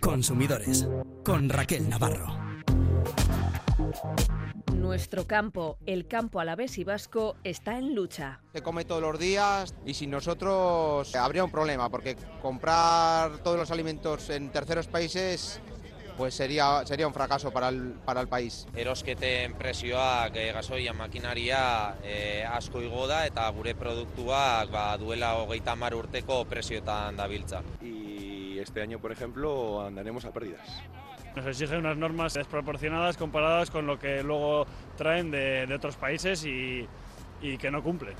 Consumidores 0.00 0.88
con 1.24 1.48
Raquel 1.48 1.88
Navarro. 1.88 2.26
Nuestro 4.74 5.26
campo, 5.26 5.78
el 5.86 6.08
campo 6.08 6.40
alavés 6.40 6.76
y 6.78 6.84
vasco, 6.84 7.36
está 7.44 7.78
en 7.78 7.94
lucha. 7.94 8.40
Se 8.52 8.62
come 8.62 8.84
todos 8.84 9.00
los 9.00 9.18
días 9.18 9.74
y 9.86 9.94
sin 9.94 10.10
nosotros 10.10 11.14
habría 11.14 11.44
un 11.44 11.50
problema, 11.50 11.88
porque 11.88 12.16
comprar 12.40 13.38
todos 13.38 13.56
los 13.56 13.70
alimentos 13.70 14.28
en 14.30 14.50
terceros 14.50 14.88
países 14.88 15.60
pues 16.22 16.34
sería, 16.34 16.86
sería 16.86 17.08
un 17.08 17.12
fracaso 17.12 17.50
para 17.50 17.68
el, 17.68 17.94
para 18.04 18.20
el 18.20 18.28
país. 18.28 18.64
Erosketen 18.76 19.54
presioak 19.58 20.36
e, 20.36 20.52
gasoia 20.54 20.92
makinaria 20.94 21.96
e, 21.98 22.44
asko 22.46 22.78
igo 22.78 23.08
da 23.10 23.24
eta 23.26 23.48
gure 23.50 23.74
produktuak 23.74 24.70
ba, 24.70 24.94
duela 25.02 25.32
hogeita 25.42 25.74
mar 25.74 25.96
urteko 25.98 26.44
presioetan 26.46 27.18
dabiltza. 27.18 27.64
Y 27.82 28.56
este 28.60 28.82
año, 28.82 29.00
por 29.00 29.10
ejemplo, 29.10 29.82
andaremos 29.82 30.24
a 30.24 30.30
pérdidas. 30.30 30.62
Nos 31.34 31.44
exigen 31.44 31.78
unas 31.78 31.96
normas 31.96 32.34
desproporcionadas 32.34 33.16
comparadas 33.16 33.72
con 33.72 33.88
lo 33.88 33.98
que 33.98 34.22
luego 34.22 34.64
traen 34.96 35.32
de, 35.32 35.66
de 35.66 35.74
otros 35.74 35.96
países 35.96 36.44
y, 36.44 36.86
y 37.40 37.58
que 37.58 37.72
no 37.72 37.82
cumplen. 37.82 38.14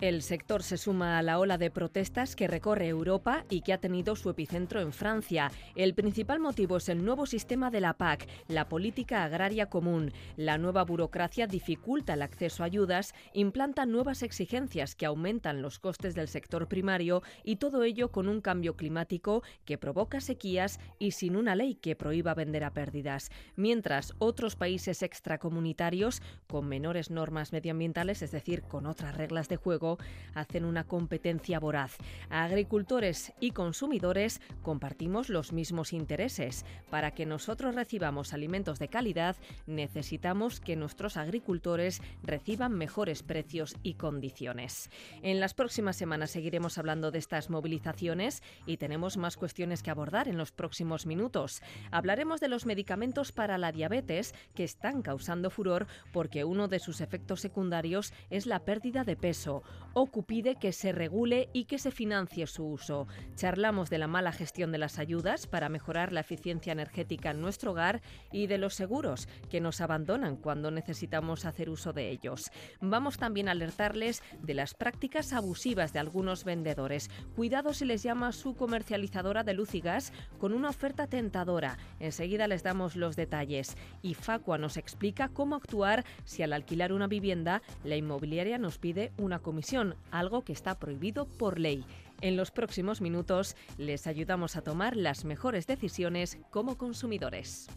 El 0.00 0.22
sector 0.22 0.64
se 0.64 0.76
suma 0.76 1.18
a 1.18 1.22
la 1.22 1.38
ola 1.38 1.56
de 1.56 1.70
protestas 1.70 2.34
que 2.34 2.48
recorre 2.48 2.88
Europa 2.88 3.44
y 3.48 3.60
que 3.60 3.72
ha 3.72 3.78
tenido 3.78 4.16
su 4.16 4.28
epicentro 4.28 4.80
en 4.80 4.92
Francia. 4.92 5.52
El 5.76 5.94
principal 5.94 6.40
motivo 6.40 6.78
es 6.78 6.88
el 6.88 7.04
nuevo 7.04 7.26
sistema 7.26 7.70
de 7.70 7.80
la 7.80 7.92
PAC, 7.96 8.28
la 8.48 8.68
política 8.68 9.22
agraria 9.22 9.66
común. 9.66 10.12
La 10.36 10.58
nueva 10.58 10.82
burocracia 10.82 11.46
dificulta 11.46 12.14
el 12.14 12.22
acceso 12.22 12.64
a 12.64 12.66
ayudas, 12.66 13.14
implanta 13.34 13.86
nuevas 13.86 14.24
exigencias 14.24 14.96
que 14.96 15.06
aumentan 15.06 15.62
los 15.62 15.78
costes 15.78 16.16
del 16.16 16.26
sector 16.26 16.66
primario 16.66 17.22
y 17.44 17.56
todo 17.56 17.84
ello 17.84 18.10
con 18.10 18.26
un 18.26 18.40
cambio 18.40 18.74
climático 18.74 19.44
que 19.64 19.78
provoca 19.78 20.20
sequías 20.20 20.80
y 20.98 21.12
sin 21.12 21.36
una 21.36 21.54
ley 21.54 21.76
que 21.76 21.94
prohíba 21.94 22.34
vender 22.34 22.64
a 22.64 22.72
pérdidas. 22.72 23.30
Mientras 23.54 24.12
otros 24.18 24.56
países 24.56 25.04
extracomunitarios, 25.04 26.20
con 26.48 26.66
menores 26.66 27.12
normas 27.12 27.52
medioambientales, 27.52 28.22
es 28.22 28.32
decir, 28.32 28.62
con 28.62 28.86
otras 28.86 29.16
reglas 29.16 29.48
de 29.48 29.54
juego, 29.54 29.93
hacen 30.34 30.64
una 30.64 30.84
competencia 30.84 31.58
voraz. 31.60 31.96
Agricultores 32.30 33.32
y 33.40 33.52
consumidores 33.52 34.40
compartimos 34.62 35.28
los 35.28 35.52
mismos 35.52 35.92
intereses. 35.92 36.64
Para 36.90 37.12
que 37.12 37.26
nosotros 37.26 37.74
recibamos 37.74 38.32
alimentos 38.32 38.78
de 38.78 38.88
calidad, 38.88 39.36
necesitamos 39.66 40.60
que 40.60 40.76
nuestros 40.76 41.16
agricultores 41.16 42.02
reciban 42.22 42.72
mejores 42.72 43.22
precios 43.22 43.76
y 43.82 43.94
condiciones. 43.94 44.90
En 45.22 45.40
las 45.40 45.54
próximas 45.54 45.96
semanas 45.96 46.30
seguiremos 46.30 46.78
hablando 46.78 47.10
de 47.10 47.18
estas 47.18 47.50
movilizaciones 47.50 48.42
y 48.66 48.76
tenemos 48.76 49.16
más 49.16 49.36
cuestiones 49.36 49.82
que 49.82 49.90
abordar 49.90 50.28
en 50.28 50.38
los 50.38 50.52
próximos 50.52 51.06
minutos. 51.06 51.62
Hablaremos 51.90 52.40
de 52.40 52.48
los 52.48 52.66
medicamentos 52.66 53.32
para 53.32 53.58
la 53.58 53.72
diabetes 53.72 54.34
que 54.54 54.64
están 54.64 55.02
causando 55.02 55.50
furor 55.50 55.86
porque 56.12 56.44
uno 56.44 56.68
de 56.68 56.78
sus 56.78 57.00
efectos 57.00 57.40
secundarios 57.40 58.12
es 58.30 58.46
la 58.46 58.60
pérdida 58.64 59.04
de 59.04 59.16
peso. 59.16 59.62
OCU 59.96 60.24
pide 60.24 60.56
que 60.56 60.72
se 60.72 60.92
regule 60.92 61.48
y 61.52 61.66
que 61.66 61.78
se 61.78 61.92
financie 61.92 62.46
su 62.48 62.66
uso. 62.66 63.06
Charlamos 63.36 63.90
de 63.90 63.98
la 63.98 64.08
mala 64.08 64.32
gestión 64.32 64.72
de 64.72 64.78
las 64.78 64.98
ayudas 64.98 65.46
para 65.46 65.68
mejorar 65.68 66.12
la 66.12 66.20
eficiencia 66.20 66.72
energética 66.72 67.30
en 67.30 67.40
nuestro 67.40 67.70
hogar 67.70 68.02
y 68.32 68.48
de 68.48 68.58
los 68.58 68.74
seguros 68.74 69.28
que 69.50 69.60
nos 69.60 69.80
abandonan 69.80 70.36
cuando 70.36 70.70
necesitamos 70.70 71.44
hacer 71.44 71.70
uso 71.70 71.92
de 71.92 72.10
ellos. 72.10 72.50
Vamos 72.80 73.18
también 73.18 73.48
a 73.48 73.52
alertarles 73.52 74.22
de 74.42 74.54
las 74.54 74.74
prácticas 74.74 75.32
abusivas 75.32 75.92
de 75.92 76.00
algunos 76.00 76.44
vendedores. 76.44 77.08
Cuidado 77.36 77.72
si 77.72 77.84
les 77.84 78.02
llama 78.02 78.32
su 78.32 78.54
comercializadora 78.56 79.44
de 79.44 79.54
luz 79.54 79.74
y 79.74 79.80
gas 79.80 80.12
con 80.38 80.52
una 80.52 80.70
oferta 80.70 81.06
tentadora. 81.06 81.78
Enseguida 82.00 82.48
les 82.48 82.62
damos 82.62 82.96
los 82.96 83.14
detalles. 83.16 83.76
Y 84.02 84.14
Facua 84.14 84.58
nos 84.58 84.76
explica 84.76 85.28
cómo 85.28 85.54
actuar 85.54 86.04
si 86.24 86.42
al 86.42 86.52
alquilar 86.52 86.92
una 86.92 87.06
vivienda 87.06 87.62
la 87.84 87.96
inmobiliaria 87.96 88.58
nos 88.58 88.78
pide 88.78 89.12
una 89.18 89.38
comisión, 89.38 89.63
algo 90.10 90.42
que 90.42 90.52
está 90.52 90.74
prohibido 90.78 91.26
por 91.26 91.58
ley. 91.58 91.84
En 92.20 92.36
los 92.36 92.50
próximos 92.50 93.00
minutos 93.00 93.56
les 93.78 94.06
ayudamos 94.06 94.56
a 94.56 94.62
tomar 94.62 94.96
las 94.96 95.24
mejores 95.24 95.66
decisiones 95.66 96.38
como 96.50 96.76
consumidores. 96.76 97.68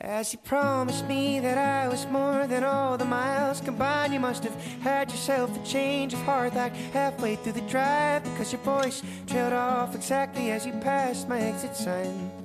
As 0.00 0.32
you 0.32 0.40
promised 0.40 1.06
me 1.06 1.40
that 1.40 1.56
I 1.56 1.88
was 1.88 2.06
more 2.06 2.46
than 2.48 2.64
all 2.64 2.98
the 2.98 3.04
miles 3.04 3.60
combined, 3.60 4.12
you 4.12 4.20
must 4.20 4.42
have 4.42 4.54
had 4.82 5.10
yourself 5.10 5.56
a 5.56 5.64
change 5.64 6.12
of 6.12 6.20
heart 6.22 6.54
like 6.54 6.74
halfway 6.92 7.36
through 7.36 7.52
the 7.52 7.68
drive 7.68 8.24
because 8.24 8.52
your 8.52 8.60
voice 8.62 9.00
trailed 9.26 9.52
off 9.52 9.94
exactly 9.94 10.50
as 10.50 10.66
you 10.66 10.72
passed 10.80 11.28
my 11.28 11.40
exit 11.40 11.76
sign. 11.76 12.41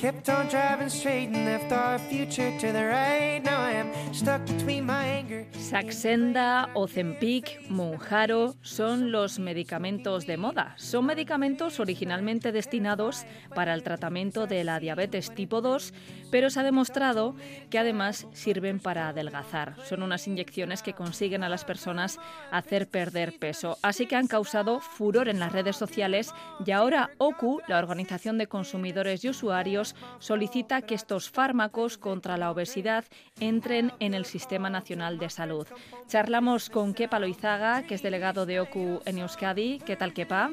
Kept 0.00 0.30
on 0.30 0.48
driving 0.48 0.88
straight 0.88 1.28
and 1.28 1.44
left 1.44 1.70
our 1.72 1.98
future 1.98 2.50
to 2.58 2.72
the 2.72 2.86
right. 2.86 3.42
Now 3.44 3.60
I 3.60 3.72
am 3.72 4.14
stuck 4.14 4.40
between 4.46 4.86
my 4.86 5.04
anger. 5.04 5.46
Saxenda, 5.52 6.70
Ozempic, 6.72 7.68
Monjaro 7.68 8.54
son 8.62 9.12
los 9.12 9.38
medicamentos 9.38 10.26
de 10.26 10.38
moda. 10.38 10.72
Son 10.78 11.04
medicamentos 11.04 11.80
originalmente 11.80 12.50
destinados 12.50 13.26
para 13.54 13.74
el 13.74 13.82
tratamiento 13.82 14.46
de 14.46 14.64
la 14.64 14.80
diabetes 14.80 15.34
tipo 15.34 15.60
2, 15.60 15.92
pero 16.30 16.48
se 16.48 16.60
ha 16.60 16.62
demostrado 16.62 17.34
que 17.68 17.78
además 17.78 18.26
sirven 18.32 18.80
para 18.80 19.08
adelgazar. 19.08 19.76
Son 19.84 20.02
unas 20.02 20.26
inyecciones 20.26 20.82
que 20.82 20.94
consiguen 20.94 21.44
a 21.44 21.50
las 21.50 21.66
personas 21.66 22.18
hacer 22.50 22.88
perder 22.88 23.38
peso. 23.38 23.76
Así 23.82 24.06
que 24.06 24.16
han 24.16 24.28
causado 24.28 24.80
furor 24.80 25.28
en 25.28 25.40
las 25.40 25.52
redes 25.52 25.76
sociales 25.76 26.32
y 26.64 26.70
ahora 26.70 27.10
OCU, 27.18 27.60
la 27.68 27.78
Organización 27.78 28.38
de 28.38 28.46
Consumidores 28.46 29.22
y 29.24 29.28
Usuarios, 29.28 29.89
solicita 30.18 30.82
que 30.82 30.94
estos 30.94 31.30
fármacos 31.30 31.98
contra 31.98 32.36
la 32.36 32.50
obesidad 32.50 33.04
entren 33.40 33.92
en 34.00 34.14
el 34.14 34.24
Sistema 34.24 34.70
Nacional 34.70 35.18
de 35.18 35.30
Salud. 35.30 35.66
Charlamos 36.06 36.70
con 36.70 36.94
Kepa 36.94 37.18
Loizaga, 37.18 37.86
que 37.86 37.94
es 37.94 38.02
delegado 38.02 38.46
de 38.46 38.60
OCU 38.60 39.00
en 39.04 39.18
Euskadi. 39.18 39.78
¿Qué 39.84 39.96
tal, 39.96 40.12
Kepa? 40.12 40.50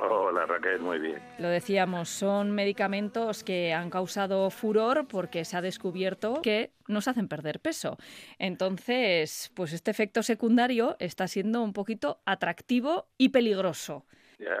Hola 0.00 0.44
Raquel, 0.46 0.80
muy 0.80 0.98
bien. 0.98 1.22
Lo 1.38 1.48
decíamos, 1.48 2.08
son 2.08 2.50
medicamentos 2.50 3.44
que 3.44 3.72
han 3.72 3.90
causado 3.90 4.50
furor 4.50 5.06
porque 5.06 5.44
se 5.44 5.56
ha 5.56 5.62
descubierto 5.62 6.42
que 6.42 6.72
nos 6.88 7.06
hacen 7.06 7.28
perder 7.28 7.60
peso. 7.60 7.96
Entonces, 8.38 9.52
pues 9.54 9.72
este 9.72 9.92
efecto 9.92 10.22
secundario 10.22 10.96
está 10.98 11.28
siendo 11.28 11.62
un 11.62 11.72
poquito 11.72 12.20
atractivo 12.26 13.06
y 13.16 13.28
peligroso. 13.28 14.04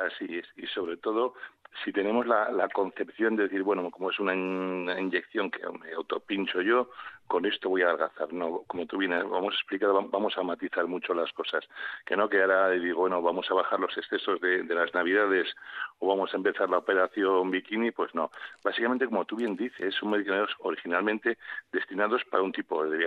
Así 0.06 0.26
es, 0.36 0.46
y 0.56 0.66
sobre 0.68 0.96
todo 0.96 1.34
si 1.82 1.92
tenemos 1.92 2.26
la, 2.26 2.50
la, 2.50 2.68
concepción 2.68 3.36
de 3.36 3.44
decir, 3.44 3.62
bueno, 3.62 3.90
como 3.90 4.10
es 4.10 4.18
una, 4.20 4.34
inyección 4.34 5.50
que 5.50 5.60
me 5.78 5.92
autopincho 5.92 6.60
yo, 6.60 6.90
con 7.26 7.46
esto 7.46 7.68
voy 7.68 7.82
a 7.82 7.86
adelgazar. 7.86 8.32
No, 8.32 8.62
como 8.66 8.86
tú 8.86 8.98
bien 8.98 9.10
vamos 9.10 9.54
a 9.54 9.56
explicar, 9.56 9.90
vamos 10.10 10.36
a 10.36 10.42
matizar 10.42 10.86
mucho 10.86 11.14
las 11.14 11.32
cosas. 11.32 11.64
Que 12.04 12.16
no 12.16 12.28
que 12.28 12.40
ahora 12.40 12.70
digo, 12.70 13.00
bueno, 13.00 13.22
vamos 13.22 13.50
a 13.50 13.54
bajar 13.54 13.80
los 13.80 13.96
excesos 13.96 14.40
de, 14.40 14.62
de 14.62 14.74
las 14.74 14.92
navidades 14.94 15.54
o 15.98 16.08
vamos 16.08 16.32
a 16.32 16.36
empezar 16.36 16.68
la 16.70 16.78
operación 16.78 17.50
bikini, 17.50 17.90
pues 17.90 18.14
no. 18.14 18.30
Básicamente, 18.62 19.06
como 19.06 19.24
tú 19.24 19.36
bien 19.36 19.56
dices, 19.56 19.94
son 19.94 20.10
medicamentos 20.10 20.54
originalmente 20.60 21.38
destinados 21.72 22.22
para 22.24 22.42
un 22.42 22.52
tipo 22.52 22.86
de 22.86 22.98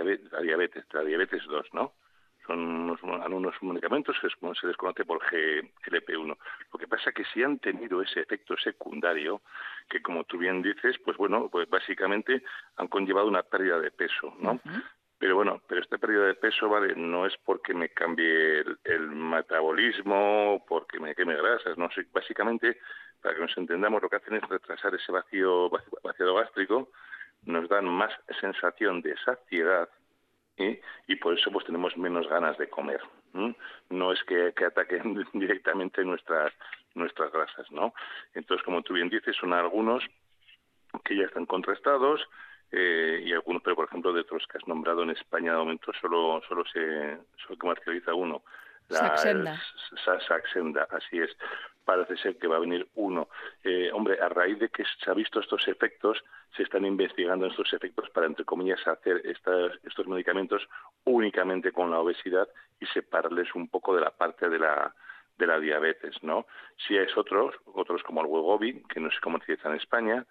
diabetes, 0.42 0.84
la 0.92 1.02
diabetes 1.02 1.42
2, 1.46 1.66
¿no? 1.72 1.92
Son 2.48 2.58
unos, 2.58 3.00
unos 3.02 3.62
medicamentos 3.62 4.16
que 4.16 4.28
se 4.28 4.66
les 4.66 4.76
conoce 4.76 5.04
por 5.04 5.20
GLP-1. 5.20 6.36
Lo 6.72 6.78
que 6.78 6.88
pasa 6.88 7.10
es 7.10 7.14
que 7.14 7.24
si 7.26 7.42
han 7.42 7.58
tenido 7.58 8.02
ese 8.02 8.20
efecto 8.20 8.56
secundario, 8.56 9.42
que 9.88 10.02
como 10.02 10.24
tú 10.24 10.38
bien 10.38 10.62
dices, 10.62 10.96
pues 11.04 11.16
bueno, 11.16 11.48
pues 11.50 11.68
básicamente 11.68 12.42
han 12.76 12.88
conllevado 12.88 13.28
una 13.28 13.42
pérdida 13.42 13.78
de 13.78 13.90
peso, 13.90 14.34
¿no? 14.40 14.52
Uh 14.52 14.60
-huh. 14.64 14.82
Pero 15.18 15.34
bueno, 15.34 15.60
pero 15.66 15.80
esta 15.80 15.98
pérdida 15.98 16.26
de 16.26 16.34
peso, 16.34 16.68
vale, 16.68 16.94
no 16.94 17.26
es 17.26 17.36
porque 17.44 17.74
me 17.74 17.88
cambie 17.88 18.60
el, 18.60 18.78
el 18.84 19.08
metabolismo, 19.10 20.64
porque 20.68 21.00
me 21.00 21.14
queme 21.14 21.34
grasas, 21.34 21.76
no, 21.76 21.88
básicamente, 22.12 22.78
para 23.20 23.34
que 23.34 23.40
nos 23.40 23.58
entendamos, 23.58 24.00
lo 24.00 24.08
que 24.08 24.16
hacen 24.16 24.36
es 24.36 24.48
retrasar 24.48 24.94
ese 24.94 25.10
vacío, 25.10 25.70
vacío 26.04 26.34
gástrico, 26.34 26.90
nos 27.44 27.68
dan 27.68 27.86
más 27.86 28.12
sensación 28.40 29.02
de 29.02 29.16
saciedad, 29.24 29.88
¿eh? 30.58 30.80
y 31.06 31.16
por 31.16 31.38
eso 31.38 31.50
pues 31.50 31.64
tenemos 31.64 31.96
menos 31.96 32.28
ganas 32.28 32.56
de 32.58 32.68
comer. 32.68 33.00
No 33.90 34.12
es 34.12 34.22
que, 34.24 34.52
que, 34.56 34.64
ataquen 34.64 35.24
directamente 35.32 36.04
nuestras 36.04 36.52
nuestras 36.94 37.30
grasas, 37.32 37.70
¿no? 37.70 37.94
Entonces, 38.34 38.64
como 38.64 38.82
tú 38.82 38.94
bien 38.94 39.08
dices, 39.08 39.36
son 39.36 39.52
algunos 39.52 40.04
que 41.04 41.16
ya 41.16 41.24
están 41.24 41.46
contrastados 41.46 42.20
eh, 42.72 43.22
y 43.24 43.32
algunos, 43.32 43.62
pero 43.62 43.76
por 43.76 43.86
ejemplo 43.86 44.12
de 44.12 44.22
otros 44.22 44.46
que 44.46 44.58
has 44.58 44.66
nombrado 44.66 45.02
en 45.02 45.10
España 45.10 45.52
de 45.52 45.58
momento 45.58 45.92
solo 46.00 46.42
solo 46.48 46.64
se 46.66 47.18
solo 47.36 47.58
comercializa 47.58 48.14
uno. 48.14 48.42
La, 48.88 48.98
Saxenda. 48.98 49.52
El, 49.92 50.20
Saxenda, 50.26 50.88
así 50.90 51.18
es. 51.18 51.36
parece 51.84 52.16
ser 52.16 52.36
que 52.38 52.46
va 52.46 52.56
a 52.56 52.60
venir 52.60 52.88
uno. 52.94 53.28
Eh, 53.64 53.90
hombre, 53.92 54.18
a 54.20 54.28
raíz 54.28 54.58
de 54.58 54.68
que 54.68 54.84
se 54.84 55.10
ha 55.10 55.14
visto 55.14 55.40
estos 55.40 55.66
efectos, 55.68 56.22
se 56.56 56.62
están 56.62 56.84
investigando 56.84 57.46
estos 57.46 57.72
efectos 57.72 58.10
para, 58.10 58.26
entre 58.26 58.44
comillas, 58.44 58.86
hacer 58.86 59.22
estos 59.24 60.06
medicamentos 60.06 60.66
únicamente 61.04 61.72
con 61.72 61.90
la 61.90 62.00
obesidad 62.00 62.48
y 62.80 62.86
separarles 62.86 63.54
un 63.54 63.68
poco 63.68 63.94
de 63.94 64.02
la 64.02 64.10
parte 64.10 64.48
de 64.48 64.58
la, 64.58 64.94
de 65.38 65.46
la 65.46 65.58
diabetes, 65.58 66.22
¿no? 66.22 66.46
Si 66.76 66.96
es 66.96 67.16
otros, 67.16 67.54
otros 67.66 68.02
como 68.02 68.20
el 68.20 68.26
Wegovy, 68.26 68.82
que 68.88 69.00
no 69.00 69.10
se 69.10 69.20
comercializa 69.20 69.68
en 69.68 69.76
España, 69.76 70.26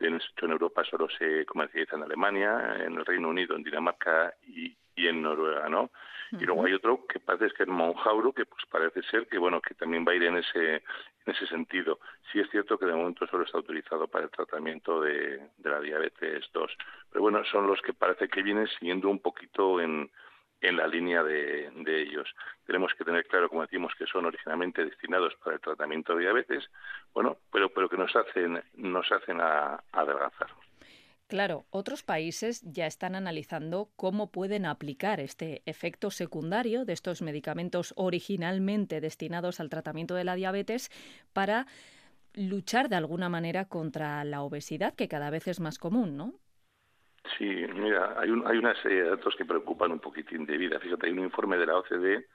en 0.00 0.20
Europa 0.50 0.84
solo 0.84 1.08
se 1.08 1.44
comercializa 1.46 1.96
en 1.96 2.04
Alemania, 2.04 2.76
en 2.84 2.94
el 2.94 3.06
Reino 3.06 3.28
Unido, 3.28 3.56
en 3.56 3.62
Dinamarca 3.62 4.34
y, 4.46 4.76
en 4.96 5.22
Noruega, 5.22 5.68
¿no? 5.68 5.90
Y 6.32 6.44
luego 6.44 6.66
hay 6.66 6.74
otro 6.74 7.06
que 7.06 7.20
parece 7.20 7.54
que 7.54 7.62
es 7.62 7.68
Monjauro, 7.68 8.32
que 8.32 8.46
pues 8.46 8.64
parece 8.70 9.02
ser 9.02 9.26
que 9.28 9.38
bueno 9.38 9.60
que 9.60 9.74
también 9.74 10.04
va 10.06 10.12
a 10.12 10.16
ir 10.16 10.24
en 10.24 10.36
ese 10.36 10.76
en 10.76 11.34
ese 11.34 11.46
sentido. 11.46 11.98
Sí 12.32 12.40
es 12.40 12.50
cierto 12.50 12.78
que 12.78 12.86
de 12.86 12.94
momento 12.94 13.26
solo 13.26 13.44
está 13.44 13.58
autorizado 13.58 14.08
para 14.08 14.24
el 14.24 14.30
tratamiento 14.30 15.00
de, 15.00 15.38
de 15.56 15.70
la 15.70 15.80
diabetes 15.80 16.44
2, 16.52 16.76
pero 17.10 17.22
bueno 17.22 17.44
son 17.44 17.66
los 17.66 17.80
que 17.82 17.92
parece 17.92 18.28
que 18.28 18.42
vienen 18.42 18.68
siguiendo 18.78 19.08
un 19.08 19.20
poquito 19.20 19.80
en 19.80 20.10
en 20.60 20.76
la 20.76 20.86
línea 20.86 21.22
de, 21.22 21.70
ellos. 21.86 22.28
Tenemos 22.66 22.92
que 22.94 23.04
tener 23.04 23.26
claro, 23.26 23.48
como 23.48 23.62
decimos, 23.62 23.92
que 23.96 24.06
son 24.06 24.26
originalmente 24.26 24.84
destinados 24.84 25.34
para 25.36 25.56
el 25.56 25.62
tratamiento 25.62 26.14
de 26.14 26.22
diabetes, 26.22 26.68
bueno, 27.14 27.38
pero, 27.52 27.70
pero 27.70 27.88
que 27.88 27.96
nos 27.96 28.14
hacen, 28.14 28.62
nos 28.74 29.10
hacen 29.10 29.40
a, 29.40 29.82
adelgazar. 29.92 30.48
Claro, 31.28 31.66
otros 31.68 32.02
países 32.02 32.62
ya 32.62 32.86
están 32.86 33.14
analizando 33.14 33.90
cómo 33.96 34.32
pueden 34.32 34.64
aplicar 34.64 35.20
este 35.20 35.62
efecto 35.66 36.10
secundario 36.10 36.86
de 36.86 36.94
estos 36.94 37.20
medicamentos 37.20 37.92
originalmente 37.96 39.02
destinados 39.02 39.60
al 39.60 39.68
tratamiento 39.68 40.14
de 40.14 40.24
la 40.24 40.36
diabetes 40.36 40.90
para 41.34 41.66
luchar 42.32 42.88
de 42.88 42.96
alguna 42.96 43.28
manera 43.28 43.66
contra 43.66 44.24
la 44.24 44.40
obesidad, 44.40 44.94
que 44.94 45.06
cada 45.06 45.28
vez 45.28 45.48
es 45.48 45.60
más 45.60 45.78
común, 45.78 46.16
¿no? 46.16 46.32
Sí, 47.36 47.44
mira, 47.44 48.18
hay, 48.18 48.30
un, 48.30 48.46
hay 48.46 48.56
una 48.56 48.74
serie 48.80 49.02
de 49.02 49.10
datos 49.10 49.36
que 49.36 49.44
preocupan 49.44 49.92
un 49.92 50.00
poquitín 50.00 50.46
de 50.46 50.56
vida. 50.56 50.80
Fíjate, 50.80 51.08
hay 51.08 51.12
un 51.12 51.24
informe 51.24 51.58
de 51.58 51.66
la 51.66 51.76
OCDE 51.76 52.26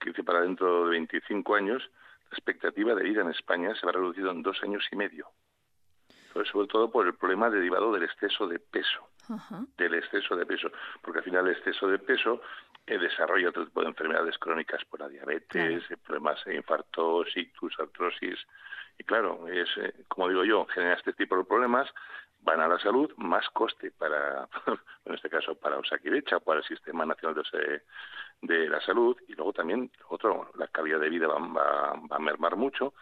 que 0.00 0.08
dice 0.08 0.24
para 0.24 0.40
dentro 0.40 0.84
de 0.84 0.90
25 0.92 1.54
años 1.54 1.82
la 2.30 2.36
expectativa 2.38 2.94
de 2.94 3.02
vida 3.02 3.20
en 3.20 3.28
España 3.28 3.74
se 3.74 3.84
va 3.84 3.90
a 3.90 3.96
reducir 3.96 4.26
en 4.26 4.42
dos 4.42 4.56
años 4.62 4.86
y 4.90 4.96
medio. 4.96 5.28
Sobre 6.46 6.68
todo 6.68 6.90
por 6.90 7.06
el 7.06 7.14
problema 7.14 7.50
derivado 7.50 7.92
del 7.92 8.04
exceso 8.04 8.46
de 8.46 8.58
peso. 8.58 9.08
Del 9.76 9.94
exceso 9.94 10.36
de 10.36 10.46
peso. 10.46 10.70
Porque 11.02 11.18
al 11.18 11.24
final 11.24 11.46
el 11.46 11.54
exceso 11.54 11.88
de 11.88 11.98
peso 11.98 12.40
eh, 12.86 12.98
desarrolla 12.98 13.50
otro 13.50 13.66
tipo 13.66 13.82
de 13.82 13.88
enfermedades 13.88 14.38
crónicas 14.38 14.84
por 14.86 15.00
la 15.00 15.08
diabetes, 15.08 15.84
problemas 16.04 16.42
de 16.44 16.56
infartos, 16.56 17.36
ictus, 17.36 17.78
artrosis. 17.78 18.38
Y 18.98 19.04
claro, 19.04 19.46
es, 19.48 19.68
eh, 19.76 19.94
como 20.08 20.28
digo 20.28 20.44
yo, 20.44 20.66
genera 20.66 20.94
este 20.94 21.12
tipo 21.12 21.36
de 21.36 21.44
problemas 21.44 21.88
van 22.40 22.60
a 22.60 22.68
la 22.68 22.78
salud, 22.78 23.12
más 23.16 23.48
coste 23.50 23.90
para, 23.90 24.48
en 25.04 25.14
este 25.14 25.28
caso, 25.28 25.54
para 25.54 25.78
Osakidecha, 25.78 26.40
para 26.40 26.60
el 26.60 26.66
Sistema 26.66 27.04
Nacional 27.04 27.42
de, 27.52 27.82
de, 28.42 28.68
la 28.68 28.80
Salud, 28.80 29.16
y 29.28 29.34
luego 29.34 29.52
también, 29.52 29.90
otro, 30.08 30.50
la 30.56 30.68
calidad 30.68 31.00
de 31.00 31.10
vida 31.10 31.26
va, 31.26 31.38
va, 31.38 32.16
a 32.16 32.18
mermar 32.18 32.56
mucho. 32.56 32.94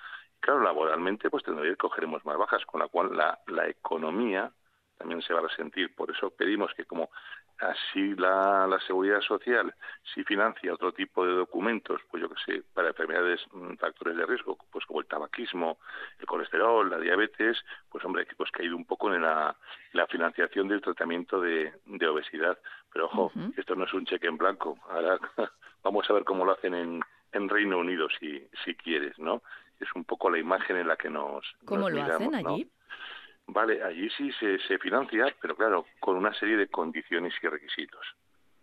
Claro, 0.46 0.62
laboralmente, 0.62 1.28
pues 1.28 1.42
tendría 1.42 1.72
que 1.72 1.76
cogeremos 1.76 2.24
más 2.24 2.38
bajas, 2.38 2.64
con 2.66 2.80
la 2.80 2.86
cual 2.86 3.16
la, 3.16 3.40
la 3.48 3.68
economía 3.68 4.52
también 4.96 5.20
se 5.22 5.34
va 5.34 5.40
a 5.40 5.48
resentir. 5.48 5.92
Por 5.92 6.08
eso 6.12 6.30
pedimos 6.30 6.72
que 6.74 6.84
como 6.84 7.10
así 7.58 8.14
la, 8.14 8.66
la 8.68 8.78
seguridad 8.80 9.20
social 9.22 9.74
si 10.14 10.22
financia 10.22 10.72
otro 10.72 10.92
tipo 10.92 11.26
de 11.26 11.32
documentos, 11.32 12.00
pues 12.08 12.22
yo 12.22 12.28
que 12.28 12.36
sé, 12.44 12.62
para 12.74 12.88
enfermedades, 12.88 13.40
mm, 13.52 13.74
factores 13.74 14.16
de 14.16 14.24
riesgo, 14.24 14.56
pues 14.70 14.86
como 14.86 15.00
el 15.00 15.06
tabaquismo, 15.06 15.78
el 16.20 16.26
colesterol, 16.26 16.88
la 16.88 17.00
diabetes, 17.00 17.58
pues 17.90 18.04
hombre, 18.04 18.24
pues 18.36 18.50
que 18.52 18.62
ha 18.62 18.66
ido 18.66 18.76
un 18.76 18.84
poco 18.84 19.12
en 19.12 19.22
la, 19.22 19.56
la 19.94 20.06
financiación 20.06 20.68
del 20.68 20.80
tratamiento 20.80 21.40
de, 21.40 21.72
de 21.86 22.06
obesidad. 22.06 22.56
Pero 22.92 23.06
ojo, 23.06 23.32
esto 23.56 23.74
no 23.74 23.84
es 23.84 23.92
un 23.92 24.06
cheque 24.06 24.28
en 24.28 24.38
blanco. 24.38 24.78
Ahora 24.88 25.18
vamos 25.82 26.08
a 26.08 26.12
ver 26.12 26.22
cómo 26.22 26.44
lo 26.44 26.52
hacen 26.52 26.74
en, 26.74 27.02
en 27.32 27.48
Reino 27.48 27.78
Unido, 27.78 28.06
si, 28.20 28.46
si 28.64 28.76
quieres, 28.76 29.18
¿no? 29.18 29.42
Es 29.80 29.88
un 29.94 30.04
poco 30.04 30.30
la 30.30 30.38
imagen 30.38 30.76
en 30.76 30.88
la 30.88 30.96
que 30.96 31.10
nos. 31.10 31.44
¿Cómo 31.64 31.90
lo 31.90 32.02
hacen 32.02 32.34
allí? 32.34 32.70
Vale, 33.48 33.82
allí 33.82 34.10
sí 34.10 34.32
se, 34.32 34.58
se 34.60 34.78
financia, 34.78 35.34
pero 35.40 35.54
claro, 35.54 35.86
con 36.00 36.16
una 36.16 36.34
serie 36.34 36.56
de 36.56 36.68
condiciones 36.68 37.32
y 37.40 37.46
requisitos. 37.46 38.04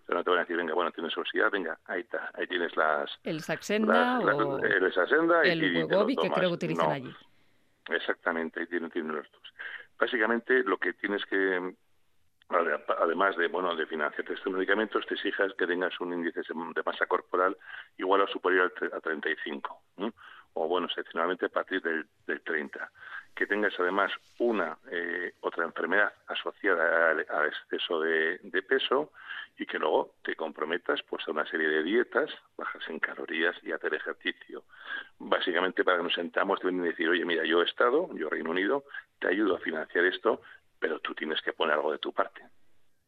Pero 0.06 0.20
no 0.20 0.24
te 0.24 0.30
van 0.30 0.40
a 0.40 0.42
decir, 0.42 0.58
venga, 0.58 0.74
bueno, 0.74 0.92
tienes 0.92 1.18
obesidad, 1.18 1.50
venga, 1.50 1.80
ahí 1.86 2.02
está, 2.02 2.30
ahí 2.34 2.46
tienes 2.48 2.76
las... 2.76 3.10
El 3.24 3.42
Saxenda 3.42 4.20
o... 4.20 4.60
el 4.60 4.94
Saxenda 4.94 5.42
el 5.44 5.62
que 5.62 5.88
creo 5.88 6.50
que 6.50 6.54
utilizan 6.54 6.92
allí. 6.92 7.16
Exactamente, 7.90 8.60
ahí 8.60 8.68
tienen, 8.68 8.92
tienen 8.92 9.16
los 9.16 9.32
dos. 9.32 9.54
Básicamente 9.98 10.64
lo 10.64 10.78
que 10.78 10.92
tienes 10.94 11.24
que, 11.26 11.76
además 13.00 13.38
de 13.38 13.48
bueno 13.48 13.76
de 13.76 13.86
financiarte 13.86 14.34
estos 14.34 14.52
medicamentos, 14.52 15.06
te 15.06 15.14
exijas 15.14 15.54
que 15.58 15.68
tengas 15.68 15.98
un 16.02 16.14
índice 16.14 16.42
de 16.42 16.84
masa 16.86 17.06
corporal 17.06 17.56
igual 17.98 18.22
o 18.22 18.28
superior 18.28 18.74
a 18.92 19.00
35, 19.00 19.82
o 20.54 20.68
bueno, 20.68 20.88
excepcionalmente 20.88 21.48
a 21.48 21.50
partir 21.50 21.82
del, 21.82 22.06
del 22.28 22.42
30 22.42 22.92
que 23.36 23.48
tengas 23.48 23.74
además 23.80 24.12
una 24.40 24.78
eh, 24.92 25.34
otra 25.42 25.66
enfermedad 25.66 26.14
asociada 26.28 27.12
al, 27.12 27.48
exceso 27.48 28.00
de, 28.00 28.40
peso 28.68 29.12
y 29.58 29.66
que 29.66 29.80
luego 29.80 30.16
te 30.24 30.36
comprometas 30.36 31.02
pues 31.04 31.28
a 31.28 31.32
una 31.32 31.46
serie 31.46 31.68
de 31.68 31.84
dietas 31.84 32.30
bajas 32.58 32.84
en 32.90 33.00
calorías 33.00 33.56
y 33.64 33.72
hacer 33.72 33.94
ejercicio. 33.94 34.64
Básicamente 35.20 35.84
para 35.84 35.98
que 35.98 36.04
nos 36.04 36.14
sentamos 36.14 36.60
deben 36.60 36.84
decir 36.84 37.10
oye 37.10 37.26
mira 37.26 37.44
yo 37.46 37.62
he 37.62 37.66
estado 37.66 38.10
yo 38.16 38.30
Reino 38.30 38.52
Unido 38.52 38.86
te 39.20 39.28
ayudo 39.28 39.56
a 39.56 39.60
financiar 39.60 40.06
esto 40.06 40.42
pero 40.80 41.00
tú 41.00 41.14
tienes 41.16 41.42
que 41.42 41.54
poner 41.54 41.76
algo 41.76 41.92
de 41.92 42.00
tu 42.00 42.14
parte 42.14 42.44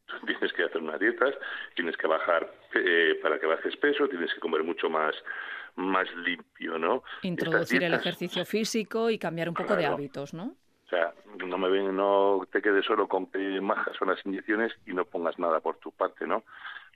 tienes 0.25 0.53
que 0.53 0.63
hacer 0.63 0.81
unas 0.81 0.99
dietas, 0.99 1.35
tienes 1.75 1.97
que 1.97 2.07
bajar 2.07 2.51
eh, 2.73 3.19
para 3.21 3.39
que 3.39 3.47
bajes 3.47 3.75
peso, 3.77 4.07
tienes 4.07 4.33
que 4.33 4.39
comer 4.39 4.63
mucho 4.63 4.89
más 4.89 5.15
más 5.75 6.07
limpio, 6.15 6.77
¿no? 6.77 7.03
Introducir 7.23 7.83
el 7.83 7.93
ejercicio 7.93 8.45
físico 8.45 9.09
y 9.09 9.17
cambiar 9.17 9.49
un 9.49 9.55
poco 9.55 9.75
de 9.75 9.85
hábitos, 9.85 10.33
¿no? 10.33 10.55
O 10.85 10.87
sea, 10.87 11.13
no 11.45 11.57
me 11.57 11.69
ven, 11.69 11.95
no 11.95 12.47
te 12.51 12.61
quedes 12.61 12.85
solo 12.85 13.07
con 13.07 13.25
que 13.27 13.59
majas 13.59 13.95
son 13.97 14.09
las 14.09 14.23
inyecciones 14.25 14.71
y 14.85 14.93
no 14.93 15.05
pongas 15.05 15.37
nada 15.39 15.59
por 15.59 15.77
tu 15.77 15.91
parte, 15.91 16.27
¿no? 16.27 16.43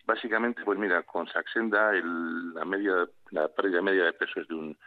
Básicamente, 0.05 0.63
pues 0.63 0.77
mira, 0.77 1.03
con 1.03 1.27
Saxenda 1.27 1.91
el, 1.95 2.53
la 2.53 2.65
media, 2.65 3.07
la 3.31 3.47
pérdida 3.47 3.81
media 3.81 4.05
de 4.05 4.13
peso 4.13 4.39
es 4.39 4.47
de 4.47 4.55
un 4.55 4.77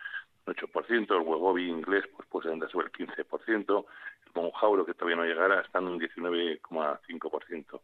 8%, 0.46 1.16
el 1.16 1.28
Wegovy 1.28 1.68
inglés 1.68 2.04
pues 2.16 2.28
puede 2.28 2.52
andar 2.52 2.70
sobre 2.70 2.86
el 2.86 2.92
15%, 2.92 3.84
el 4.26 4.32
Monjauro 4.34 4.84
que 4.84 4.94
todavía 4.94 5.16
no 5.16 5.24
llegará 5.24 5.60
está 5.60 5.78
en 5.78 5.88
un 5.88 6.00
19,5%. 6.00 7.80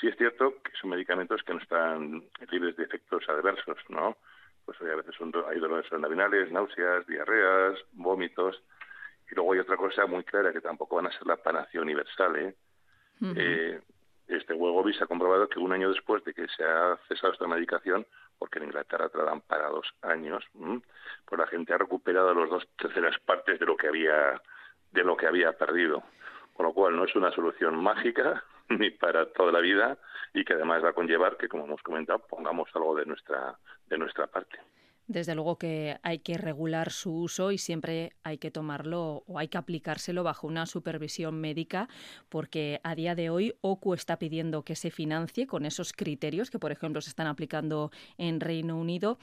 Sí 0.00 0.08
es 0.08 0.16
cierto 0.16 0.54
que 0.62 0.72
son 0.80 0.90
medicamentos 0.90 1.42
que 1.42 1.54
no 1.54 1.60
están 1.60 2.24
libres 2.50 2.76
de 2.76 2.84
efectos 2.84 3.28
adversos, 3.28 3.78
¿no? 3.88 4.16
Pues 4.64 4.80
a 4.80 4.96
veces 4.96 5.14
son, 5.16 5.32
hay 5.48 5.58
dolores 5.58 5.90
abdominales, 5.92 6.50
náuseas, 6.50 7.06
diarreas, 7.06 7.78
vómitos. 7.92 8.62
Y 9.30 9.34
luego 9.34 9.52
hay 9.52 9.60
otra 9.60 9.76
cosa 9.76 10.06
muy 10.06 10.24
clara 10.24 10.52
que 10.52 10.60
tampoco 10.60 10.96
van 10.96 11.06
a 11.06 11.12
ser 11.12 11.26
la 11.26 11.36
panacea 11.36 11.80
universal. 11.80 12.36
¿eh? 12.36 12.54
eh 13.36 13.80
este 14.28 14.54
Wegovy 14.54 14.94
se 14.94 15.04
ha 15.04 15.06
comprobado 15.06 15.48
que 15.48 15.58
un 15.58 15.72
año 15.72 15.90
después 15.90 16.24
de 16.24 16.32
que 16.32 16.46
se 16.48 16.64
ha 16.64 16.96
cesado 17.08 17.32
esta 17.32 17.46
medicación, 17.46 18.06
porque 18.38 18.58
en 18.58 18.66
Inglaterra 18.66 19.08
tratan 19.08 19.40
para 19.42 19.68
dos 19.68 19.86
años, 20.02 20.44
pues 20.52 21.38
la 21.38 21.46
gente 21.46 21.74
ha 21.74 21.78
recuperado 21.78 22.32
las 22.34 22.48
dos 22.48 22.66
terceras 22.78 23.18
partes 23.20 23.58
de 23.58 23.66
lo 23.66 23.76
que 23.76 23.88
había 23.88 24.40
de 24.92 25.04
lo 25.04 25.16
que 25.16 25.26
había 25.26 25.52
perdido. 25.52 26.02
Con 26.54 26.66
lo 26.66 26.74
cual 26.74 26.96
no 26.96 27.04
es 27.04 27.14
una 27.16 27.32
solución 27.32 27.82
mágica 27.82 28.44
ni 28.68 28.90
para 28.90 29.26
toda 29.32 29.52
la 29.52 29.60
vida 29.60 29.98
y 30.34 30.44
que 30.44 30.54
además 30.54 30.82
va 30.82 30.90
a 30.90 30.94
conllevar 30.94 31.36
que, 31.36 31.48
como 31.48 31.64
hemos 31.64 31.82
comentado, 31.82 32.20
pongamos 32.20 32.68
algo 32.74 32.94
de 32.96 33.06
nuestra 33.06 33.58
de 33.86 33.98
nuestra 33.98 34.26
parte. 34.26 34.58
Desde 35.08 35.34
luego 35.34 35.58
que 35.58 35.98
hay 36.02 36.20
que 36.20 36.38
regular 36.38 36.92
su 36.92 37.12
uso 37.12 37.50
y 37.50 37.58
siempre 37.58 38.12
hay 38.22 38.38
que 38.38 38.52
tomarlo 38.52 39.24
o 39.26 39.38
hay 39.38 39.48
que 39.48 39.58
aplicárselo 39.58 40.22
bajo 40.22 40.46
una 40.46 40.64
supervisión 40.64 41.40
médica 41.40 41.88
porque 42.28 42.80
a 42.84 42.94
día 42.94 43.16
de 43.16 43.28
hoy 43.28 43.54
OCU 43.62 43.94
está 43.94 44.18
pidiendo 44.18 44.64
que 44.64 44.76
se 44.76 44.90
financie 44.90 45.48
con 45.48 45.66
esos 45.66 45.92
criterios 45.92 46.50
que, 46.50 46.60
por 46.60 46.70
ejemplo, 46.70 47.00
se 47.00 47.10
están 47.10 47.26
aplicando 47.26 47.90
en 48.16 48.38
Reino 48.38 48.78
Unido. 48.78 49.18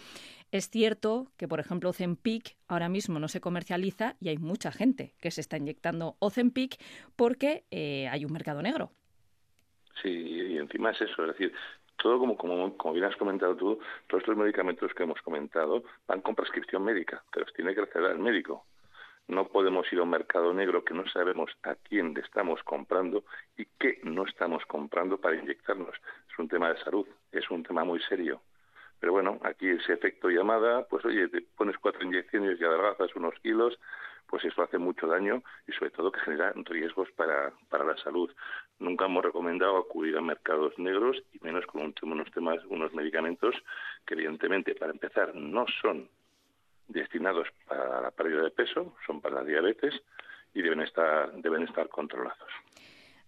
Es 0.51 0.69
cierto 0.69 1.31
que, 1.37 1.47
por 1.47 1.61
ejemplo, 1.61 1.89
Ozempic 1.91 2.57
ahora 2.67 2.89
mismo 2.89 3.17
no 3.17 3.29
se 3.29 3.39
comercializa 3.39 4.17
y 4.19 4.29
hay 4.29 4.37
mucha 4.37 4.73
gente 4.73 5.15
que 5.21 5.31
se 5.31 5.39
está 5.39 5.57
inyectando 5.57 6.17
Ozempic 6.19 6.77
porque 7.15 7.63
eh, 7.71 8.09
hay 8.09 8.25
un 8.25 8.33
mercado 8.33 8.61
negro. 8.61 8.91
Sí, 10.01 10.09
y 10.09 10.57
encima 10.57 10.91
es 10.91 11.01
eso, 11.01 11.23
es 11.23 11.29
decir, 11.29 11.53
todo 11.97 12.17
como, 12.19 12.37
como, 12.37 12.77
como 12.77 12.93
bien 12.93 13.05
has 13.05 13.15
comentado 13.17 13.55
tú, 13.55 13.79
todos 14.07 14.23
estos 14.23 14.37
medicamentos 14.37 14.93
que 14.93 15.03
hemos 15.03 15.21
comentado 15.21 15.83
van 16.07 16.21
con 16.21 16.35
prescripción 16.35 16.83
médica, 16.83 17.23
pero 17.31 17.45
los 17.45 17.53
tiene 17.53 17.75
que 17.75 17.81
recetar 17.81 18.11
el 18.11 18.19
médico. 18.19 18.65
No 19.27 19.47
podemos 19.47 19.91
ir 19.93 19.99
a 19.99 20.03
un 20.03 20.09
mercado 20.09 20.53
negro 20.53 20.83
que 20.83 20.93
no 20.93 21.07
sabemos 21.07 21.51
a 21.63 21.75
quién 21.75 22.17
estamos 22.17 22.63
comprando 22.63 23.23
y 23.57 23.65
qué 23.77 23.99
no 24.03 24.25
estamos 24.25 24.65
comprando 24.65 25.19
para 25.19 25.35
inyectarnos. 25.35 25.95
Es 26.31 26.39
un 26.39 26.47
tema 26.47 26.73
de 26.73 26.79
salud, 26.79 27.05
es 27.31 27.49
un 27.51 27.61
tema 27.61 27.83
muy 27.83 27.99
serio. 28.01 28.41
Pero 28.99 29.13
bueno, 29.13 29.39
aquí 29.43 29.69
ese 29.69 29.93
efecto 29.93 30.29
llamada, 30.29 30.87
pues 30.87 31.05
oye, 31.05 31.27
te 31.27 31.41
pones 31.55 31.77
cuatro 31.77 32.03
inyecciones 32.03 32.59
y 32.59 32.63
adelgazas 32.63 33.15
unos 33.15 33.35
kilos, 33.41 33.77
pues 34.29 34.45
eso 34.45 34.61
hace 34.61 34.77
mucho 34.77 35.07
daño 35.07 35.43
y 35.67 35.71
sobre 35.73 35.91
todo 35.91 36.11
que 36.11 36.19
genera 36.21 36.53
riesgos 36.55 37.09
para, 37.11 37.51
para 37.69 37.83
la 37.83 37.97
salud. 37.97 38.31
Nunca 38.77 39.05
hemos 39.05 39.25
recomendado 39.25 39.77
acudir 39.77 40.15
a 40.17 40.21
mercados 40.21 40.77
negros 40.77 41.17
y 41.33 41.39
menos 41.43 41.65
con 41.65 41.93
unos 42.03 42.31
temas, 42.31 42.63
unos 42.69 42.93
medicamentos 42.93 43.55
que 44.05 44.13
evidentemente 44.13 44.75
para 44.75 44.91
empezar 44.91 45.35
no 45.35 45.65
son 45.81 46.07
destinados 46.87 47.47
para 47.67 48.01
la 48.01 48.11
pérdida 48.11 48.43
de 48.43 48.51
peso, 48.51 48.95
son 49.05 49.21
para 49.21 49.35
la 49.35 49.43
diabetes 49.43 49.93
y 50.53 50.61
deben 50.61 50.81
estar, 50.81 51.31
deben 51.33 51.63
estar 51.63 51.89
controlados. 51.89 52.49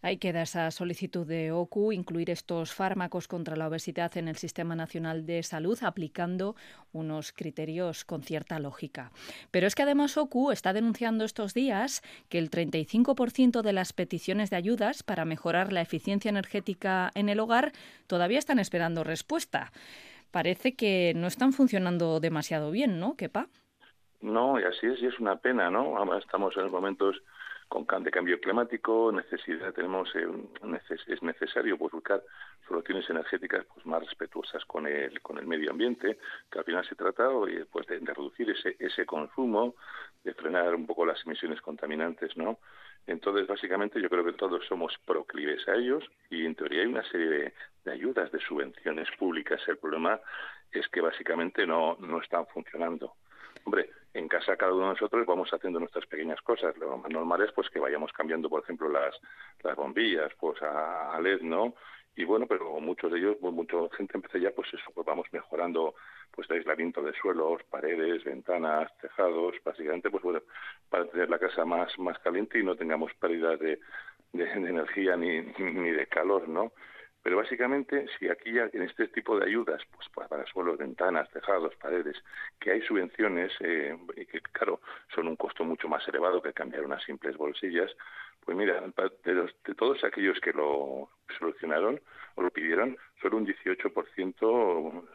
Ahí 0.04 0.18
queda 0.18 0.42
esa 0.42 0.72
solicitud 0.72 1.28
de 1.28 1.52
OCU, 1.52 1.92
incluir 1.92 2.32
estos 2.32 2.74
fármacos 2.74 3.28
contra 3.28 3.56
la 3.56 3.68
obesidad 3.68 4.18
en 4.18 4.28
el 4.28 4.36
Sistema 4.36 4.76
Nacional 4.76 5.28
de 5.28 5.44
Salud, 5.44 5.78
aplicando 5.84 6.56
unos 6.92 7.32
criterios 7.32 8.04
con 8.04 8.24
cierta 8.24 8.60
lógica. 8.60 9.12
Pero 9.52 9.68
es 9.68 9.76
que 9.76 9.84
además 9.84 10.18
OCU 10.18 10.52
está 10.52 10.74
denunciando 10.74 11.24
estos 11.24 11.54
días 11.54 12.02
que 12.30 12.40
el 12.40 12.50
35% 12.50 13.62
de 13.62 13.74
las 13.74 13.94
peticiones 13.94 14.50
de 14.50 14.56
ayudas 14.56 15.04
para 15.04 15.24
mejorar 15.24 15.72
la 15.72 15.82
eficiencia 15.82 16.30
energética 16.30 17.12
en 17.14 17.30
el 17.30 17.40
hogar 17.40 17.72
todavía 18.08 18.40
están 18.40 18.58
esperando 18.58 19.04
respuesta. 19.04 19.72
Parece 20.32 20.76
que 20.76 21.14
no 21.16 21.28
están 21.28 21.54
funcionando 21.54 22.20
demasiado 22.20 22.72
bien, 22.72 23.00
¿no, 23.00 23.16
Kepa? 23.16 23.50
No, 24.22 24.60
y 24.60 24.64
así 24.64 24.88
es, 24.88 25.02
y 25.02 25.08
es 25.08 25.20
una 25.20 25.36
pena, 25.36 25.70
¿no? 25.70 26.18
Estamos 26.18 26.56
en 26.58 26.72
momentos 26.72 27.22
con 27.72 28.04
de 28.04 28.12
cambio 28.12 28.38
climático, 28.42 29.14
necesidad 29.14 29.74
tenemos 29.74 30.14
eh, 30.16 30.28
es 31.08 31.24
necesario 31.24 31.78
buscar 31.78 32.22
soluciones 32.68 33.10
energéticas 33.10 33.66
pues 33.74 33.86
más 33.86 34.04
respetuosas 34.04 34.66
con 34.66 34.88
el 34.88 35.22
con 35.22 35.38
el 35.38 35.48
medio 35.48 35.72
ambiente, 35.72 36.18
que 36.52 36.60
al 36.60 36.66
final 36.66 36.86
se 36.86 36.96
trata 36.96 37.30
pues 37.72 37.88
de, 37.88 38.00
reducir 38.00 38.50
ese 38.50 38.76
ese 38.78 39.06
consumo, 39.06 39.76
de 40.22 40.34
frenar 40.34 40.76
un 40.76 40.86
poco 40.86 41.06
las 41.06 41.26
emisiones 41.26 41.62
contaminantes, 41.62 42.36
¿no? 42.36 42.60
Entonces, 43.08 43.48
básicamente, 43.48 44.02
yo 44.02 44.10
creo 44.10 44.26
que 44.26 44.34
todos 44.34 44.66
somos 44.68 44.94
proclives 45.06 45.66
a 45.70 45.76
ellos 45.76 46.04
y, 46.30 46.46
en 46.46 46.56
teoría, 46.56 46.82
hay 46.82 46.88
una 46.88 47.04
serie 47.10 47.30
de, 47.30 47.54
de 47.86 47.92
ayudas, 47.92 48.32
de 48.32 48.40
subvenciones 48.40 49.08
públicas. 49.18 49.60
El 49.68 49.78
problema 49.78 50.20
es 50.72 50.88
que, 50.90 51.02
básicamente, 51.02 51.66
no, 51.66 51.98
no 52.00 52.22
están 52.22 52.46
funcionando. 52.48 53.16
Hombre, 53.64 53.90
en 54.14 54.28
casa 54.28 54.58
cada 54.58 54.74
uno 54.74 54.84
de 54.84 54.94
nosotros 54.94 55.26
vamos 55.26 55.50
haciendo 55.52 55.80
nuestras 55.80 56.06
pequeñas 56.06 56.42
cosas. 56.42 56.76
Lo 56.78 56.98
más 56.98 57.12
normal 57.12 57.42
es 57.44 57.52
pues 57.54 57.70
que 57.70 57.80
vayamos 57.80 58.12
cambiando, 58.14 58.50
por 58.50 58.64
ejemplo, 58.64 58.90
las, 58.90 59.16
las 59.64 59.76
bombillas 59.76 60.32
pues 60.40 60.62
a, 60.62 61.20
LED, 61.22 61.42
¿no? 61.42 61.74
Y 62.16 62.26
bueno, 62.26 62.46
pero 62.46 62.78
muchos 62.82 63.10
de 63.12 63.20
ellos, 63.20 63.38
pues, 63.40 63.54
mucha 63.54 63.78
gente 63.96 64.18
empieza 64.18 64.38
ya, 64.38 64.52
pues 64.52 64.68
eso, 64.74 64.92
pues 64.94 65.08
vamos 65.08 65.28
mejorando 65.32 65.96
pues 66.32 66.50
el 66.50 66.58
aislamiento 66.58 67.02
de 67.02 67.14
suelos, 67.14 67.64
paredes, 67.70 68.24
ventanas, 68.26 68.92
tejados, 69.00 69.56
básicamente, 69.64 70.10
pues 70.10 70.22
bueno, 70.24 70.42
para 70.90 71.06
tener 71.06 71.30
la 71.30 71.40
casa 71.40 71.64
más, 71.64 71.98
más 72.00 72.20
caliente 72.20 72.60
y 72.60 72.64
no 72.64 72.76
tengamos 72.76 73.14
pérdidas 73.14 73.60
de, 73.60 73.80
de, 74.34 74.46
de 74.46 74.70
energía 74.70 75.16
ni, 75.16 75.42
ni 75.42 75.92
de 75.92 76.08
calor, 76.08 76.50
¿no? 76.50 76.74
Pero 77.24 77.38
básicamente, 77.38 78.08
si 78.18 78.30
aquí 78.30 78.54
ya 78.54 78.70
en 78.74 78.82
este 78.82 79.08
tipo 79.10 79.38
de 79.38 79.46
ayudas, 79.46 79.82
pues 79.92 80.10
para 80.10 80.46
suelos, 80.48 80.78
ventanas, 80.78 81.30
tejados, 81.30 81.76
paredes, 81.76 82.18
que 82.60 82.72
hay 82.72 82.82
subvenciones, 82.82 83.52
eh, 83.60 83.96
y 84.16 84.26
que 84.26 84.42
claro, 84.42 84.82
son 85.14 85.28
un 85.28 85.36
costo 85.36 85.64
mucho 85.64 85.88
más 85.88 86.08
elevado 86.08 86.42
que 86.42 86.54
cambiar 86.54 86.84
unas 86.84 87.04
simples 87.04 87.38
bolsillas, 87.38 87.92
pues 88.44 88.58
mira, 88.58 88.82
de, 88.82 89.34
de 89.34 89.76
todos 89.76 90.04
aquellos 90.04 90.40
que 90.40 90.52
lo 90.52 91.10
solucionaron 91.38 92.02
o 92.36 92.42
lo 92.42 92.52
pidieron, 92.52 92.98
solo 93.22 93.38
un 93.38 93.46
18% 93.46 95.08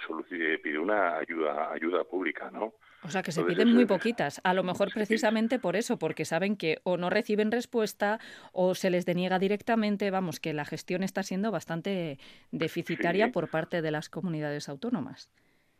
pidió 0.62 0.82
una 0.82 1.18
ayuda, 1.18 1.72
ayuda 1.72 2.04
pública, 2.04 2.50
¿no? 2.50 2.74
O 3.02 3.08
sea, 3.08 3.22
que 3.22 3.30
se 3.30 3.44
piden 3.44 3.72
muy 3.72 3.86
poquitas. 3.86 4.40
A 4.42 4.52
lo 4.52 4.64
mejor 4.64 4.92
precisamente 4.92 5.58
por 5.58 5.76
eso, 5.76 5.98
porque 5.98 6.24
saben 6.24 6.56
que 6.56 6.78
o 6.82 6.96
no 6.96 7.08
reciben 7.08 7.52
respuesta 7.52 8.18
o 8.52 8.74
se 8.74 8.90
les 8.90 9.06
deniega 9.06 9.38
directamente. 9.38 10.10
Vamos, 10.10 10.40
que 10.40 10.52
la 10.52 10.64
gestión 10.64 11.04
está 11.04 11.22
siendo 11.22 11.52
bastante 11.52 12.18
deficitaria 12.50 13.30
por 13.30 13.48
parte 13.48 13.80
de 13.80 13.90
las 13.90 14.08
comunidades 14.08 14.68
autónomas. 14.68 15.30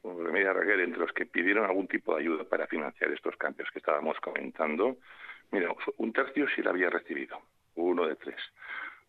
mira, 0.05 0.53
Raquel, 0.53 0.81
entre 0.81 1.01
los 1.01 1.13
que 1.13 1.27
pidieron 1.27 1.65
algún 1.65 1.89
tipo 1.89 2.15
de 2.15 2.23
ayuda 2.23 2.45
para 2.45 2.69
financiar 2.69 3.11
estos 3.11 3.37
cambios 3.37 3.69
que 3.73 3.81
estábamos 3.81 4.19
comentando, 4.21 4.99
mira, 5.51 5.71
un 5.97 6.13
tercio 6.13 6.47
sí 6.55 6.63
la 6.63 6.71
había 6.71 6.91
recibido, 6.91 7.41
uno 7.75 8.07
de 8.07 8.15
tres. 8.15 8.41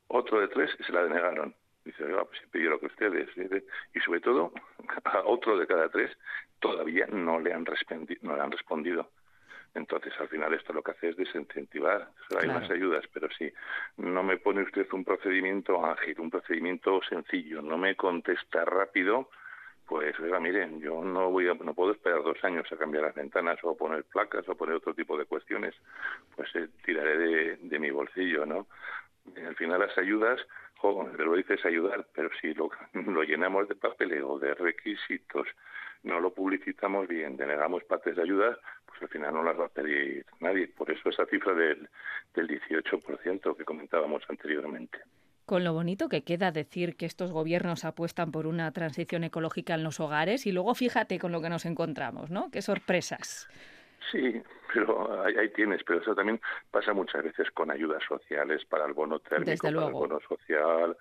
Otro 0.07 0.39
de 0.39 0.47
tres 0.47 0.71
se 0.85 0.91
la 0.91 1.03
denegaron. 1.03 1.53
Dice, 1.87 2.03
ah, 2.19 2.25
pues 2.25 2.41
pidió 2.51 2.69
lo 2.69 2.79
que 2.81 2.87
ustedes. 2.87 3.29
Y 3.93 3.99
sobre 4.01 4.19
todo, 4.19 4.51
a 5.05 5.21
otro 5.21 5.57
de 5.57 5.65
cada 5.65 5.87
tres 5.87 6.11
todavía 6.59 7.07
no 7.07 7.39
le 7.39 7.53
han, 7.53 7.65
no 8.21 8.35
le 8.35 8.41
han 8.41 8.51
respondido. 8.51 9.09
Entonces, 9.73 10.11
al 10.19 10.27
final, 10.27 10.53
esto 10.53 10.73
lo 10.73 10.83
que 10.83 10.91
hace 10.91 11.09
es 11.09 11.15
desincentivar. 11.15 12.09
hay 12.37 12.47
más 12.47 12.69
ayudas, 12.69 13.05
pero 13.13 13.29
si 13.37 13.49
no 13.97 14.21
me 14.21 14.37
pone 14.37 14.63
usted 14.63 14.85
un 14.91 15.05
procedimiento 15.05 15.85
ágil, 15.85 16.19
un 16.19 16.29
procedimiento 16.29 16.99
sencillo, 17.07 17.61
no 17.61 17.77
me 17.77 17.95
contesta 17.95 18.65
rápido, 18.65 19.29
pues, 19.87 20.19
oiga, 20.19 20.41
miren, 20.41 20.81
yo 20.81 21.01
no 21.05 21.29
voy 21.29 21.47
a, 21.47 21.53
no 21.53 21.73
puedo 21.73 21.93
esperar 21.93 22.21
dos 22.21 22.43
años 22.43 22.69
a 22.69 22.75
cambiar 22.75 23.03
las 23.03 23.15
ventanas 23.15 23.57
o 23.63 23.69
a 23.69 23.77
poner 23.77 24.03
placas 24.03 24.45
o 24.49 24.51
a 24.51 24.55
poner 24.55 24.75
otro 24.75 24.93
tipo 24.93 25.17
de 25.17 25.23
cuestiones. 25.23 25.75
Pues 26.35 26.53
eh, 26.55 26.67
tiraré 26.83 27.17
de, 27.17 27.57
de 27.57 27.79
mi 27.79 27.89
bolsillo, 27.91 28.45
¿no? 28.45 28.67
Al 29.45 29.55
final, 29.55 29.79
las 29.79 29.97
ayudas 29.97 30.41
jo, 30.77 31.07
lo 31.17 31.35
dices 31.35 31.65
ayudar, 31.65 32.07
pero 32.13 32.29
si 32.41 32.53
lo, 32.53 32.69
lo 32.93 33.23
llenamos 33.23 33.67
de 33.67 33.75
papeleo, 33.75 34.39
de 34.39 34.53
requisitos, 34.53 35.47
no 36.03 36.19
lo 36.19 36.33
publicitamos 36.33 37.07
bien, 37.07 37.37
denegamos 37.37 37.83
partes 37.83 38.15
de 38.15 38.21
ayuda, 38.21 38.57
pues 38.85 39.01
al 39.01 39.09
final 39.09 39.33
no 39.33 39.43
las 39.43 39.59
va 39.59 39.65
a 39.65 39.69
pedir 39.69 40.25
nadie. 40.39 40.67
Por 40.67 40.91
eso 40.91 41.09
esa 41.09 41.25
cifra 41.25 41.53
del, 41.53 41.89
del 42.33 42.47
18% 42.47 43.57
que 43.57 43.65
comentábamos 43.65 44.23
anteriormente. 44.29 44.99
Con 45.45 45.63
lo 45.63 45.73
bonito 45.73 46.09
que 46.09 46.23
queda 46.23 46.51
decir 46.51 46.97
que 46.97 47.05
estos 47.05 47.31
gobiernos 47.31 47.85
apuestan 47.85 48.31
por 48.31 48.47
una 48.47 48.71
transición 48.73 49.23
ecológica 49.23 49.75
en 49.75 49.83
los 49.83 50.01
hogares 50.01 50.45
y 50.45 50.51
luego 50.51 50.75
fíjate 50.75 51.19
con 51.19 51.31
lo 51.31 51.41
que 51.41 51.49
nos 51.49 51.65
encontramos, 51.65 52.29
¿no? 52.29 52.51
Qué 52.51 52.61
sorpresas. 52.61 53.47
Sí, 54.11 54.41
pero 54.73 55.23
ahí, 55.23 55.49
tienes, 55.49 55.83
pero 55.83 56.01
eso 56.01 56.15
también 56.15 56.39
pasa 56.71 56.93
muchas 56.93 57.23
veces 57.23 57.51
con 57.51 57.71
ayudas 57.71 58.03
sociales 58.07 58.63
para 58.65 58.85
el 58.85 58.93
bono 58.93 59.19
térmico, 59.19 59.67
para 59.67 59.87
el 59.87 59.93
bono 59.93 60.19
social. 60.27 60.97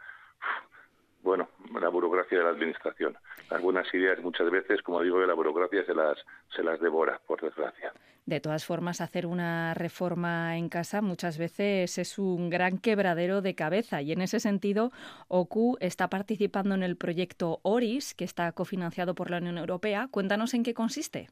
Bueno, 1.22 1.48
la 1.80 1.88
burocracia 1.88 2.38
de 2.38 2.44
la 2.44 2.50
administración. 2.50 3.16
Algunas 3.50 3.92
ideas 3.92 4.20
muchas 4.20 4.48
veces, 4.48 4.80
como 4.82 5.02
digo, 5.02 5.18
la 5.26 5.34
burocracia 5.34 5.84
se 5.84 5.92
las, 5.92 6.16
se 6.54 6.62
las 6.62 6.80
devora, 6.80 7.20
por 7.26 7.40
desgracia. 7.40 7.92
De 8.26 8.40
todas 8.40 8.64
formas, 8.64 9.00
hacer 9.00 9.24
una 9.24 9.72
reforma 9.74 10.56
en 10.56 10.68
casa 10.68 11.00
muchas 11.00 11.38
veces 11.38 11.98
es 11.98 12.18
un 12.18 12.50
gran 12.50 12.78
quebradero 12.78 13.40
de 13.40 13.54
cabeza 13.54 14.02
y 14.02 14.10
en 14.10 14.20
ese 14.20 14.40
sentido, 14.40 14.90
OCU 15.28 15.76
está 15.80 16.08
participando 16.10 16.74
en 16.74 16.82
el 16.82 16.96
proyecto 16.96 17.60
ORIS, 17.62 18.14
que 18.14 18.24
está 18.24 18.50
cofinanciado 18.50 19.14
por 19.14 19.30
la 19.30 19.38
Unión 19.38 19.58
Europea. 19.58 20.08
Cuéntanos 20.10 20.54
en 20.54 20.64
qué 20.64 20.74
consiste. 20.74 21.28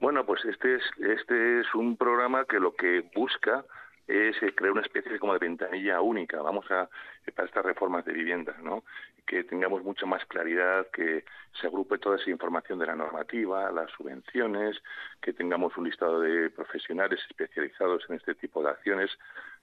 Bueno, 0.00 0.26
pues 0.26 0.44
este 0.44 0.76
es, 0.76 0.82
este 0.98 1.60
es 1.60 1.74
un 1.74 1.96
programa 1.96 2.44
que 2.44 2.60
lo 2.60 2.74
que 2.74 3.04
busca 3.14 3.64
es 4.06 4.36
eh, 4.42 4.54
crear 4.54 4.72
una 4.72 4.82
especie 4.82 5.18
como 5.18 5.32
de 5.32 5.38
ventanilla 5.38 6.00
única, 6.00 6.42
vamos 6.42 6.70
a, 6.70 6.88
eh, 7.26 7.32
para 7.32 7.48
estas 7.48 7.64
reformas 7.64 8.04
de 8.04 8.12
viviendas, 8.12 8.58
¿no? 8.62 8.84
Que 9.26 9.44
tengamos 9.44 9.82
mucha 9.82 10.04
más 10.04 10.24
claridad, 10.26 10.86
que 10.92 11.24
se 11.58 11.66
agrupe 11.66 11.98
toda 11.98 12.16
esa 12.16 12.30
información 12.30 12.78
de 12.78 12.86
la 12.86 12.96
normativa, 12.96 13.70
las 13.72 13.90
subvenciones, 13.92 14.76
que 15.22 15.32
tengamos 15.32 15.74
un 15.78 15.84
listado 15.84 16.20
de 16.20 16.50
profesionales 16.50 17.20
especializados 17.30 18.04
en 18.08 18.16
este 18.16 18.34
tipo 18.34 18.62
de 18.62 18.70
acciones, 18.70 19.10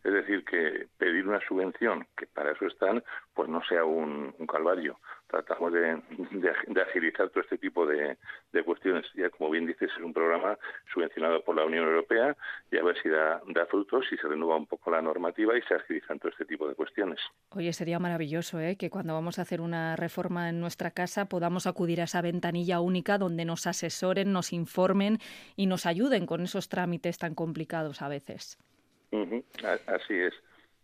es 0.04 0.14
decir, 0.14 0.44
que 0.44 0.88
pedir 0.98 1.28
una 1.28 1.40
subvención, 1.48 2.08
que 2.18 2.26
para 2.26 2.54
eso 2.54 2.66
están, 2.66 3.04
pues 3.36 3.48
no 3.48 3.64
sea 3.64 3.86
un, 3.86 4.34
calvario. 4.52 5.00
Tratamos 5.32 5.72
de, 5.72 6.02
agilizar 6.82 7.30
todo 7.30 7.42
este 7.42 7.58
tipo 7.58 7.86
de, 7.86 8.18
cuestiones. 8.66 9.06
Ya, 9.16 9.30
como 9.30 9.50
bien 9.50 9.66
dices, 9.66 9.90
es 9.96 10.04
un 10.04 10.14
programa 10.14 10.58
subvencionado 10.94 11.42
por 11.42 11.56
la 11.56 11.64
Unión 11.64 11.86
Europea 11.86 12.36
y 12.70 12.78
a 12.78 12.84
ver 12.84 13.02
si 13.02 13.08
da, 13.08 13.42
da 13.48 13.66
frutos, 13.66 14.06
si 14.10 14.18
se 14.18 14.28
renueva 14.28 14.58
un 14.58 14.68
poco 14.68 14.92
la 14.92 15.02
normativa 15.02 15.58
y 15.58 15.62
se 15.62 15.76
agilizan 15.76 16.20
todo 16.20 16.32
este 16.32 16.44
tipo 16.44 16.68
de 16.68 16.76
cuestiones. 16.76 17.20
Oye, 17.52 17.72
sería 17.72 17.98
maravilloso 17.98 18.60
¿eh? 18.60 18.76
que 18.76 18.90
cuando 18.90 19.14
vamos 19.14 19.40
a 19.40 19.44
hacer 19.44 19.62
una 19.62 19.96
reforma 19.96 20.50
en 20.50 20.60
nuestra 20.60 20.92
casa 20.92 21.30
podamos 21.30 21.66
acudir 21.66 22.02
a 22.02 22.04
esa 22.04 22.22
ventanilla 22.22 22.82
única 22.82 23.18
donde 23.18 23.46
nos 23.46 23.68
asesoren, 23.68 24.34
nos 24.34 24.52
informen 24.52 25.20
y 25.56 25.68
nos 25.68 25.86
ayuden 25.86 26.26
con 26.26 26.42
esos 26.42 26.68
trámites 26.68 27.18
tan 27.18 27.36
complicados 27.36 28.02
a 28.02 28.10
veces. 28.10 28.60
Así 29.88 30.14
es. 30.14 30.34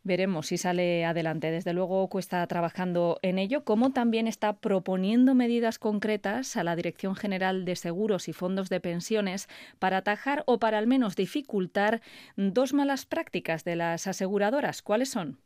Veremos 0.07 0.47
si 0.47 0.57
sale 0.57 1.03
adelante. 1.03 1.51
Desde 1.51 1.73
luego, 1.73 2.07
cuesta 2.07 2.47
trabajando 2.47 3.19
en 3.23 3.37
ello, 3.37 3.65
como 3.65 3.91
también 3.91 4.25
está 4.25 4.53
proponiendo 4.53 5.35
medidas 5.35 5.79
concretas 5.79 6.55
a 6.55 6.63
la 6.63 6.77
Dirección 6.77 7.13
General 7.13 7.65
de 7.65 7.75
Seguros 7.75 8.29
y 8.29 8.33
Fondos 8.33 8.69
de 8.69 8.79
Pensiones 8.79 9.49
para 9.79 9.97
atajar 9.97 10.43
o 10.45 10.59
para 10.59 10.77
al 10.77 10.87
menos 10.87 11.17
dificultar 11.17 11.99
dos 12.37 12.73
malas 12.73 13.05
prácticas 13.05 13.65
de 13.65 13.75
las 13.75 14.07
aseguradoras. 14.07 14.81
¿Cuáles 14.81 15.09
son? 15.09 15.39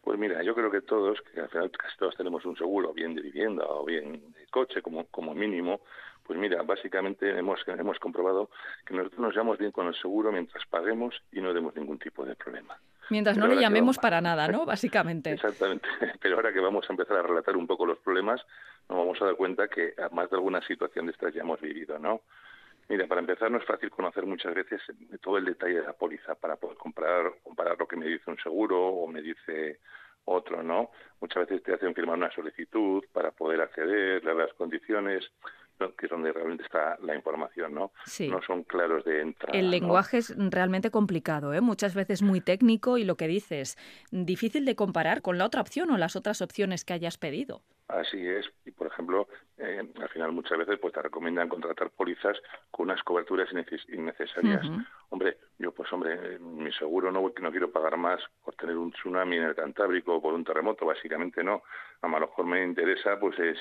Pues 0.00 0.18
mira, 0.18 0.42
yo 0.42 0.54
creo 0.54 0.70
que 0.70 0.80
todos, 0.80 1.20
que 1.20 1.40
al 1.40 1.50
final 1.50 1.70
casi 1.72 1.98
todos 1.98 2.16
tenemos 2.16 2.46
un 2.46 2.56
seguro, 2.56 2.94
bien 2.94 3.14
de 3.14 3.20
vivienda 3.20 3.66
o 3.68 3.84
bien 3.84 4.32
de 4.32 4.46
coche 4.50 4.80
como, 4.80 5.34
mínimo, 5.34 5.80
Pues 6.22 6.38
mira, 6.38 6.62
básicamente 6.62 7.28
hemos, 7.38 7.60
hemos 7.66 7.98
comprobado 7.98 8.48
que 8.86 8.94
nosotros 8.94 9.20
nos 9.20 9.32
llevamos 9.32 9.58
bien 9.58 9.70
con 9.72 9.86
el 9.86 9.94
seguro 9.96 10.32
mientras 10.32 10.64
paguemos 10.66 11.14
y 11.30 11.42
no 11.42 11.52
demos 11.52 11.76
ningún 11.76 11.98
tipo 11.98 12.24
de 12.24 12.34
problema. 12.36 12.80
Mientras 13.10 13.36
no 13.36 13.46
le 13.46 13.56
llamemos 13.56 13.98
para 13.98 14.20
nada, 14.20 14.48
¿no? 14.48 14.64
Básicamente. 14.66 15.32
Exactamente. 15.32 15.88
Pero 16.20 16.36
ahora 16.36 16.52
que 16.52 16.60
vamos 16.60 16.88
a 16.88 16.92
empezar 16.92 17.18
a 17.18 17.22
relatar 17.22 17.56
un 17.56 17.66
poco 17.66 17.86
los 17.86 17.98
problemas, 17.98 18.44
nos 18.88 18.98
vamos 18.98 19.20
a 19.20 19.26
dar 19.26 19.36
cuenta 19.36 19.68
que 19.68 19.94
a 19.98 20.08
más 20.14 20.30
de 20.30 20.36
alguna 20.36 20.60
situación 20.62 21.06
de 21.06 21.12
estas 21.12 21.34
ya 21.34 21.42
hemos 21.42 21.60
vivido, 21.60 21.98
¿no? 21.98 22.22
Mira, 22.88 23.06
para 23.08 23.20
empezar 23.20 23.50
no 23.50 23.58
es 23.58 23.64
fácil 23.64 23.90
conocer 23.90 24.24
muchas 24.26 24.54
veces 24.54 24.80
todo 25.20 25.38
el 25.38 25.44
detalle 25.44 25.80
de 25.80 25.82
la 25.82 25.92
póliza 25.92 26.36
para 26.36 26.56
poder 26.56 26.76
comparar, 26.76 27.32
comparar 27.42 27.76
lo 27.78 27.88
que 27.88 27.96
me 27.96 28.06
dice 28.06 28.30
un 28.30 28.38
seguro 28.38 28.80
o 28.80 29.08
me 29.08 29.22
dice 29.22 29.80
otro, 30.24 30.62
¿no? 30.62 30.90
Muchas 31.20 31.48
veces 31.48 31.64
te 31.64 31.74
hacen 31.74 31.94
firmar 31.94 32.16
una 32.16 32.30
solicitud 32.30 33.02
para 33.12 33.32
poder 33.32 33.60
acceder, 33.60 34.24
leer 34.24 34.36
las 34.36 34.52
condiciones, 34.54 35.24
que 35.96 36.06
es 36.06 36.10
donde 36.10 36.32
realmente 36.32 36.64
está 36.64 36.96
la 37.02 37.14
información, 37.14 37.74
¿no? 37.74 37.92
Sí. 38.04 38.28
No 38.28 38.40
son 38.42 38.64
claros 38.64 39.04
de 39.04 39.20
entrada. 39.20 39.58
El 39.58 39.70
lenguaje 39.70 40.18
es 40.18 40.34
realmente 40.36 40.90
complicado, 40.90 41.52
¿eh? 41.54 41.60
Muchas 41.60 41.94
veces 41.94 42.22
muy 42.22 42.40
técnico 42.40 42.98
y 42.98 43.04
lo 43.04 43.16
que 43.16 43.28
dices, 43.28 43.76
difícil 44.10 44.64
de 44.64 44.76
comparar 44.76 45.22
con 45.22 45.38
la 45.38 45.44
otra 45.44 45.60
opción 45.60 45.90
o 45.90 45.98
las 45.98 46.16
otras 46.16 46.42
opciones 46.42 46.84
que 46.84 46.94
hayas 46.94 47.18
pedido. 47.18 47.62
Así 47.88 48.26
es. 48.26 48.44
Y, 48.64 48.72
por 48.72 48.88
ejemplo, 48.88 49.28
eh, 49.58 49.80
al 50.00 50.08
final 50.08 50.32
muchas 50.32 50.58
veces 50.58 50.78
pues 50.80 50.92
te 50.92 51.02
recomiendan 51.02 51.48
contratar 51.48 51.90
pólizas 51.90 52.36
con 52.70 52.86
unas 52.86 53.02
coberturas 53.04 53.48
innecesarias. 53.88 54.66
Hombre, 55.10 55.38
yo 55.58 55.72
pues 55.72 55.92
hombre, 55.92 56.38
mi 56.40 56.72
seguro 56.72 57.12
no, 57.12 57.32
no 57.40 57.50
quiero 57.50 57.70
pagar 57.70 57.96
más 57.96 58.20
por 58.44 58.56
tener 58.56 58.76
un 58.76 58.90
tsunami 58.92 59.36
en 59.36 59.44
el 59.44 59.54
Cantábrico 59.54 60.16
o 60.16 60.22
por 60.22 60.34
un 60.34 60.44
terremoto, 60.44 60.84
básicamente 60.84 61.44
no. 61.44 61.62
A 62.02 62.08
lo 62.08 62.20
mejor 62.20 62.46
me 62.46 62.62
interesa 62.62 63.18
pues 63.18 63.38
es 63.38 63.58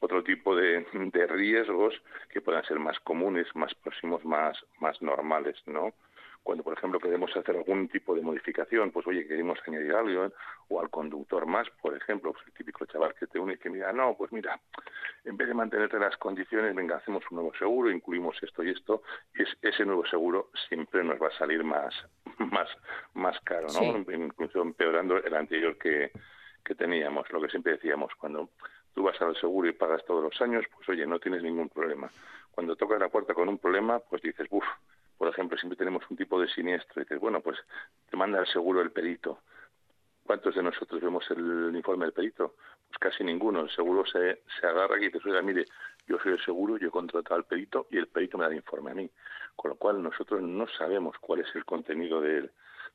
otro 0.00 0.22
tipo 0.22 0.54
de, 0.54 0.86
de 0.92 1.26
riesgos 1.26 1.94
que 2.30 2.40
puedan 2.40 2.64
ser 2.64 2.78
más 2.78 2.98
comunes, 3.00 3.46
más 3.54 3.74
próximos, 3.74 4.24
más, 4.24 4.58
más 4.80 5.00
normales, 5.02 5.56
¿no? 5.66 5.92
cuando 6.48 6.64
por 6.64 6.72
ejemplo 6.72 6.98
queremos 6.98 7.36
hacer 7.36 7.56
algún 7.56 7.88
tipo 7.88 8.14
de 8.14 8.22
modificación, 8.22 8.90
pues 8.90 9.06
oye, 9.06 9.26
queremos 9.26 9.58
añadir 9.66 9.92
algo, 9.92 10.24
¿eh? 10.24 10.32
o 10.68 10.80
al 10.80 10.88
conductor 10.88 11.44
más, 11.44 11.68
por 11.82 11.94
ejemplo, 11.94 12.32
pues 12.32 12.46
el 12.46 12.54
típico 12.54 12.86
chaval 12.86 13.14
que 13.14 13.26
te 13.26 13.38
une 13.38 13.52
y 13.52 13.58
que 13.58 13.68
mira, 13.68 13.92
no, 13.92 14.14
pues 14.16 14.32
mira, 14.32 14.58
en 15.26 15.36
vez 15.36 15.46
de 15.46 15.52
mantenerte 15.52 15.98
las 15.98 16.16
condiciones, 16.16 16.74
venga, 16.74 16.96
hacemos 16.96 17.22
un 17.30 17.36
nuevo 17.36 17.52
seguro, 17.58 17.90
incluimos 17.90 18.42
esto 18.42 18.62
y 18.62 18.70
esto, 18.70 19.02
y 19.34 19.42
ese 19.60 19.84
nuevo 19.84 20.06
seguro 20.06 20.48
siempre 20.70 21.04
nos 21.04 21.20
va 21.20 21.28
a 21.28 21.38
salir 21.38 21.62
más, 21.64 21.94
más, 22.38 22.70
más 23.12 23.38
caro, 23.40 23.66
¿no? 23.74 24.12
Incluso 24.14 24.62
empeorando 24.62 25.18
el 25.18 25.34
anterior 25.34 25.76
que, 25.76 26.12
que 26.68 26.74
teníamos, 26.74 27.28
lo 27.32 27.40
que 27.40 27.48
siempre 27.48 27.72
decíamos, 27.72 28.14
cuando 28.16 28.50
tú 28.94 29.02
vas 29.02 29.20
al 29.22 29.34
seguro 29.36 29.68
y 29.68 29.72
pagas 29.72 30.04
todos 30.04 30.22
los 30.22 30.40
años, 30.42 30.66
pues 30.74 30.86
oye, 30.90 31.06
no 31.06 31.18
tienes 31.18 31.42
ningún 31.42 31.70
problema. 31.70 32.10
Cuando 32.50 32.76
tocas 32.76 33.00
la 33.00 33.08
puerta 33.08 33.32
con 33.32 33.48
un 33.48 33.58
problema, 33.58 33.98
pues 34.00 34.20
dices, 34.20 34.46
uff, 34.50 34.66
por 35.16 35.28
ejemplo, 35.28 35.56
siempre 35.56 35.78
tenemos 35.78 36.04
un 36.10 36.16
tipo 36.16 36.38
de 36.38 36.46
siniestro 36.48 37.00
y 37.00 37.04
dices, 37.04 37.18
bueno, 37.18 37.40
pues 37.40 37.58
te 38.10 38.16
manda 38.18 38.38
el 38.38 38.46
seguro 38.46 38.82
el 38.82 38.90
perito. 38.90 39.40
¿Cuántos 40.24 40.54
de 40.54 40.62
nosotros 40.62 41.00
vemos 41.00 41.24
el 41.30 41.74
informe 41.74 42.04
del 42.04 42.12
perito? 42.12 42.56
Pues 42.86 42.98
casi 42.98 43.24
ninguno. 43.24 43.62
El 43.62 43.70
seguro 43.70 44.04
se, 44.04 44.42
se 44.60 44.66
agarra 44.66 44.98
y 44.98 45.06
dice, 45.06 45.18
oiga, 45.24 45.40
mire, 45.40 45.64
yo 46.06 46.18
soy 46.18 46.32
el 46.32 46.44
seguro, 46.44 46.76
yo 46.76 46.88
he 46.88 46.90
contratado 46.90 47.36
al 47.36 47.44
perito 47.44 47.86
y 47.90 47.96
el 47.96 48.08
perito 48.08 48.36
me 48.36 48.44
da 48.44 48.50
el 48.50 48.56
informe 48.56 48.90
a 48.90 48.94
mí. 48.94 49.10
Con 49.56 49.70
lo 49.70 49.76
cual 49.76 50.02
nosotros 50.02 50.42
no 50.42 50.68
sabemos 50.68 51.16
cuál 51.18 51.40
es 51.40 51.48
el 51.54 51.64
contenido 51.64 52.20
del, 52.20 52.52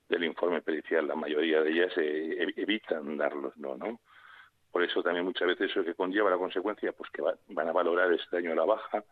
del 0.09 0.23
informe 0.23 0.61
pericial. 0.61 1.07
La 1.07 1.15
mayoría 1.15 1.61
de 1.61 1.71
ellas 1.71 1.93
eh, 1.97 2.47
evitan 2.55 3.17
darlos, 3.17 3.57
¿no? 3.57 3.75
¿no? 3.75 3.99
Por 4.71 4.83
eso 4.83 5.03
también 5.03 5.25
muchas 5.25 5.47
veces 5.47 5.69
eso 5.69 5.83
que 5.83 5.93
conlleva 5.93 6.31
la 6.31 6.37
consecuencia, 6.37 6.91
pues 6.93 7.09
que 7.11 7.21
van 7.21 7.67
a 7.67 7.71
valorar 7.71 8.11
ese 8.11 8.25
daño 8.31 8.53
a 8.53 8.55
la 8.55 8.65
baja, 8.65 9.03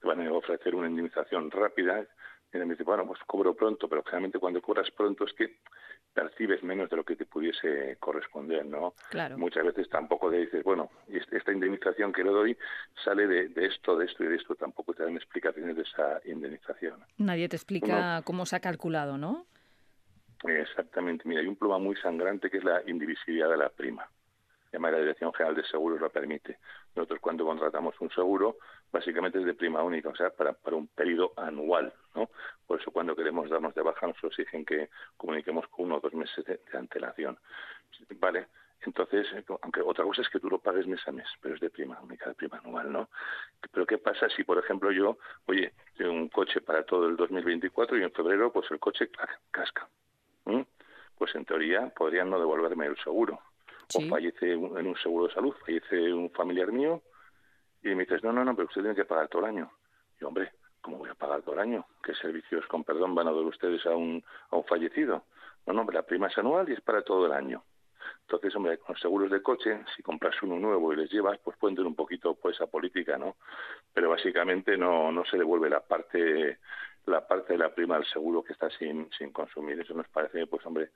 te 0.00 0.08
van 0.08 0.26
a 0.26 0.32
ofrecer 0.32 0.74
una 0.74 0.88
indemnización 0.88 1.50
rápida, 1.50 2.06
y 2.52 2.58
me 2.58 2.64
dice, 2.64 2.82
bueno, 2.82 3.06
pues 3.06 3.20
cobro 3.26 3.54
pronto, 3.54 3.88
pero 3.88 4.02
generalmente 4.02 4.38
cuando 4.38 4.60
cobras 4.60 4.90
pronto 4.90 5.24
es 5.24 5.32
que 5.34 5.58
percibes 6.12 6.62
menos 6.64 6.90
de 6.90 6.96
lo 6.96 7.04
que 7.04 7.14
te 7.14 7.24
pudiese 7.24 7.96
corresponder, 8.00 8.66
¿no? 8.66 8.94
Claro. 9.10 9.38
Muchas 9.38 9.64
veces 9.64 9.88
tampoco 9.88 10.30
te 10.30 10.38
dices, 10.38 10.64
bueno, 10.64 10.90
esta 11.08 11.52
indemnización 11.52 12.12
que 12.12 12.24
le 12.24 12.30
doy 12.30 12.58
sale 13.04 13.28
de, 13.28 13.66
esto, 13.66 13.96
de 13.96 14.06
esto 14.06 14.24
y 14.24 14.28
de 14.28 14.36
esto, 14.36 14.56
tampoco 14.56 14.92
te 14.94 15.04
dan 15.04 15.16
explicaciones 15.16 15.76
de 15.76 15.82
esa 15.82 16.20
indemnización. 16.24 17.04
Nadie 17.18 17.48
te 17.48 17.56
explica 17.56 18.22
cómo 18.24 18.44
se 18.46 18.56
ha 18.56 18.60
calculado, 18.60 19.16
¿no? 19.16 19.46
Exactamente, 20.44 21.28
mira, 21.28 21.40
hay 21.40 21.46
un 21.46 21.56
problema 21.56 21.78
muy 21.78 21.96
sangrante 21.96 22.50
que 22.50 22.58
es 22.58 22.64
la 22.64 22.82
indivisibilidad 22.86 23.50
de 23.50 23.56
la 23.58 23.68
prima 23.68 24.08
además 24.70 24.92
la 24.92 24.98
Dirección 24.98 25.32
General 25.32 25.56
de 25.56 25.64
Seguros 25.64 26.00
lo 26.00 26.10
permite. 26.10 26.58
Nosotros 26.94 27.20
cuando 27.20 27.44
contratamos 27.44 28.00
un 28.00 28.10
seguro, 28.10 28.58
básicamente 28.92 29.38
es 29.38 29.44
de 29.44 29.54
prima 29.54 29.82
única, 29.82 30.08
o 30.08 30.16
sea, 30.16 30.30
para, 30.30 30.52
para 30.52 30.76
un 30.76 30.88
periodo 30.88 31.32
anual, 31.36 31.92
¿no? 32.14 32.30
Por 32.66 32.80
eso 32.80 32.90
cuando 32.90 33.16
queremos 33.16 33.50
darnos 33.50 33.74
de 33.74 33.82
baja 33.82 34.06
nos 34.06 34.16
exigen 34.22 34.64
que 34.64 34.90
comuniquemos 35.16 35.66
con 35.68 35.86
uno 35.86 35.96
o 35.96 36.00
dos 36.00 36.14
meses 36.14 36.44
de, 36.44 36.60
antelación. 36.72 37.38
Vale, 38.20 38.46
entonces, 38.82 39.26
aunque 39.62 39.80
otra 39.82 40.04
cosa 40.04 40.22
es 40.22 40.28
que 40.28 40.40
tú 40.40 40.48
lo 40.48 40.58
pagues 40.58 40.86
mes 40.86 41.06
a 41.06 41.12
mes, 41.12 41.26
pero 41.40 41.54
es 41.54 41.60
de 41.60 41.70
prima 41.70 42.00
única, 42.00 42.28
de 42.28 42.34
prima 42.34 42.58
anual, 42.58 42.92
¿no? 42.92 43.10
Pero 43.72 43.86
¿qué 43.86 43.98
pasa 43.98 44.28
si, 44.28 44.44
por 44.44 44.58
ejemplo, 44.58 44.90
yo, 44.92 45.18
oye, 45.46 45.72
tengo 45.96 46.12
un 46.12 46.28
coche 46.28 46.60
para 46.60 46.84
todo 46.84 47.08
el 47.08 47.16
2024 47.16 47.98
y 47.98 48.02
en 48.04 48.12
febrero, 48.12 48.52
pues 48.52 48.70
el 48.70 48.78
coche 48.78 49.10
casca? 49.50 49.88
Pues 51.16 51.34
en 51.34 51.44
teoría 51.44 51.92
podrían 51.94 52.30
no 52.30 52.38
devolverme 52.38 52.86
el 52.86 52.96
seguro 52.98 53.40
o 53.94 54.00
fallece 54.08 54.52
en 54.52 54.86
un 54.86 54.96
seguro 54.96 55.26
de 55.26 55.34
salud, 55.34 55.54
fallece 55.64 56.12
un 56.12 56.30
familiar 56.30 56.70
mío, 56.72 57.02
y 57.82 57.88
me 57.88 58.04
dices, 58.04 58.22
no, 58.22 58.32
no, 58.32 58.44
no, 58.44 58.54
pero 58.54 58.68
usted 58.68 58.82
tiene 58.82 58.96
que 58.96 59.04
pagar 59.04 59.28
todo 59.28 59.42
el 59.42 59.48
año. 59.48 59.70
Y 60.20 60.24
hombre, 60.24 60.52
¿cómo 60.80 60.98
voy 60.98 61.08
a 61.08 61.14
pagar 61.14 61.42
todo 61.42 61.54
el 61.54 61.60
año? 61.60 61.86
¿Qué 62.02 62.14
servicios, 62.14 62.66
con 62.66 62.84
perdón, 62.84 63.14
van 63.14 63.28
a 63.28 63.32
dar 63.32 63.42
ustedes 63.42 63.84
a 63.86 63.90
un, 63.90 64.22
a 64.50 64.56
un 64.56 64.64
fallecido? 64.64 65.24
No, 65.66 65.72
no, 65.72 65.90
la 65.90 66.02
prima 66.02 66.28
es 66.28 66.38
anual 66.38 66.68
y 66.68 66.74
es 66.74 66.80
para 66.80 67.02
todo 67.02 67.26
el 67.26 67.32
año. 67.32 67.64
Entonces, 68.22 68.54
hombre, 68.54 68.78
con 68.78 68.94
los 68.94 69.00
seguros 69.00 69.30
de 69.30 69.42
coche, 69.42 69.82
si 69.96 70.02
compras 70.02 70.34
uno 70.42 70.58
nuevo 70.58 70.92
y 70.92 70.96
les 70.96 71.10
llevas, 71.10 71.38
pues 71.38 71.56
pueden 71.58 71.76
tener 71.76 71.86
un 71.86 71.96
poquito 71.96 72.34
pues 72.34 72.56
esa 72.56 72.66
política, 72.66 73.18
¿no? 73.18 73.36
Pero 73.92 74.10
básicamente 74.10 74.76
no, 74.76 75.10
no 75.10 75.24
se 75.24 75.36
devuelve 75.36 75.68
la 75.68 75.80
parte 75.80 76.58
la 77.06 77.26
parte 77.26 77.54
de 77.54 77.58
la 77.58 77.74
prima 77.74 77.96
del 77.96 78.06
seguro 78.06 78.42
que 78.42 78.52
está 78.52 78.70
sin, 78.70 79.10
sin 79.16 79.32
consumir. 79.32 79.80
Eso 79.80 79.94
nos 79.94 80.08
parece, 80.08 80.46
pues 80.46 80.64
hombre, 80.66 80.90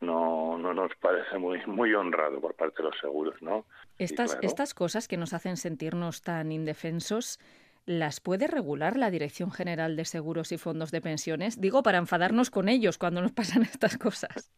no, 0.00 0.58
no 0.58 0.74
nos 0.74 0.94
parece 0.96 1.38
muy, 1.38 1.60
muy 1.66 1.94
honrado 1.94 2.40
por 2.40 2.54
parte 2.54 2.82
de 2.82 2.88
los 2.88 2.98
seguros, 2.98 3.40
¿no? 3.40 3.66
Estas, 3.98 4.38
estas 4.42 4.74
cosas 4.74 5.08
que 5.08 5.16
nos 5.16 5.32
hacen 5.32 5.56
sentirnos 5.56 6.22
tan 6.22 6.52
indefensos, 6.52 7.38
¿las 7.86 8.20
puede 8.20 8.46
regular 8.46 8.96
la 8.96 9.10
Dirección 9.10 9.50
General 9.50 9.96
de 9.96 10.04
Seguros 10.04 10.52
y 10.52 10.58
Fondos 10.58 10.90
de 10.90 11.00
Pensiones? 11.00 11.60
Digo, 11.60 11.82
para 11.82 11.98
enfadarnos 11.98 12.50
con 12.50 12.68
ellos 12.68 12.98
cuando 12.98 13.20
nos 13.20 13.32
pasan 13.32 13.62
estas 13.62 13.98
cosas. 13.98 14.50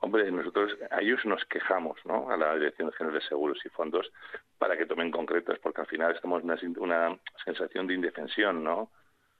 Hombre, 0.00 0.30
nosotros 0.30 0.76
a 0.90 1.00
ellos 1.00 1.24
nos 1.24 1.44
quejamos, 1.46 1.98
¿no? 2.04 2.30
A 2.30 2.36
la 2.36 2.54
Dirección 2.54 2.92
General 2.92 3.18
de 3.18 3.26
Seguros 3.26 3.58
y 3.64 3.70
Fondos 3.70 4.12
para 4.58 4.76
que 4.76 4.84
tomen 4.84 5.10
concretas, 5.10 5.58
porque 5.60 5.80
al 5.80 5.86
final 5.86 6.14
estamos 6.14 6.42
en 6.42 6.50
una, 6.78 7.08
una 7.08 7.18
sensación 7.44 7.86
de 7.86 7.94
indefensión, 7.94 8.62
¿no? 8.62 8.90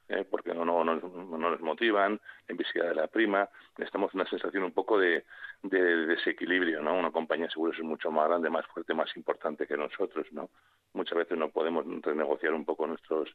¿Eh? 0.09 0.25
porque 0.29 0.55
no, 0.55 0.64
no, 0.64 0.85
no, 0.85 0.97
nos 1.38 1.61
motivan, 1.61 2.21
la 2.49 2.53
invisibilidad 2.53 2.95
de 2.95 3.01
la 3.01 3.07
prima, 3.07 3.49
estamos 3.79 4.12
en 4.14 4.21
una 4.21 4.31
sensación 4.31 4.64
un 4.64 4.73
poco 4.73 4.99
de, 4.99 5.25
de, 5.62 6.07
desequilibrio, 6.07 6.83
¿no? 6.83 6.95
Una 6.95 7.11
compañía 7.11 7.47
de 7.47 7.53
seguros 7.53 7.77
es 7.77 7.85
mucho 7.85 8.11
más 8.11 8.29
grande, 8.29 8.51
más 8.51 8.67
fuerte, 8.67 8.95
más 8.95 9.14
importante 9.17 9.67
que 9.67 9.77
nosotros, 9.77 10.27
¿no? 10.33 10.51
Muchas 10.93 11.19
veces 11.19 11.38
no 11.38 11.49
podemos 11.49 11.85
renegociar 12.03 12.53
un 12.53 12.64
poco 12.64 12.87
nuestros 12.87 13.35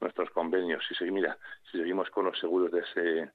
nuestros 0.00 0.30
convenios. 0.30 0.84
Si, 0.98 1.10
mira, 1.10 1.38
si 1.70 1.78
seguimos 1.78 2.10
con 2.10 2.26
los 2.26 2.38
seguros 2.38 2.70
de, 2.72 2.80
ese, 2.80 3.30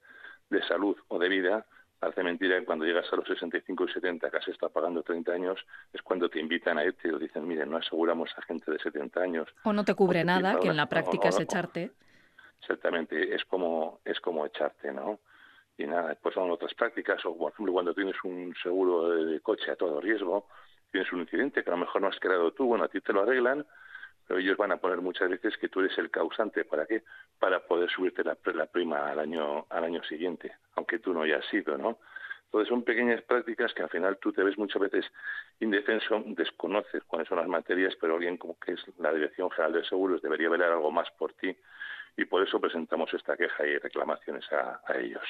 de 0.49 0.67
salud 0.67 0.95
o 1.07 1.19
de 1.19 1.29
vida, 1.29 1.65
hace 2.01 2.23
mentira 2.23 2.59
que 2.59 2.65
cuando 2.65 2.85
llegas 2.85 3.11
a 3.11 3.15
los 3.15 3.27
65 3.27 3.85
y 3.85 3.93
70, 3.93 4.29
casi 4.29 4.51
está 4.51 4.69
pagando 4.69 5.03
30 5.03 5.31
años, 5.31 5.59
es 5.93 6.01
cuando 6.01 6.29
te 6.29 6.39
invitan 6.39 6.77
a 6.77 6.85
irte 6.85 7.09
y 7.09 7.19
dicen, 7.19 7.47
mire, 7.47 7.65
no 7.65 7.77
aseguramos 7.77 8.29
a 8.37 8.41
gente 8.43 8.71
de 8.71 8.79
70 8.79 9.21
años. 9.21 9.47
O 9.63 9.73
no 9.73 9.83
te 9.83 9.95
cubre 9.95 10.23
nada, 10.23 10.59
que 10.59 10.67
en 10.67 10.77
la 10.77 10.87
práctica 10.87 11.29
es 11.29 11.39
echarte 11.39 11.91
exactamente 12.61 13.33
es 13.33 13.43
como 13.45 13.99
es 14.05 14.19
como 14.19 14.45
echarte 14.45 14.91
no 14.91 15.19
y 15.77 15.85
nada 15.85 16.09
después 16.09 16.35
son 16.35 16.51
otras 16.51 16.73
prácticas 16.73 17.25
o 17.25 17.37
por 17.37 17.51
ejemplo 17.51 17.73
cuando 17.73 17.93
tienes 17.93 18.15
un 18.23 18.53
seguro 18.61 19.09
de 19.09 19.39
coche 19.41 19.71
a 19.71 19.75
todo 19.75 20.01
riesgo 20.01 20.47
tienes 20.91 21.11
un 21.13 21.21
incidente 21.21 21.63
que 21.63 21.69
a 21.69 21.73
lo 21.73 21.79
mejor 21.79 22.01
no 22.01 22.07
has 22.07 22.19
creado 22.19 22.51
tú 22.51 22.65
bueno 22.65 22.83
a 22.83 22.89
ti 22.89 23.01
te 23.01 23.13
lo 23.13 23.21
arreglan 23.21 23.65
pero 24.27 24.39
ellos 24.39 24.57
van 24.57 24.71
a 24.71 24.77
poner 24.77 25.01
muchas 25.01 25.29
veces 25.29 25.57
que 25.57 25.69
tú 25.69 25.79
eres 25.79 25.97
el 25.97 26.11
causante 26.11 26.65
para 26.65 26.85
qué 26.85 27.03
para 27.39 27.65
poder 27.65 27.89
subirte 27.89 28.23
la, 28.23 28.37
la 28.53 28.65
prima 28.65 29.09
al 29.09 29.19
año 29.19 29.65
al 29.69 29.83
año 29.83 30.03
siguiente 30.03 30.53
aunque 30.75 30.99
tú 30.99 31.13
no 31.13 31.21
hayas 31.23 31.45
sido 31.45 31.77
no 31.77 31.99
entonces 32.49 32.69
son 32.69 32.81
pequeñas 32.81 33.21
prácticas 33.21 33.71
que 33.75 33.83
al 33.83 33.89
final 33.89 34.17
tú 34.17 34.33
te 34.33 34.41
ves 34.41 34.57
muchas 34.57 34.81
veces 34.81 35.05
indefenso, 35.59 36.23
desconoces 36.25 37.03
cuáles 37.03 37.27
son 37.27 37.37
las 37.37 37.47
materias, 37.47 37.95
pero 38.01 38.15
alguien 38.15 38.37
como 38.37 38.57
que 38.57 38.71
es 38.71 38.83
la 38.97 39.13
Dirección 39.13 39.51
General 39.51 39.73
de 39.73 39.85
Seguros 39.85 40.19
debería 40.23 40.49
velar 40.49 40.71
algo 40.71 40.89
más 40.89 41.07
por 41.11 41.33
ti 41.33 41.55
y 42.17 42.25
por 42.25 42.45
eso 42.45 42.59
presentamos 42.59 43.13
esta 43.13 43.35
queja 43.35 43.65
y 43.65 43.77
reclamaciones 43.77 44.45
a, 44.51 44.81
ellos. 44.97 45.23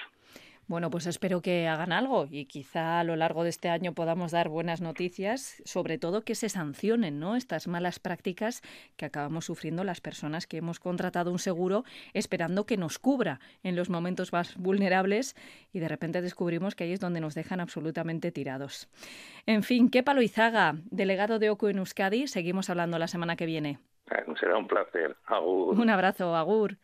Bueno, 0.67 0.91
pues 0.91 1.07
espero 1.07 1.41
que 1.41 1.67
hagan 1.67 1.91
algo 1.91 2.27
y 2.29 2.45
quizá 2.45 2.99
a 2.99 3.03
lo 3.03 3.15
largo 3.15 3.43
de 3.43 3.49
este 3.49 3.69
año 3.69 3.93
podamos 3.93 4.31
dar 4.31 4.49
buenas 4.49 4.81
noticias, 4.81 5.63
sobre 5.65 5.97
todo 5.97 6.21
que 6.21 6.35
se 6.35 6.47
sancionen 6.47 7.19
¿no? 7.19 7.35
estas 7.35 7.67
malas 7.67 7.97
prácticas 7.97 8.61
que 8.95 9.05
acabamos 9.05 9.45
sufriendo 9.45 9.83
las 9.83 9.99
personas 9.99 10.45
que 10.45 10.57
hemos 10.57 10.79
contratado 10.79 11.31
un 11.31 11.39
seguro 11.39 11.85
esperando 12.13 12.67
que 12.67 12.77
nos 12.77 12.99
cubra 12.99 13.39
en 13.63 13.75
los 13.75 13.89
momentos 13.89 14.31
más 14.31 14.55
vulnerables 14.57 15.35
y 15.73 15.79
de 15.79 15.87
repente 15.87 16.21
descubrimos 16.21 16.75
que 16.75 16.83
ahí 16.83 16.93
es 16.93 16.99
donde 16.99 17.19
nos 17.19 17.33
dejan 17.33 17.61
absolutamente 17.61 18.31
tirados. 18.31 18.89
En 19.47 19.63
fin, 19.63 19.89
qué 19.89 20.03
palo 20.03 20.21
Izaga, 20.21 20.75
delegado 20.91 21.39
de 21.39 21.49
OCU 21.49 21.69
en 21.69 21.79
Euskadi, 21.79 22.27
seguimos 22.27 22.69
hablando 22.69 22.99
la 22.99 23.07
semana 23.07 23.35
que 23.35 23.47
viene. 23.47 23.79
Será 24.39 24.57
un 24.57 24.67
placer. 24.67 25.15
Agur. 25.25 25.79
Un 25.79 25.89
abrazo, 25.89 26.35
Agur 26.35 26.77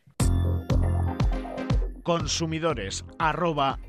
consumidores 2.06 3.04
arroba 3.18 3.80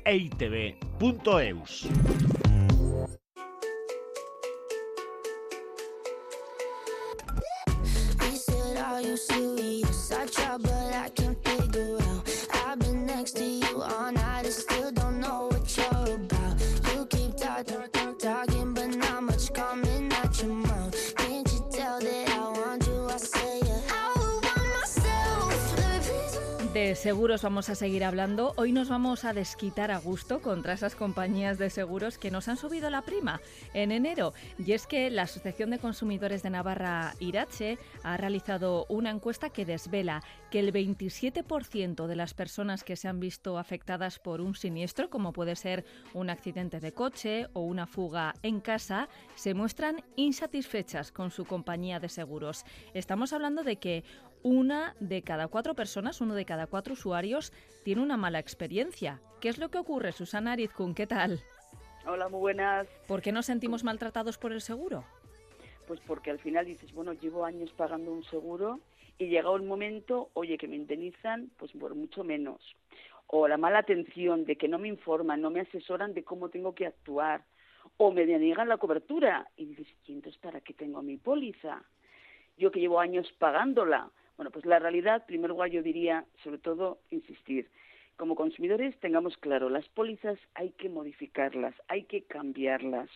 seguros 26.95 27.41
vamos 27.41 27.69
a 27.69 27.75
seguir 27.75 28.03
hablando. 28.03 28.53
Hoy 28.55 28.71
nos 28.71 28.89
vamos 28.89 29.25
a 29.25 29.33
desquitar 29.33 29.91
a 29.91 29.97
gusto 29.97 30.41
contra 30.41 30.73
esas 30.73 30.95
compañías 30.95 31.57
de 31.57 31.69
seguros 31.69 32.17
que 32.17 32.31
nos 32.31 32.47
han 32.47 32.57
subido 32.57 32.89
la 32.89 33.01
prima 33.01 33.41
en 33.73 33.91
enero. 33.91 34.33
Y 34.57 34.73
es 34.73 34.87
que 34.87 35.09
la 35.09 35.23
Asociación 35.23 35.69
de 35.69 35.79
Consumidores 35.79 36.43
de 36.43 36.49
Navarra, 36.49 37.13
Irache, 37.19 37.77
ha 38.03 38.17
realizado 38.17 38.85
una 38.89 39.09
encuesta 39.09 39.49
que 39.49 39.65
desvela 39.65 40.23
que 40.51 40.59
el 40.59 40.71
27% 40.71 42.07
de 42.07 42.15
las 42.15 42.33
personas 42.33 42.83
que 42.83 42.95
se 42.95 43.07
han 43.07 43.19
visto 43.19 43.57
afectadas 43.57 44.19
por 44.19 44.39
un 44.39 44.55
siniestro, 44.55 45.09
como 45.09 45.33
puede 45.33 45.55
ser 45.55 45.85
un 46.13 46.29
accidente 46.29 46.79
de 46.79 46.93
coche 46.93 47.47
o 47.53 47.61
una 47.61 47.87
fuga 47.87 48.33
en 48.43 48.61
casa, 48.61 49.09
se 49.35 49.53
muestran 49.53 50.03
insatisfechas 50.15 51.11
con 51.11 51.31
su 51.31 51.45
compañía 51.45 51.99
de 51.99 52.09
seguros. 52.09 52.65
Estamos 52.93 53.33
hablando 53.33 53.63
de 53.63 53.77
que 53.77 54.03
una 54.43 54.95
de 54.99 55.21
cada 55.21 55.47
cuatro 55.47 55.73
personas, 55.73 56.21
uno 56.21 56.35
de 56.35 56.45
cada 56.45 56.67
cuatro 56.67 56.93
usuarios, 56.93 57.51
tiene 57.83 58.01
una 58.01 58.17
mala 58.17 58.39
experiencia. 58.39 59.21
¿Qué 59.41 59.49
es 59.49 59.57
lo 59.57 59.69
que 59.69 59.77
ocurre, 59.77 60.11
Susana 60.11 60.53
Arizkun? 60.53 60.93
¿Qué 60.93 61.07
tal? 61.07 61.39
Hola, 62.05 62.29
muy 62.29 62.39
buenas. 62.39 62.87
¿Por 63.07 63.21
qué 63.21 63.31
nos 63.31 63.45
sentimos 63.45 63.83
maltratados 63.83 64.37
por 64.37 64.53
el 64.53 64.61
seguro? 64.61 65.03
Pues 65.87 65.99
porque 66.07 66.31
al 66.31 66.39
final 66.39 66.65
dices, 66.65 66.93
bueno, 66.93 67.13
llevo 67.13 67.45
años 67.45 67.71
pagando 67.75 68.11
un 68.11 68.23
seguro 68.23 68.79
y 69.17 69.27
llegado 69.27 69.55
el 69.55 69.63
momento, 69.63 70.29
oye, 70.33 70.57
que 70.57 70.67
me 70.67 70.75
indemnizan, 70.75 71.49
pues 71.57 71.71
por 71.71 71.95
mucho 71.95 72.23
menos. 72.23 72.61
O 73.27 73.47
la 73.47 73.57
mala 73.57 73.79
atención 73.79 74.45
de 74.45 74.55
que 74.55 74.67
no 74.67 74.79
me 74.79 74.87
informan, 74.87 75.41
no 75.41 75.49
me 75.49 75.61
asesoran 75.61 76.13
de 76.13 76.23
cómo 76.23 76.49
tengo 76.49 76.73
que 76.73 76.85
actuar. 76.85 77.43
O 77.97 78.11
me 78.11 78.25
deniegan 78.25 78.69
la 78.69 78.77
cobertura. 78.77 79.49
Y 79.57 79.65
dices, 79.65 79.87
¿y 80.05 80.13
entonces 80.13 80.39
para 80.39 80.61
qué 80.61 80.73
tengo 80.73 81.01
mi 81.01 81.17
póliza? 81.17 81.83
Yo 82.57 82.71
que 82.71 82.79
llevo 82.79 82.99
años 82.99 83.27
pagándola. 83.37 84.09
Bueno, 84.37 84.51
pues 84.51 84.65
la 84.65 84.77
realidad, 84.77 85.25
primer 85.25 85.49
lugar, 85.49 85.71
yo 85.71 85.81
diría, 85.81 86.23
sobre 86.43 86.59
todo, 86.59 86.99
insistir. 87.09 87.69
Como 88.17 88.35
consumidores, 88.35 88.95
tengamos 88.99 89.35
claro, 89.37 89.67
las 89.69 89.87
pólizas 89.89 90.37
hay 90.53 90.71
que 90.71 90.89
modificarlas, 90.89 91.73
hay 91.87 92.03
que 92.03 92.23
cambiarlas. 92.23 93.09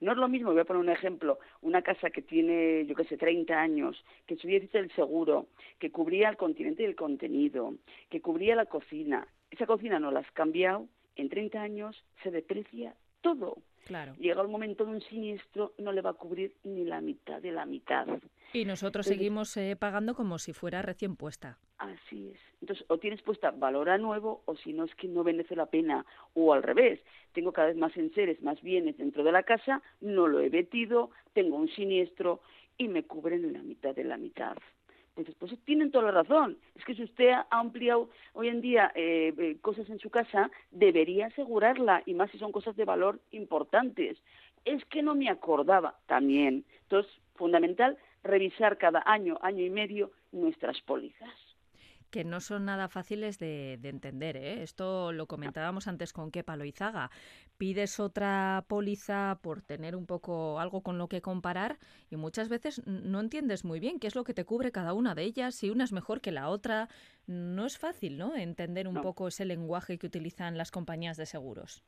No 0.00 0.12
es 0.12 0.18
lo 0.18 0.28
mismo, 0.28 0.52
voy 0.52 0.60
a 0.60 0.64
poner 0.64 0.80
un 0.80 0.90
ejemplo, 0.90 1.40
una 1.60 1.82
casa 1.82 2.10
que 2.10 2.22
tiene, 2.22 2.86
yo 2.86 2.94
qué 2.94 3.04
sé, 3.04 3.16
30 3.16 3.60
años, 3.60 4.04
que 4.26 4.36
subiese 4.36 4.78
el 4.78 4.92
seguro, 4.92 5.48
que 5.80 5.90
cubría 5.90 6.28
el 6.28 6.36
continente 6.36 6.84
y 6.84 6.86
el 6.86 6.96
contenido, 6.96 7.74
que 8.08 8.20
cubría 8.20 8.54
la 8.54 8.66
cocina. 8.66 9.26
Esa 9.50 9.66
cocina 9.66 9.98
no 9.98 10.12
la 10.12 10.20
has 10.20 10.30
cambiado, 10.32 10.88
en 11.16 11.28
30 11.28 11.60
años 11.60 12.04
se 12.22 12.30
deprecia 12.30 12.94
todo. 13.22 13.58
Claro. 13.84 14.14
Llega 14.18 14.42
el 14.42 14.48
momento 14.48 14.84
de 14.84 14.92
un 14.92 15.02
siniestro, 15.02 15.72
no 15.78 15.92
le 15.92 16.00
va 16.00 16.10
a 16.10 16.14
cubrir 16.14 16.54
ni 16.64 16.84
la 16.84 17.00
mitad 17.00 17.40
de 17.40 17.52
la 17.52 17.66
mitad. 17.66 18.06
Y 18.52 18.64
nosotros 18.64 19.06
seguimos 19.06 19.56
eh, 19.56 19.76
pagando 19.78 20.14
como 20.14 20.38
si 20.38 20.52
fuera 20.52 20.80
recién 20.82 21.16
puesta. 21.16 21.58
Así 21.78 22.30
es. 22.32 22.40
Entonces, 22.60 22.86
o 22.88 22.98
tienes 22.98 23.20
puesta 23.22 23.50
valor 23.50 23.90
a 23.90 23.98
nuevo, 23.98 24.42
o 24.46 24.56
si 24.56 24.72
no 24.72 24.84
es 24.84 24.94
que 24.94 25.08
no 25.08 25.22
merece 25.22 25.54
la 25.54 25.66
pena. 25.66 26.06
O 26.32 26.54
al 26.54 26.62
revés, 26.62 27.00
tengo 27.32 27.52
cada 27.52 27.68
vez 27.68 27.76
más 27.76 27.96
enseres, 27.96 28.42
más 28.42 28.60
bienes 28.62 28.96
dentro 28.96 29.22
de 29.22 29.32
la 29.32 29.42
casa, 29.42 29.82
no 30.00 30.26
lo 30.26 30.40
he 30.40 30.48
vetido, 30.48 31.10
tengo 31.34 31.56
un 31.56 31.68
siniestro 31.68 32.40
y 32.78 32.88
me 32.88 33.04
cubren 33.04 33.52
la 33.52 33.62
mitad 33.62 33.94
de 33.94 34.04
la 34.04 34.16
mitad. 34.16 34.56
Entonces, 35.16 35.36
pues 35.38 35.52
tienen 35.64 35.90
toda 35.90 36.06
la 36.06 36.22
razón. 36.22 36.58
Es 36.74 36.84
que 36.84 36.94
si 36.94 37.04
usted 37.04 37.30
ha 37.30 37.46
ampliado 37.50 38.10
hoy 38.32 38.48
en 38.48 38.60
día 38.60 38.90
eh, 38.94 39.32
eh, 39.38 39.56
cosas 39.60 39.88
en 39.88 39.98
su 40.00 40.10
casa, 40.10 40.50
debería 40.70 41.26
asegurarla, 41.26 42.02
y 42.04 42.14
más 42.14 42.30
si 42.30 42.38
son 42.38 42.50
cosas 42.50 42.74
de 42.76 42.84
valor 42.84 43.20
importantes. 43.30 44.18
Es 44.64 44.84
que 44.86 45.02
no 45.02 45.14
me 45.14 45.28
acordaba 45.28 45.98
también. 46.06 46.64
Entonces, 46.82 47.12
fundamental, 47.36 47.96
revisar 48.24 48.76
cada 48.78 49.02
año, 49.06 49.38
año 49.42 49.64
y 49.64 49.70
medio, 49.70 50.10
nuestras 50.32 50.80
pólizas 50.80 51.43
que 52.14 52.22
no 52.22 52.38
son 52.38 52.66
nada 52.66 52.86
fáciles 52.86 53.40
de, 53.40 53.72
entender. 53.82 54.36
¿eh? 54.36 54.62
Esto 54.62 55.10
lo 55.10 55.26
comentábamos 55.26 55.88
antes 55.88 56.12
con 56.12 56.30
Kepa 56.30 56.54
Loizaga. 56.54 57.10
Pides 57.58 57.98
otra 57.98 58.64
póliza 58.68 59.40
por 59.42 59.62
tener 59.62 59.96
un 59.96 60.06
poco 60.06 60.60
algo 60.60 60.80
con 60.82 60.96
lo 60.96 61.08
que 61.08 61.20
comparar 61.20 61.76
y 62.10 62.14
muchas 62.14 62.48
veces 62.48 62.86
no 62.86 63.18
entiendes 63.18 63.64
muy 63.64 63.80
bien 63.80 63.98
qué 63.98 64.06
es 64.06 64.14
lo 64.14 64.22
que 64.22 64.32
te 64.32 64.44
cubre 64.44 64.70
cada 64.70 64.92
una 64.92 65.16
de 65.16 65.24
ellas, 65.24 65.56
si 65.56 65.70
una 65.70 65.82
es 65.82 65.92
mejor 65.92 66.20
que 66.20 66.30
la 66.30 66.50
otra. 66.50 66.88
No 67.26 67.66
es 67.66 67.78
fácil 67.78 68.16
¿no? 68.16 68.36
entender 68.36 68.86
un 68.86 69.02
poco 69.02 69.26
ese 69.26 69.44
lenguaje 69.44 69.98
que 69.98 70.06
utilizan 70.06 70.56
las 70.56 70.70
compañías 70.70 71.16
de 71.16 71.26
seguros. 71.26 71.82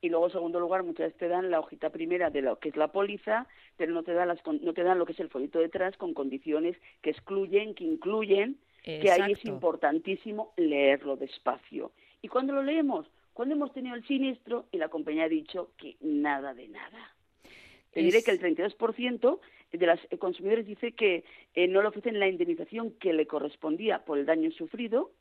Y 0.00 0.08
luego, 0.08 0.26
en 0.26 0.32
segundo 0.32 0.58
lugar, 0.58 0.82
muchas 0.82 1.06
veces 1.06 1.18
te 1.18 1.28
dan 1.28 1.48
la 1.48 1.60
hojita 1.60 1.90
primera 1.90 2.30
de 2.30 2.42
lo 2.42 2.58
que 2.58 2.70
es 2.70 2.76
la 2.76 2.88
póliza, 2.88 3.46
pero 3.76 3.92
no 3.92 4.02
te 4.02 4.14
dan, 4.14 4.26
las, 4.26 4.40
no 4.44 4.72
te 4.72 4.82
dan 4.82 4.98
lo 4.98 5.06
que 5.06 5.12
es 5.12 5.20
el 5.20 5.28
folleto 5.28 5.60
detrás 5.60 5.96
con 5.96 6.12
condiciones 6.12 6.76
que 7.02 7.10
excluyen, 7.10 7.76
que 7.76 7.84
incluyen 7.84 8.58
que 8.82 9.10
ahí 9.10 9.32
es 9.32 9.44
importantísimo 9.44 10.52
leerlo 10.56 11.16
despacio. 11.16 11.92
¿Y 12.22 12.28
cuando 12.28 12.52
lo 12.52 12.62
leemos? 12.62 13.06
Cuando 13.32 13.54
hemos 13.54 13.72
tenido 13.72 13.94
el 13.94 14.06
siniestro 14.06 14.66
y 14.72 14.78
la 14.78 14.88
compañía 14.88 15.24
ha 15.24 15.28
dicho 15.28 15.72
que 15.76 15.96
nada 16.00 16.54
de 16.54 16.68
nada. 16.68 17.14
Te 17.92 18.02
diré 18.02 18.22
que 18.22 18.30
el 18.30 18.40
32% 18.40 19.40
de 19.72 19.86
los 19.86 20.00
consumidores 20.18 20.66
dice 20.66 20.92
que 20.92 21.24
eh, 21.54 21.68
no 21.68 21.82
le 21.82 21.88
ofrecen 21.88 22.18
la 22.18 22.28
indemnización 22.28 22.92
que 22.92 23.12
le 23.12 23.26
correspondía 23.26 24.04
por 24.04 24.18
el 24.18 24.26
daño 24.26 24.50
sufrido 24.52 25.12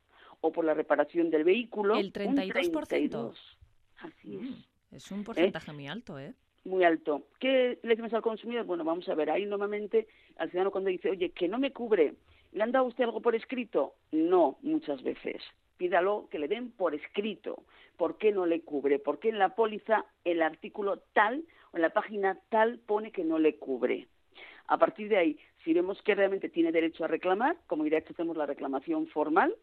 o 0.42 0.52
por 0.52 0.66
la 0.66 0.74
reparación 0.74 1.30
del 1.30 1.44
vehículo. 1.44 1.96
El 1.96 2.14
32%. 2.14 3.34
Así 3.98 4.36
es. 4.36 4.42
Mm, 4.42 4.96
es 4.96 5.12
un 5.12 5.24
porcentaje 5.24 5.72
muy 5.74 5.88
alto, 5.88 6.20
¿eh? 6.20 6.34
Muy 6.66 6.84
alto. 6.84 7.28
¿Qué 7.40 7.80
le 7.82 7.90
decimos 7.90 8.14
al 8.14 8.22
consumidor? 8.22 8.66
Bueno, 8.66 8.84
vamos 8.84 9.08
a 9.10 9.16
ver, 9.16 9.30
ahí 9.30 9.46
normalmente 9.46 10.08
al 10.38 10.50
ciudadano 10.50 10.72
cuando 10.72 10.90
dice, 10.90 11.10
oye, 11.10 11.32
que 11.32 11.48
no 11.48 11.58
me 11.58 11.72
cubre 11.72 12.16
¿Le 12.52 12.64
han 12.64 12.72
dado 12.72 12.86
usted 12.86 13.04
algo 13.04 13.22
por 13.22 13.36
escrito? 13.36 13.94
No, 14.12 14.58
muchas 14.62 15.04
veces. 15.04 15.42
Pídalo 15.78 16.28
que 16.32 16.40
le 16.40 16.48
den 16.48 16.72
por 16.72 16.96
escrito. 16.96 17.64
¿Por 17.96 18.18
qué 18.18 18.32
no 18.32 18.46
le 18.46 18.62
cubre? 18.62 19.00
¿Por 19.00 19.20
qué 19.20 19.30
en 19.30 19.40
la 19.40 19.56
póliza 19.56 20.06
el 20.24 20.42
artículo 20.42 21.00
tal 21.14 21.44
o 21.72 21.78
en 21.78 21.84
la 21.84 21.92
página 21.92 22.40
tal 22.50 22.80
pone 22.80 23.12
que 23.12 23.24
no 23.24 23.38
le 23.38 23.58
cubre? 23.58 24.08
A 24.68 24.78
partir 24.78 25.10
de 25.10 25.18
ahí, 25.18 25.40
si 25.64 25.74
vemos 25.74 26.02
que 26.02 26.16
realmente 26.16 26.50
tiene 26.50 26.72
derecho 26.72 27.04
a 27.04 27.08
reclamar, 27.08 27.58
como 27.68 27.84
que 27.84 27.98
hacemos 27.98 28.38
la 28.38 28.46
reclamación 28.46 29.08
formal. 29.08 29.56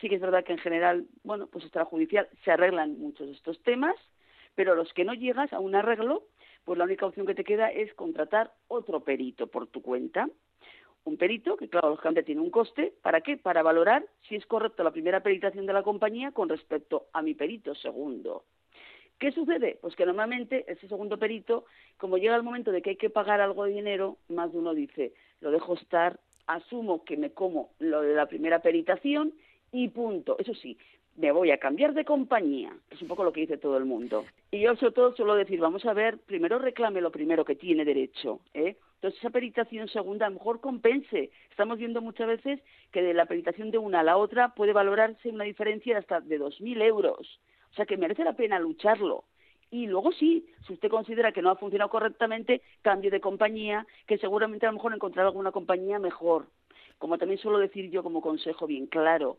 Sí 0.00 0.08
que 0.08 0.16
es 0.16 0.20
verdad 0.20 0.44
que 0.44 0.52
en 0.52 0.58
general, 0.58 1.06
bueno, 1.22 1.46
pues 1.48 1.64
extrajudicial 1.64 2.28
se 2.44 2.50
arreglan 2.50 2.98
muchos 2.98 3.26
de 3.28 3.34
estos 3.34 3.62
temas, 3.62 3.96
pero 4.54 4.74
los 4.74 4.92
que 4.94 5.04
no 5.04 5.14
llegas 5.14 5.52
a 5.52 5.60
un 5.60 5.74
arreglo, 5.74 6.24
pues 6.64 6.78
la 6.78 6.84
única 6.84 7.06
opción 7.06 7.26
que 7.26 7.34
te 7.34 7.44
queda 7.44 7.70
es 7.70 7.92
contratar 7.94 8.52
otro 8.68 9.04
perito 9.04 9.46
por 9.48 9.66
tu 9.68 9.82
cuenta 9.82 10.28
un 11.04 11.16
perito, 11.16 11.56
que 11.56 11.68
claro, 11.68 11.90
lógicamente 11.90 12.22
tiene 12.22 12.40
un 12.40 12.50
coste, 12.50 12.92
¿para 13.02 13.20
qué? 13.20 13.36
Para 13.36 13.62
valorar 13.62 14.04
si 14.28 14.36
es 14.36 14.46
correcta 14.46 14.84
la 14.84 14.90
primera 14.90 15.22
peritación 15.22 15.66
de 15.66 15.72
la 15.72 15.82
compañía 15.82 16.32
con 16.32 16.48
respecto 16.48 17.06
a 17.12 17.22
mi 17.22 17.34
perito 17.34 17.74
segundo. 17.74 18.44
¿Qué 19.18 19.32
sucede? 19.32 19.78
Pues 19.80 19.96
que 19.96 20.06
normalmente 20.06 20.64
ese 20.70 20.86
segundo 20.86 21.18
perito, 21.18 21.64
como 21.96 22.18
llega 22.18 22.36
el 22.36 22.44
momento 22.44 22.70
de 22.70 22.82
que 22.82 22.90
hay 22.90 22.96
que 22.96 23.10
pagar 23.10 23.40
algo 23.40 23.64
de 23.64 23.72
dinero, 23.72 24.18
más 24.28 24.52
de 24.52 24.58
uno 24.58 24.74
dice, 24.74 25.12
lo 25.40 25.50
dejo 25.50 25.74
estar, 25.74 26.20
asumo 26.46 27.04
que 27.04 27.16
me 27.16 27.32
como 27.32 27.70
lo 27.78 28.02
de 28.02 28.14
la 28.14 28.26
primera 28.26 28.60
peritación 28.60 29.34
y 29.72 29.88
punto. 29.88 30.36
Eso 30.38 30.54
sí, 30.54 30.78
me 31.18 31.32
voy 31.32 31.50
a 31.50 31.58
cambiar 31.58 31.94
de 31.94 32.04
compañía, 32.04 32.72
es 32.90 33.02
un 33.02 33.08
poco 33.08 33.24
lo 33.24 33.32
que 33.32 33.40
dice 33.40 33.58
todo 33.58 33.76
el 33.76 33.84
mundo. 33.84 34.24
Y 34.52 34.60
yo 34.60 34.76
sobre 34.76 34.92
todo 34.92 35.16
suelo 35.16 35.34
decir, 35.34 35.58
vamos 35.58 35.84
a 35.84 35.92
ver, 35.92 36.18
primero 36.18 36.60
reclame 36.60 37.00
lo 37.00 37.10
primero 37.10 37.44
que 37.44 37.56
tiene 37.56 37.84
derecho, 37.84 38.40
¿eh? 38.54 38.76
Entonces, 38.94 39.20
esa 39.20 39.30
peritación 39.30 39.88
segunda 39.88 40.26
a 40.26 40.28
lo 40.28 40.36
mejor 40.36 40.60
compense. 40.60 41.30
Estamos 41.50 41.78
viendo 41.78 42.00
muchas 42.00 42.26
veces 42.26 42.60
que 42.92 43.02
de 43.02 43.14
la 43.14 43.26
peritación 43.26 43.70
de 43.70 43.78
una 43.78 44.00
a 44.00 44.02
la 44.02 44.16
otra 44.16 44.54
puede 44.54 44.72
valorarse 44.72 45.28
una 45.28 45.44
diferencia 45.44 45.94
de 45.94 46.00
hasta 46.00 46.20
de 46.20 46.40
2.000 46.40 46.82
euros. 46.82 47.40
O 47.70 47.74
sea 47.74 47.86
que 47.86 47.96
merece 47.96 48.24
la 48.24 48.32
pena 48.32 48.58
lucharlo. 48.58 49.24
Y 49.70 49.86
luego 49.86 50.12
sí, 50.12 50.46
si 50.66 50.72
usted 50.72 50.88
considera 50.88 51.32
que 51.32 51.42
no 51.42 51.50
ha 51.50 51.56
funcionado 51.56 51.90
correctamente, 51.90 52.62
cambie 52.82 53.10
de 53.10 53.20
compañía, 53.20 53.86
que 54.06 54.18
seguramente 54.18 54.66
a 54.66 54.70
lo 54.70 54.76
mejor 54.76 54.94
encontrará 54.94 55.28
alguna 55.28 55.52
compañía 55.52 55.98
mejor. 55.98 56.46
Como 56.98 57.18
también 57.18 57.38
suelo 57.38 57.58
decir 57.58 57.90
yo 57.90 58.02
como 58.02 58.20
consejo 58.20 58.66
bien 58.66 58.86
claro, 58.86 59.38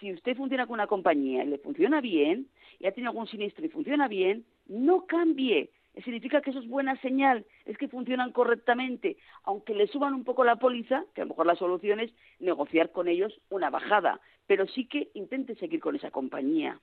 si 0.00 0.12
usted 0.12 0.36
funciona 0.36 0.66
con 0.66 0.74
una 0.74 0.86
compañía 0.86 1.44
y 1.44 1.48
le 1.48 1.58
funciona 1.58 2.00
bien, 2.00 2.48
y 2.78 2.86
ha 2.86 2.92
tenido 2.92 3.10
algún 3.10 3.28
siniestro 3.28 3.64
y 3.64 3.68
funciona 3.68 4.08
bien, 4.08 4.44
no 4.66 5.06
cambie. 5.06 5.70
Significa 6.04 6.40
que 6.40 6.50
eso 6.50 6.60
es 6.60 6.68
buena 6.68 6.96
señal, 7.00 7.44
es 7.66 7.76
que 7.76 7.88
funcionan 7.88 8.32
correctamente, 8.32 9.16
aunque 9.42 9.74
le 9.74 9.86
suban 9.88 10.14
un 10.14 10.24
poco 10.24 10.44
la 10.44 10.56
póliza, 10.56 11.04
que 11.14 11.20
a 11.20 11.24
lo 11.24 11.30
mejor 11.30 11.46
la 11.46 11.56
solución 11.56 12.00
es 12.00 12.12
negociar 12.38 12.90
con 12.90 13.08
ellos 13.08 13.38
una 13.50 13.70
bajada, 13.70 14.20
pero 14.46 14.66
sí 14.66 14.86
que 14.86 15.10
intente 15.14 15.54
seguir 15.56 15.80
con 15.80 15.96
esa 15.96 16.10
compañía. 16.10 16.80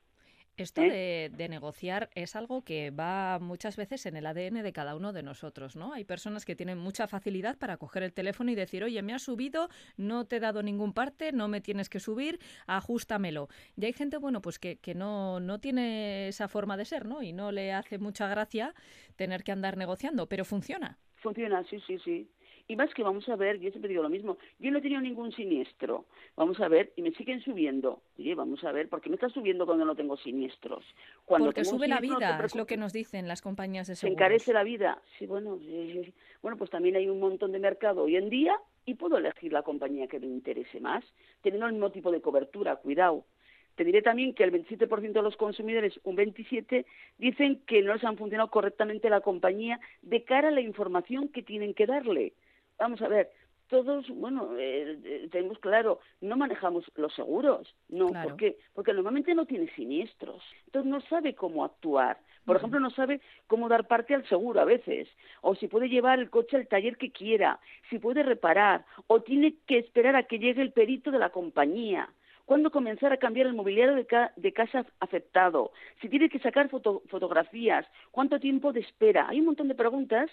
Esto 0.58 0.82
¿Eh? 0.82 1.30
de, 1.32 1.50
negociar 1.50 2.10
es 2.16 2.36
algo 2.36 2.64
que 2.64 2.90
va 2.90 3.38
muchas 3.40 3.78
veces 3.78 4.08
en 4.08 4.18
el 4.18 4.26
ADN 4.26 4.64
de 4.64 4.74
cada 4.74 4.96
uno 4.96 5.14
de 5.14 5.22
nosotros, 5.22 5.76
¿no? 5.76 5.94
Hay 5.94 6.04
personas 6.04 6.46
que 6.46 6.56
tienen 6.56 6.80
mucha 6.80 7.08
facilidad 7.08 7.58
para 7.58 7.78
coger 7.78 8.02
el 8.02 8.12
teléfono 8.12 8.50
y 8.50 8.56
decir, 8.56 8.84
oye, 8.84 9.02
me 9.04 9.14
has 9.14 9.22
subido, 9.22 9.70
no 9.98 10.26
te 10.26 10.38
he 10.38 10.40
dado 10.40 10.64
ningún 10.64 10.94
parte, 10.94 11.32
no 11.32 11.48
me 11.48 11.62
tienes 11.62 11.90
que 11.90 12.00
subir, 12.00 12.40
ajustamelo. 12.66 13.50
Y 13.76 13.86
hay 13.86 13.94
gente, 13.94 14.18
bueno, 14.18 14.42
pues 14.42 14.58
que, 14.58 14.78
que 14.78 14.96
no, 14.96 15.40
no 15.40 15.60
tiene 15.60 16.28
esa 16.28 16.48
forma 16.48 16.76
de 16.76 16.86
ser, 16.86 17.06
¿no? 17.06 17.22
Y 17.22 17.34
no 17.34 17.52
le 17.52 17.72
hace 17.72 18.00
mucha 18.00 18.28
gracia 18.28 18.74
tener 19.16 19.44
que 19.44 19.52
andar 19.52 19.78
negociando, 19.78 20.28
pero 20.28 20.44
funciona. 20.44 20.98
Funciona, 21.18 21.64
sí, 21.70 21.80
sí, 21.86 22.00
sí. 22.04 22.28
Y 22.70 22.76
más 22.76 22.94
que 22.94 23.02
vamos 23.02 23.28
a 23.30 23.38
ver, 23.38 23.60
yo 23.60 23.70
siempre 23.70 23.88
digo 23.88 24.04
lo 24.04 24.10
mismo, 24.10 24.38
yo 24.60 24.72
no 24.72 24.80
he 24.80 24.82
tenido 24.82 25.00
ningún 25.00 25.32
siniestro, 25.32 26.06
vamos 26.36 26.60
a 26.60 26.68
ver, 26.68 26.92
y 26.98 27.02
me 27.02 27.12
siguen 27.12 27.42
subiendo. 27.42 28.02
Oye, 28.20 28.36
vamos 28.36 28.62
a 28.66 28.74
ver, 28.74 28.90
¿por 28.90 29.00
qué 29.00 29.10
me 29.10 29.16
está 29.16 29.30
subiendo 29.30 29.66
cuando 29.66 29.86
no 29.86 29.96
tengo 29.96 30.18
siniestros? 30.18 30.84
Cuando 31.24 31.48
Porque 31.48 31.64
sube 31.64 31.88
la 31.88 32.02
vida, 32.02 32.38
es 32.44 32.56
lo 32.56 32.66
que 32.66 32.76
nos 32.76 32.92
dicen 32.92 33.30
las 33.30 33.42
compañías 33.42 33.88
de 33.88 33.96
seguros. 33.96 34.18
Se 34.18 34.22
encarece 34.22 34.52
la 34.52 34.64
vida. 34.64 35.02
Sí, 35.18 35.26
bueno, 35.26 35.58
bueno, 36.42 36.58
pues 36.58 36.70
también 36.70 36.98
hay 36.98 37.08
un 37.08 37.22
montón 37.22 37.54
de 37.54 37.60
mercado 37.60 38.04
hoy 38.04 38.18
en 38.18 38.30
día 38.30 38.60
y 38.86 38.96
puedo 38.96 39.18
elegir 39.18 39.54
la 39.54 39.64
compañía 39.64 40.08
que 40.08 40.20
me 40.20 40.28
interese 40.28 40.82
más, 40.82 41.06
teniendo 41.42 41.68
el 41.68 41.74
mismo 41.74 41.92
tipo 41.92 42.12
de 42.12 42.20
cobertura, 42.20 42.76
cuidado. 42.76 43.24
Te 43.76 43.86
diré 43.86 44.02
también 44.02 44.34
que 44.34 44.44
el 44.44 44.52
27% 44.52 45.14
de 45.14 45.22
los 45.22 45.38
consumidores, 45.38 46.00
un 46.04 46.18
27%, 46.18 46.84
dicen 47.18 47.62
que 47.66 47.82
no 47.82 47.94
les 47.94 48.04
han 48.04 48.18
funcionado 48.18 48.50
correctamente 48.50 49.10
la 49.10 49.22
compañía 49.22 49.80
de 50.02 50.24
cara 50.24 50.50
a 50.50 50.52
la 50.52 50.62
información 50.62 51.30
que 51.30 51.44
tienen 51.44 51.74
que 51.74 51.86
darle 51.86 52.34
vamos 52.80 53.02
a 53.02 53.08
ver, 53.08 53.30
todos, 53.68 54.08
bueno, 54.10 54.58
eh, 54.58 54.98
eh, 55.04 55.28
tenemos 55.32 55.60
claro, 55.60 56.00
no 56.22 56.38
manejamos 56.38 56.90
los 56.96 57.14
seguros, 57.14 57.76
no, 57.90 58.08
¿por 58.08 58.38
qué? 58.38 58.58
Porque 58.74 58.94
normalmente 58.94 59.36
no 59.36 59.46
tiene 59.46 59.70
siniestros, 59.76 60.42
entonces 60.66 60.90
no 60.90 61.02
sabe 61.02 61.36
cómo 61.36 61.66
actuar. 61.66 62.20
Por 62.46 62.56
ejemplo, 62.56 62.80
no 62.80 62.90
sabe 62.92 63.20
cómo 63.48 63.68
dar 63.68 63.88
parte 63.88 64.16
al 64.16 64.26
seguro 64.30 64.62
a 64.62 64.66
veces, 64.66 65.10
o 65.42 65.54
si 65.56 65.68
puede 65.68 65.90
llevar 65.90 66.20
el 66.20 66.30
coche 66.30 66.56
al 66.56 66.68
taller 66.68 66.96
que 66.96 67.12
quiera, 67.12 67.60
si 67.90 68.00
puede 68.00 68.24
reparar, 68.24 68.86
o 69.08 69.22
tiene 69.22 69.56
que 69.66 69.80
esperar 69.80 70.16
a 70.16 70.24
que 70.24 70.40
llegue 70.40 70.62
el 70.62 70.72
perito 70.72 71.12
de 71.12 71.20
la 71.20 71.30
compañía. 71.30 72.10
¿Cuándo 72.46 72.72
comenzar 72.72 73.12
a 73.12 73.18
cambiar 73.18 73.48
el 73.48 73.54
mobiliario 73.54 73.96
de, 73.96 74.08
de 74.38 74.54
casa 74.54 74.86
afectado? 75.02 75.74
Si 76.00 76.08
tiene 76.08 76.30
que 76.30 76.40
sacar 76.40 76.70
fotografías, 76.70 77.86
¿cuánto 78.12 78.40
tiempo 78.40 78.72
de 78.72 78.80
espera? 78.80 79.28
Hay 79.28 79.42
un 79.42 79.48
montón 79.48 79.68
de 79.68 79.76
preguntas 79.76 80.32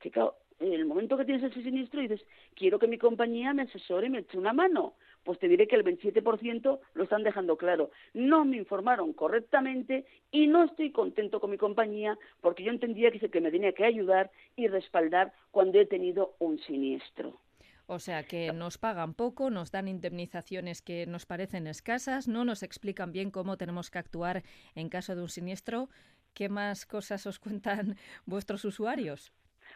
que, 0.00 0.10
claro, 0.10 0.34
en 0.60 0.72
el 0.72 0.84
momento 0.84 1.16
que 1.16 1.24
tienes 1.24 1.42
ese 1.44 1.62
siniestro 1.62 2.00
dices, 2.00 2.24
quiero 2.54 2.78
que 2.78 2.86
mi 2.86 2.98
compañía 2.98 3.54
me 3.54 3.62
asesore 3.62 4.06
y 4.06 4.10
me 4.10 4.20
eche 4.20 4.38
una 4.38 4.52
mano, 4.52 4.94
pues 5.24 5.38
te 5.38 5.48
diré 5.48 5.66
que 5.66 5.76
el 5.76 5.84
27% 5.84 6.80
lo 6.94 7.04
están 7.04 7.22
dejando 7.22 7.56
claro. 7.56 7.90
No 8.14 8.44
me 8.44 8.56
informaron 8.56 9.12
correctamente 9.12 10.06
y 10.30 10.46
no 10.46 10.64
estoy 10.64 10.90
contento 10.90 11.40
con 11.40 11.50
mi 11.50 11.58
compañía 11.58 12.18
porque 12.40 12.62
yo 12.62 12.72
entendía 12.72 13.10
que, 13.10 13.20
que 13.30 13.40
me 13.40 13.50
tenía 13.50 13.72
que 13.72 13.84
ayudar 13.84 14.30
y 14.56 14.68
respaldar 14.68 15.32
cuando 15.50 15.80
he 15.80 15.86
tenido 15.86 16.34
un 16.38 16.58
siniestro. 16.60 17.38
O 17.86 17.98
sea 17.98 18.22
que 18.22 18.52
nos 18.52 18.78
pagan 18.78 19.12
poco, 19.12 19.50
nos 19.50 19.70
dan 19.70 19.88
indemnizaciones 19.88 20.82
que 20.82 21.06
nos 21.06 21.26
parecen 21.26 21.66
escasas, 21.66 22.28
no 22.28 22.44
nos 22.44 22.62
explican 22.62 23.12
bien 23.12 23.30
cómo 23.30 23.56
tenemos 23.58 23.90
que 23.90 23.98
actuar 23.98 24.44
en 24.74 24.88
caso 24.88 25.14
de 25.14 25.22
un 25.22 25.28
siniestro. 25.28 25.88
¿Qué 26.32 26.48
más 26.48 26.86
cosas 26.86 27.26
os 27.26 27.38
cuentan 27.38 27.96
vuestros 28.24 28.64
usuarios? 28.64 29.32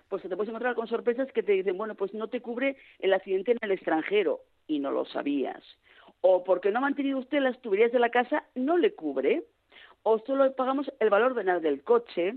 Pues 0.09 0.23
te 0.23 0.29
puedes 0.29 0.49
encontrar 0.49 0.75
con 0.75 0.87
sorpresas 0.87 1.31
que 1.33 1.43
te 1.43 1.53
dicen, 1.53 1.77
bueno, 1.77 1.95
pues 1.95 2.15
no 2.15 2.29
te 2.29 2.41
cubre 2.41 2.77
el 2.99 3.13
accidente 3.13 3.53
en 3.53 3.59
el 3.61 3.73
extranjero 3.73 4.41
y 4.67 4.79
no 4.79 4.91
lo 4.91 5.05
sabías. 5.07 5.63
O 6.21 6.45
porque 6.45 6.71
no 6.71 6.79
ha 6.79 6.83
mantenido 6.83 7.19
usted 7.19 7.41
las 7.41 7.61
tuberías 7.61 7.93
de 7.93 7.99
la 7.99 8.11
casa, 8.11 8.45
no 8.55 8.79
le 8.79 8.95
cubre. 8.95 9.45
O 10.03 10.19
solo 10.21 10.55
pagamos 10.55 10.91
el 11.01 11.11
valor 11.11 11.35
venal 11.35 11.61
del 11.61 11.83
coche 11.83 12.37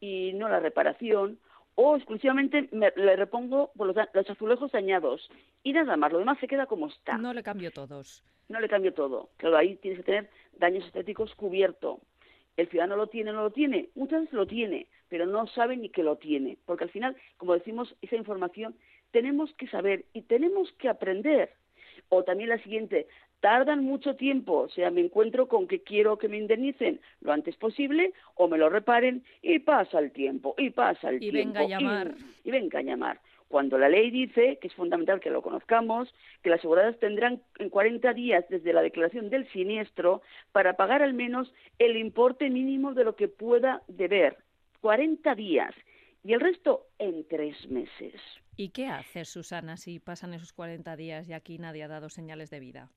y 0.00 0.32
no 0.34 0.48
la 0.48 0.60
reparación. 0.60 1.38
O 1.74 1.96
exclusivamente 1.96 2.68
le 2.72 3.16
repongo 3.16 3.70
los, 3.76 3.96
los 4.12 4.30
azulejos 4.30 4.72
dañados. 4.72 5.30
Y 5.62 5.72
nada 5.72 5.96
más, 5.96 6.12
lo 6.12 6.18
demás 6.18 6.38
se 6.40 6.48
queda 6.48 6.66
como 6.66 6.88
está. 6.88 7.18
No 7.18 7.32
le 7.32 7.42
cambio 7.42 7.70
todos. 7.70 8.24
No 8.48 8.60
le 8.60 8.68
cambio 8.68 8.94
todo. 8.94 9.30
Claro, 9.36 9.56
ahí 9.56 9.76
tienes 9.76 10.00
que 10.00 10.04
tener 10.04 10.30
daños 10.58 10.84
estéticos 10.86 11.34
cubierto. 11.34 12.00
El 12.56 12.68
ciudadano 12.68 12.96
lo 12.96 13.08
tiene 13.08 13.30
o 13.30 13.34
no 13.34 13.42
lo 13.42 13.50
tiene. 13.50 13.90
Muchas 13.94 14.20
veces 14.20 14.34
lo 14.34 14.46
tiene, 14.46 14.88
pero 15.08 15.26
no 15.26 15.46
sabe 15.48 15.76
ni 15.76 15.88
que 15.88 16.02
lo 16.02 16.16
tiene. 16.16 16.58
Porque 16.64 16.84
al 16.84 16.90
final, 16.90 17.16
como 17.36 17.54
decimos, 17.54 17.94
esa 18.02 18.16
información 18.16 18.74
tenemos 19.10 19.52
que 19.54 19.68
saber 19.68 20.04
y 20.12 20.22
tenemos 20.22 20.72
que 20.72 20.88
aprender. 20.88 21.52
O 22.08 22.24
también 22.24 22.50
la 22.50 22.62
siguiente, 22.62 23.08
tardan 23.40 23.84
mucho 23.84 24.16
tiempo, 24.16 24.60
o 24.60 24.68
sea, 24.68 24.90
me 24.90 25.00
encuentro 25.00 25.48
con 25.48 25.66
que 25.66 25.82
quiero 25.82 26.18
que 26.18 26.28
me 26.28 26.38
indemnicen 26.38 27.00
lo 27.20 27.32
antes 27.32 27.56
posible 27.56 28.12
o 28.34 28.48
me 28.48 28.58
lo 28.58 28.68
reparen 28.68 29.24
y 29.42 29.58
pasa 29.60 29.98
el 29.98 30.12
tiempo, 30.12 30.54
y 30.58 30.70
pasa 30.70 31.10
el 31.10 31.20
tiempo. 31.20 31.38
Y 31.38 31.44
venga 31.44 31.60
a 31.60 31.66
llamar. 31.66 32.14
Y, 32.44 32.48
y 32.48 32.52
venga 32.52 32.78
a 32.78 32.82
llamar 32.82 33.20
cuando 33.48 33.78
la 33.78 33.88
ley 33.88 34.10
dice, 34.10 34.58
que 34.60 34.68
es 34.68 34.74
fundamental 34.74 35.20
que 35.20 35.30
lo 35.30 35.42
conozcamos, 35.42 36.12
que 36.42 36.50
las 36.50 36.58
aseguradas 36.58 36.98
tendrán 36.98 37.42
en 37.58 37.70
40 37.70 38.12
días 38.12 38.44
desde 38.48 38.72
la 38.72 38.82
declaración 38.82 39.30
del 39.30 39.48
siniestro 39.52 40.22
para 40.52 40.76
pagar 40.76 41.02
al 41.02 41.14
menos 41.14 41.52
el 41.78 41.96
importe 41.96 42.50
mínimo 42.50 42.94
de 42.94 43.04
lo 43.04 43.14
que 43.14 43.28
pueda 43.28 43.82
deber. 43.86 44.36
40 44.86 45.34
días. 45.34 45.74
Y 46.22 46.32
el 46.32 46.38
resto 46.38 46.86
en 47.00 47.26
tres 47.26 47.56
meses. 47.68 48.14
¿Y 48.56 48.68
qué 48.68 48.86
hace 48.86 49.24
Susana 49.24 49.76
si 49.76 49.98
pasan 49.98 50.32
esos 50.32 50.52
40 50.52 50.94
días 50.94 51.28
y 51.28 51.32
aquí 51.32 51.58
nadie 51.58 51.82
ha 51.82 51.88
dado 51.88 52.08
señales 52.08 52.50
de 52.50 52.60
vida? 52.60 52.92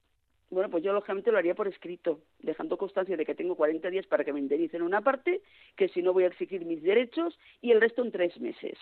Bueno, 0.51 0.69
pues 0.69 0.83
yo 0.83 0.93
lógicamente 0.93 1.31
lo 1.31 1.39
haría 1.39 1.55
por 1.55 1.67
escrito, 1.67 2.21
dejando 2.37 2.77
constancia 2.77 3.17
de 3.17 3.25
que 3.25 3.33
tengo 3.33 3.55
40 3.55 3.89
días 3.89 4.05
para 4.05 4.23
que 4.23 4.33
me 4.33 4.39
indemnicen 4.39 4.83
una 4.83 5.01
parte, 5.01 5.41
que 5.75 5.89
si 5.89 6.03
no 6.03 6.13
voy 6.13 6.25
a 6.25 6.27
exigir 6.27 6.63
mis 6.63 6.83
derechos 6.83 7.39
y 7.59 7.71
el 7.71 7.81
resto 7.81 8.03
en 8.03 8.11
tres 8.11 8.39
meses. 8.39 8.77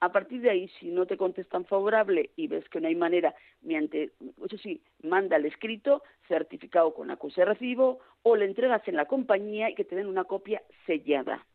A 0.00 0.10
partir 0.10 0.40
de 0.40 0.50
ahí, 0.50 0.68
si 0.80 0.88
no 0.88 1.06
te 1.06 1.16
contestan 1.16 1.64
favorable 1.64 2.30
y 2.34 2.48
ves 2.48 2.68
que 2.70 2.80
no 2.80 2.88
hay 2.88 2.96
manera, 2.96 3.36
mediante, 3.62 4.10
eso 4.44 4.58
sí, 4.58 4.82
manda 5.04 5.36
el 5.36 5.46
escrito 5.46 6.02
certificado 6.26 6.92
con 6.92 7.12
acuse 7.12 7.44
recibo 7.44 8.00
o 8.24 8.34
le 8.34 8.46
entregas 8.46 8.82
en 8.88 8.96
la 8.96 9.06
compañía 9.06 9.70
y 9.70 9.76
que 9.76 9.84
te 9.84 9.94
den 9.94 10.08
una 10.08 10.24
copia 10.24 10.60
sellada. 10.86 11.46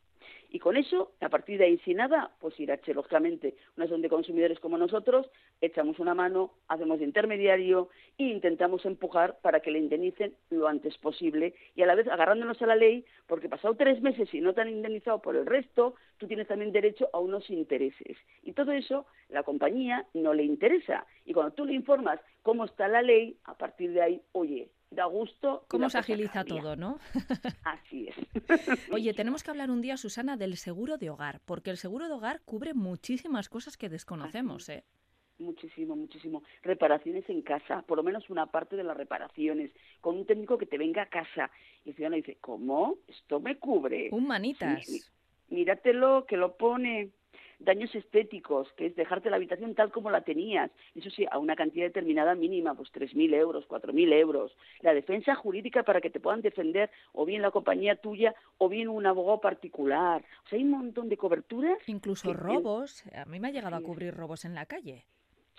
Y 0.54 0.60
con 0.60 0.78
eso, 0.78 1.13
a 1.20 1.30
partir 1.30 1.58
de 1.58 1.66
ahí, 1.66 1.80
sin 1.80 1.98
nada, 1.98 2.30
pues 2.39 2.60
Irache, 2.60 2.94
lógicamente, 2.94 3.56
una 3.76 3.88
son 3.88 4.04
de 4.04 4.08
consumidores 4.08 4.60
como 4.60 4.78
nosotros, 4.78 5.28
echamos 5.62 5.98
una 5.98 6.13
mano, 6.13 6.52
hacemos 6.68 7.00
de 7.00 7.06
intermediario 7.06 7.89
e 8.20 8.26
intentamos 8.26 8.86
empujar 8.86 9.39
para 9.42 9.62
que 9.62 9.72
le 9.72 9.80
indemnicen 9.80 10.36
lo 10.52 10.68
antes 10.68 10.96
posible 11.00 11.56
y 11.74 11.82
a 11.82 11.88
la 11.88 11.96
vez 11.96 12.08
agarrándonos 12.08 12.62
a 12.62 12.68
la 12.68 12.76
ley, 12.76 13.04
porque 13.26 13.50
pasado 13.50 13.74
tres 13.74 14.00
meses 14.04 14.32
y 14.32 14.42
no 14.42 14.54
te 14.54 14.62
han 14.62 14.70
indemnizado 14.70 15.24
por 15.24 15.36
el 15.36 15.48
resto, 15.48 15.96
tú 16.20 16.28
tienes 16.28 16.48
también 16.48 16.72
derecho 16.72 17.10
a 17.13 17.20
unos 17.20 17.50
intereses. 17.50 18.16
Y 18.44 18.54
todo 18.54 18.74
eso, 18.74 19.08
la 19.30 19.42
compañía 19.42 20.06
no 20.13 20.36
le 20.36 20.44
interesa. 20.44 21.08
Y 21.26 21.34
cuando 21.34 21.56
tú 21.56 21.66
le 21.66 21.74
informas 21.74 22.20
cómo 22.44 22.66
está 22.66 22.88
la 22.88 23.02
ley, 23.02 23.39
a 23.46 23.58
partir 23.58 23.92
de 23.92 24.04
ahí, 24.04 24.22
oye, 24.34 24.70
da 24.94 25.06
gusto. 25.06 25.66
¿Cómo 25.68 25.90
se 25.90 25.98
agiliza 25.98 26.44
todo, 26.44 26.76
no? 26.76 27.00
Así 27.64 28.08
es. 28.08 28.90
Oye, 28.92 29.14
tenemos 29.14 29.44
que 29.44 29.52
hablar 29.52 29.72
un 29.72 29.82
día, 29.82 29.98
Susana, 29.98 30.38
del 30.38 30.58
seguro 30.58 30.98
de 30.98 31.10
hogar, 31.10 31.42
porque 31.46 31.72
el 31.72 31.78
seguro 31.78 32.08
de 32.08 32.14
hogar 32.14 32.42
cubre 32.46 32.74
muchísimas 32.74 33.50
cosas 33.50 33.78
que 33.78 33.90
desconocemos, 33.90 34.70
¿eh? 34.70 34.84
Muchísimo, 35.40 35.96
muchísimo. 35.96 36.44
Reparaciones 36.62 37.28
en 37.30 37.42
casa, 37.42 37.82
por 37.82 37.98
lo 37.98 38.04
menos 38.04 38.30
una 38.30 38.46
parte 38.46 38.76
de 38.76 38.84
las 38.84 38.96
reparaciones, 38.96 39.72
con 40.00 40.18
un 40.18 40.26
técnico 40.26 40.58
que 40.58 40.66
te 40.66 40.78
venga 40.78 41.04
a 41.04 41.10
casa. 41.10 41.50
Y 41.84 41.90
el 41.90 41.96
ciudadano 41.96 42.18
dice, 42.18 42.38
¿cómo? 42.40 42.98
Esto 43.08 43.40
me 43.40 43.58
cubre. 43.58 44.10
Un 44.12 44.28
manitas. 44.28 44.88
míratelo, 45.50 46.26
que 46.26 46.38
lo 46.38 46.56
pone 46.56 47.10
daños 47.63 47.93
estéticos, 47.95 48.71
que 48.73 48.88
es 48.88 48.95
dejarte 48.95 49.30
la 49.30 49.38
habitación 49.38 49.76
tal 49.76 49.91
como 49.91 50.10
la 50.10 50.21
tenías, 50.21 50.71
eso 50.95 51.10
sí, 51.10 51.26
a 51.30 51.38
una 51.38 51.56
cantidad 51.56 51.86
determinada 51.86 52.36
mínima, 52.36 52.76
pues 52.76 52.91
3.000 52.91 53.34
euros, 53.36 53.67
4.000 53.67 54.13
euros. 54.13 54.56
La 54.82 54.93
defensa 54.93 55.36
jurídica 55.36 55.84
para 55.84 56.02
que 56.02 56.10
te 56.10 56.19
puedan 56.19 56.41
defender 56.41 56.89
o 57.13 57.26
bien 57.26 57.41
la 57.41 57.52
compañía 57.52 57.95
tuya 57.95 58.36
o 58.58 58.69
bien 58.69 58.88
un 58.89 59.06
abogado 59.06 59.39
particular. 59.39 60.23
O 60.45 60.49
sea, 60.49 60.58
hay 60.58 60.63
un 60.63 60.71
montón 60.71 61.10
de 61.10 61.17
coberturas. 61.17 61.78
Incluso 61.88 62.34
robos. 62.34 63.04
A 63.15 63.26
mí 63.26 63.39
me 63.39 63.49
ha 63.49 63.52
llegado 63.52 63.76
a 63.76 63.82
cubrir 63.82 64.13
robos 64.13 64.45
en 64.45 64.56
la 64.56 64.65
calle. 64.65 65.06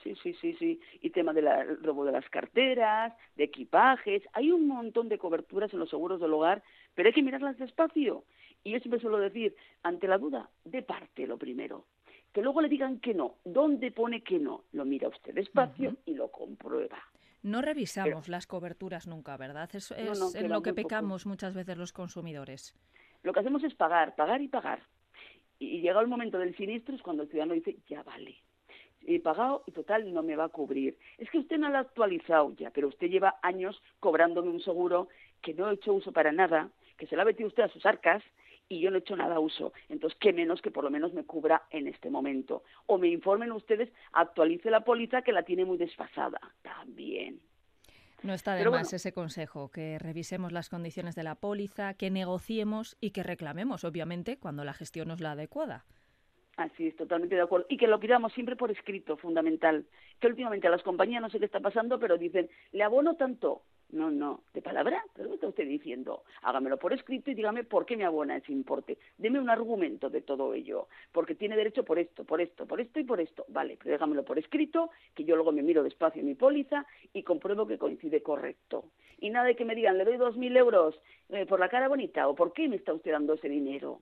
Sí, 0.02 0.14
sí, 0.22 0.34
sí, 0.34 0.54
sí. 0.58 0.80
Y 1.00 1.10
tema 1.10 1.32
del 1.32 1.48
robo 1.82 2.04
de 2.04 2.12
las 2.12 2.28
carteras, 2.28 3.14
de 3.36 3.44
equipajes. 3.44 4.22
Hay 4.34 4.52
un 4.52 4.68
montón 4.68 5.08
de 5.08 5.18
coberturas 5.18 5.72
en 5.72 5.78
los 5.78 5.88
seguros 5.88 6.20
del 6.20 6.34
hogar, 6.34 6.62
pero 6.94 7.08
hay 7.08 7.14
que 7.14 7.22
mirarlas 7.22 7.56
despacio. 7.56 8.24
Y 8.62 8.72
yo 8.72 8.80
siempre 8.80 9.00
suelo 9.00 9.18
decir, 9.18 9.56
ante 9.82 10.06
la 10.06 10.18
duda, 10.18 10.50
de 10.64 10.82
parte 10.82 11.26
lo 11.26 11.38
primero. 11.38 11.86
Que 12.34 12.42
luego 12.42 12.60
le 12.60 12.68
digan 12.68 12.98
que 12.98 13.14
no. 13.14 13.36
¿Dónde 13.44 13.92
pone 13.92 14.22
que 14.22 14.38
no? 14.38 14.64
Lo 14.72 14.84
mira 14.84 15.08
usted 15.08 15.32
despacio 15.32 15.96
y 16.04 16.14
lo 16.14 16.30
comprueba. 16.30 16.98
No 17.42 17.62
revisamos 17.62 18.28
las 18.28 18.46
coberturas 18.46 19.06
nunca, 19.06 19.36
¿verdad? 19.36 19.70
Eso 19.72 19.94
es 19.94 20.34
en 20.34 20.50
lo 20.50 20.60
que 20.60 20.74
pecamos 20.74 21.26
muchas 21.26 21.54
veces 21.54 21.78
los 21.78 21.92
consumidores. 21.92 22.74
Lo 23.22 23.32
que 23.32 23.40
hacemos 23.40 23.62
es 23.62 23.74
pagar, 23.74 24.16
pagar 24.16 24.42
y 24.42 24.48
pagar. 24.48 24.82
Y 25.58 25.80
llega 25.80 26.00
el 26.00 26.08
momento 26.08 26.38
del 26.38 26.56
sinistro 26.56 26.96
es 26.96 27.02
cuando 27.02 27.22
el 27.22 27.28
ciudadano 27.30 27.54
dice, 27.54 27.76
ya 27.88 28.02
vale 28.02 28.36
he 29.06 29.20
pagado 29.20 29.62
y 29.66 29.72
total 29.72 30.12
no 30.12 30.22
me 30.22 30.36
va 30.36 30.44
a 30.44 30.48
cubrir. 30.48 30.96
Es 31.18 31.30
que 31.30 31.38
usted 31.38 31.58
no 31.58 31.68
lo 31.68 31.76
ha 31.76 31.80
actualizado 31.80 32.54
ya, 32.56 32.70
pero 32.70 32.88
usted 32.88 33.08
lleva 33.08 33.38
años 33.42 33.80
cobrándome 34.00 34.48
un 34.48 34.60
seguro 34.60 35.08
que 35.42 35.54
no 35.54 35.70
he 35.70 35.74
hecho 35.74 35.92
uso 35.92 36.12
para 36.12 36.32
nada, 36.32 36.70
que 36.96 37.06
se 37.06 37.16
lo 37.16 37.22
ha 37.22 37.26
metido 37.26 37.48
usted 37.48 37.64
a 37.64 37.68
sus 37.68 37.84
arcas 37.84 38.22
y 38.68 38.80
yo 38.80 38.90
no 38.90 38.96
he 38.96 39.00
hecho 39.00 39.16
nada 39.16 39.40
uso. 39.40 39.72
Entonces, 39.88 40.18
qué 40.20 40.32
menos 40.32 40.62
que 40.62 40.70
por 40.70 40.84
lo 40.84 40.90
menos 40.90 41.12
me 41.12 41.24
cubra 41.24 41.62
en 41.70 41.86
este 41.86 42.10
momento. 42.10 42.64
O 42.86 42.98
me 42.98 43.08
informen 43.08 43.52
ustedes, 43.52 43.90
actualice 44.12 44.70
la 44.70 44.84
póliza 44.84 45.22
que 45.22 45.32
la 45.32 45.42
tiene 45.42 45.64
muy 45.64 45.78
desfasada. 45.78 46.40
También. 46.62 47.40
No 48.22 48.32
está 48.32 48.54
de 48.54 48.68
más 48.70 48.90
ese 48.94 49.12
consejo, 49.12 49.70
que 49.70 49.98
revisemos 49.98 50.50
las 50.50 50.70
condiciones 50.70 51.14
de 51.14 51.24
la 51.24 51.34
póliza, 51.34 51.92
que 51.92 52.10
negociemos 52.10 52.96
y 52.98 53.10
que 53.10 53.22
reclamemos, 53.22 53.84
obviamente, 53.84 54.38
cuando 54.38 54.64
la 54.64 54.72
gestión 54.72 55.08
no 55.08 55.14
es 55.14 55.20
la 55.20 55.32
adecuada. 55.32 55.84
Así 56.56 56.86
es, 56.86 56.96
totalmente 56.96 57.34
de 57.34 57.42
acuerdo. 57.42 57.66
Y 57.68 57.76
que 57.76 57.86
lo 57.86 58.00
pidamos 58.00 58.32
siempre 58.32 58.56
por 58.56 58.70
escrito, 58.70 59.18
fundamental. 59.18 59.84
Que 60.20 60.28
últimamente 60.28 60.68
a 60.68 60.70
las 60.70 60.82
compañías 60.82 61.20
no 61.20 61.28
sé 61.28 61.38
qué 61.38 61.44
está 61.44 61.60
pasando, 61.60 61.98
pero 61.98 62.16
dicen, 62.16 62.48
le 62.72 62.82
abono 62.82 63.16
tanto. 63.16 63.62
No, 63.94 64.10
no, 64.10 64.40
de 64.52 64.60
palabra, 64.60 65.04
pero 65.14 65.28
¿qué 65.28 65.34
está 65.36 65.46
usted 65.46 65.68
diciendo? 65.68 66.24
Hágamelo 66.42 66.78
por 66.78 66.92
escrito 66.92 67.30
y 67.30 67.34
dígame 67.34 67.62
por 67.62 67.86
qué 67.86 67.96
me 67.96 68.04
abona 68.04 68.36
ese 68.36 68.50
importe. 68.50 68.98
Deme 69.18 69.38
un 69.38 69.48
argumento 69.48 70.10
de 70.10 70.20
todo 70.20 70.52
ello, 70.52 70.88
porque 71.12 71.36
tiene 71.36 71.54
derecho 71.54 71.84
por 71.84 72.00
esto, 72.00 72.24
por 72.24 72.40
esto, 72.40 72.66
por 72.66 72.80
esto 72.80 72.98
y 72.98 73.04
por 73.04 73.20
esto. 73.20 73.44
Vale, 73.46 73.78
pero 73.78 73.92
dégamelo 73.92 74.24
por 74.24 74.36
escrito, 74.36 74.90
que 75.14 75.22
yo 75.22 75.36
luego 75.36 75.52
me 75.52 75.62
miro 75.62 75.84
despacio 75.84 76.22
en 76.22 76.26
mi 76.26 76.34
póliza 76.34 76.84
y 77.12 77.22
compruebo 77.22 77.68
que 77.68 77.78
coincide 77.78 78.20
correcto. 78.20 78.86
Y 79.20 79.30
nada 79.30 79.46
de 79.46 79.54
que 79.54 79.64
me 79.64 79.76
digan, 79.76 79.96
le 79.96 80.04
doy 80.04 80.16
dos 80.16 80.36
mil 80.36 80.56
euros 80.56 81.00
eh, 81.28 81.46
por 81.46 81.60
la 81.60 81.68
cara 81.68 81.86
bonita, 81.86 82.26
o 82.26 82.34
por 82.34 82.52
qué 82.52 82.68
me 82.68 82.74
está 82.74 82.92
usted 82.92 83.12
dando 83.12 83.34
ese 83.34 83.48
dinero 83.48 84.00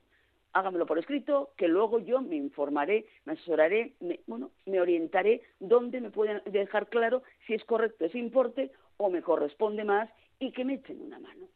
hágamelo 0.52 0.86
por 0.86 0.98
escrito, 0.98 1.50
que 1.56 1.68
luego 1.68 1.98
yo 1.98 2.20
me 2.20 2.36
informaré, 2.36 3.06
me 3.24 3.34
asesoraré, 3.34 3.94
me, 4.00 4.20
bueno, 4.26 4.50
me 4.66 4.80
orientaré 4.80 5.42
dónde 5.60 6.00
me 6.00 6.10
pueden 6.10 6.42
dejar 6.46 6.88
claro 6.88 7.22
si 7.46 7.54
es 7.54 7.64
correcto 7.64 8.04
ese 8.04 8.18
importe 8.18 8.72
o 8.96 9.10
me 9.10 9.22
corresponde 9.22 9.84
más 9.84 10.08
y 10.38 10.52
que 10.52 10.64
me 10.64 10.74
echen 10.74 11.00
una 11.02 11.18
mano. 11.18 11.46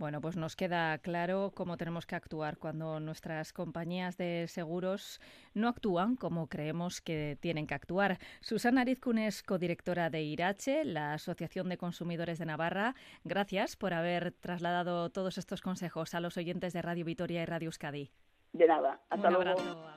Bueno, 0.00 0.22
pues 0.22 0.34
nos 0.34 0.56
queda 0.56 0.96
claro 0.96 1.52
cómo 1.54 1.76
tenemos 1.76 2.06
que 2.06 2.14
actuar 2.14 2.56
cuando 2.56 3.00
nuestras 3.00 3.52
compañías 3.52 4.16
de 4.16 4.46
seguros 4.48 5.20
no 5.52 5.68
actúan 5.68 6.16
como 6.16 6.46
creemos 6.46 7.02
que 7.02 7.36
tienen 7.38 7.66
que 7.66 7.74
actuar. 7.74 8.18
Susana 8.40 8.80
Arizcun 8.80 9.18
es 9.18 9.42
codirectora 9.42 10.08
de 10.08 10.22
IRACHE, 10.22 10.86
la 10.86 11.12
Asociación 11.12 11.68
de 11.68 11.76
Consumidores 11.76 12.38
de 12.38 12.46
Navarra. 12.46 12.94
Gracias 13.24 13.76
por 13.76 13.92
haber 13.92 14.32
trasladado 14.32 15.10
todos 15.10 15.36
estos 15.36 15.60
consejos 15.60 16.14
a 16.14 16.20
los 16.20 16.38
oyentes 16.38 16.72
de 16.72 16.80
Radio 16.80 17.04
Vitoria 17.04 17.42
y 17.42 17.44
Radio 17.44 17.66
Euskadi. 17.66 18.10
De 18.52 18.66
nada. 18.66 19.00
Hasta 19.08 19.28
Un 19.28 19.34
luego. 19.34 19.50
Abrazo. 19.50 19.90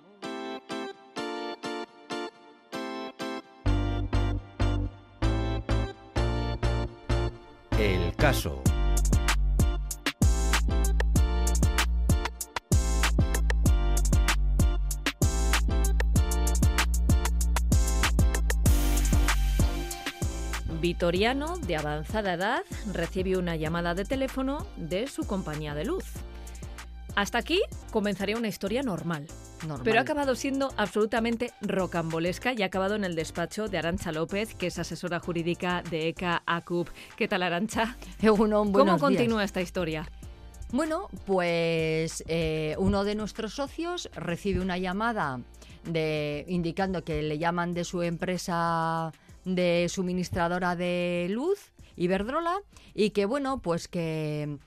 El 7.79 8.15
caso. 8.15 8.61
Vitoriano, 20.79 21.57
de 21.57 21.77
avanzada 21.77 22.33
edad, 22.33 22.63
recibe 22.91 23.37
una 23.37 23.55
llamada 23.55 23.93
de 23.95 24.03
teléfono 24.05 24.67
de 24.75 25.07
su 25.07 25.25
compañía 25.25 25.73
de 25.75 25.85
luz. 25.85 26.22
Hasta 27.15 27.37
aquí 27.37 27.61
comenzaría 27.91 28.37
una 28.37 28.47
historia 28.47 28.81
normal. 28.81 29.27
Pero 29.83 29.99
ha 29.99 30.01
acabado 30.01 30.35
siendo 30.35 30.73
absolutamente 30.77 31.51
rocambolesca 31.61 32.53
y 32.53 32.63
ha 32.63 32.65
acabado 32.65 32.95
en 32.95 33.03
el 33.03 33.15
despacho 33.15 33.67
de 33.67 33.77
Arancha 33.77 34.11
López, 34.11 34.55
que 34.55 34.67
es 34.67 34.79
asesora 34.79 35.19
jurídica 35.19 35.83
de 35.89 36.09
ECA 36.09 36.41
ACUP. 36.45 36.89
¿Qué 37.15 37.27
tal, 37.27 37.43
Arancha? 37.43 37.95
¿Cómo 38.25 38.97
continúa 38.97 39.43
esta 39.43 39.61
historia? 39.61 40.09
Bueno, 40.71 41.07
pues 41.27 42.23
eh, 42.27 42.75
uno 42.79 43.03
de 43.03 43.13
nuestros 43.13 43.53
socios 43.53 44.09
recibe 44.15 44.59
una 44.59 44.79
llamada 44.79 45.39
de 45.85 46.45
indicando 46.47 47.03
que 47.03 47.21
le 47.21 47.37
llaman 47.37 47.75
de 47.75 47.83
su 47.83 48.01
empresa 48.01 49.11
de 49.45 49.87
suministradora 49.87 50.75
de 50.75 51.27
luz, 51.29 51.71
Iberdrola, 51.95 52.59
y 52.95 53.11
que 53.11 53.25
bueno, 53.25 53.59
pues 53.59 53.87
que 53.87 54.57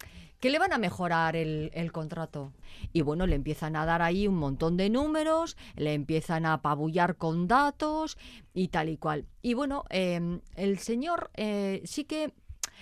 que 0.40 0.50
le 0.50 0.58
van 0.58 0.72
a 0.72 0.78
mejorar 0.78 1.36
el, 1.36 1.90
contrato. 1.92 2.52
Y 2.92 3.02
bueno, 3.02 3.26
le 3.26 3.36
empiezan 3.36 3.76
a 3.76 3.86
dar 3.86 4.02
ahí 4.02 4.28
un 4.28 4.36
montón 4.36 4.76
de 4.76 4.90
números, 4.90 5.56
le 5.76 5.94
empiezan 5.94 6.44
a 6.44 6.54
apabullar 6.54 7.16
con 7.16 7.48
datos 7.48 8.18
y 8.52 8.68
tal 8.68 8.88
y 8.88 8.96
cual. 8.96 9.26
Y 9.42 9.54
bueno, 9.54 9.84
em, 9.88 10.40
el 10.54 10.78
señor 10.78 11.30
eh, 11.34 11.82
sí 11.84 12.04
que 12.04 12.34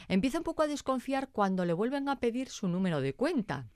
empieza 0.08 0.38
un 0.38 0.44
poco 0.44 0.62
a 0.62 0.66
desconfiar 0.66 1.28
cuando 1.30 1.64
le 1.64 1.72
vuelven 1.72 2.08
a 2.08 2.18
pedir 2.18 2.48
su 2.48 2.68
número 2.68 3.00
de 3.00 3.14
cuenta. 3.14 3.68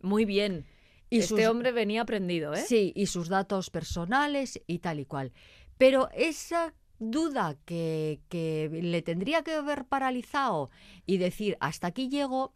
Muy 0.00 0.24
bien. 0.24 0.66
Y 1.10 1.18
este 1.20 1.48
hombre 1.48 1.72
venía 1.72 2.02
aprendido, 2.02 2.52
¿eh? 2.54 2.64
Sí, 2.66 2.92
y 2.94 3.06
sus 3.06 3.28
datos 3.28 3.70
personales 3.70 4.60
y 4.66 4.78
tal 4.78 5.00
y 5.00 5.06
cual. 5.06 5.32
Pero 5.78 6.10
esa 6.12 6.74
duda 6.98 7.56
que, 7.64 8.20
que 8.28 8.68
le 8.70 9.02
tendría 9.02 9.42
que 9.42 9.54
haber 9.54 9.86
paralizado 9.86 10.70
y 11.06 11.16
decir 11.18 11.56
hasta 11.60 11.86
aquí 11.86 12.08
llego, 12.08 12.52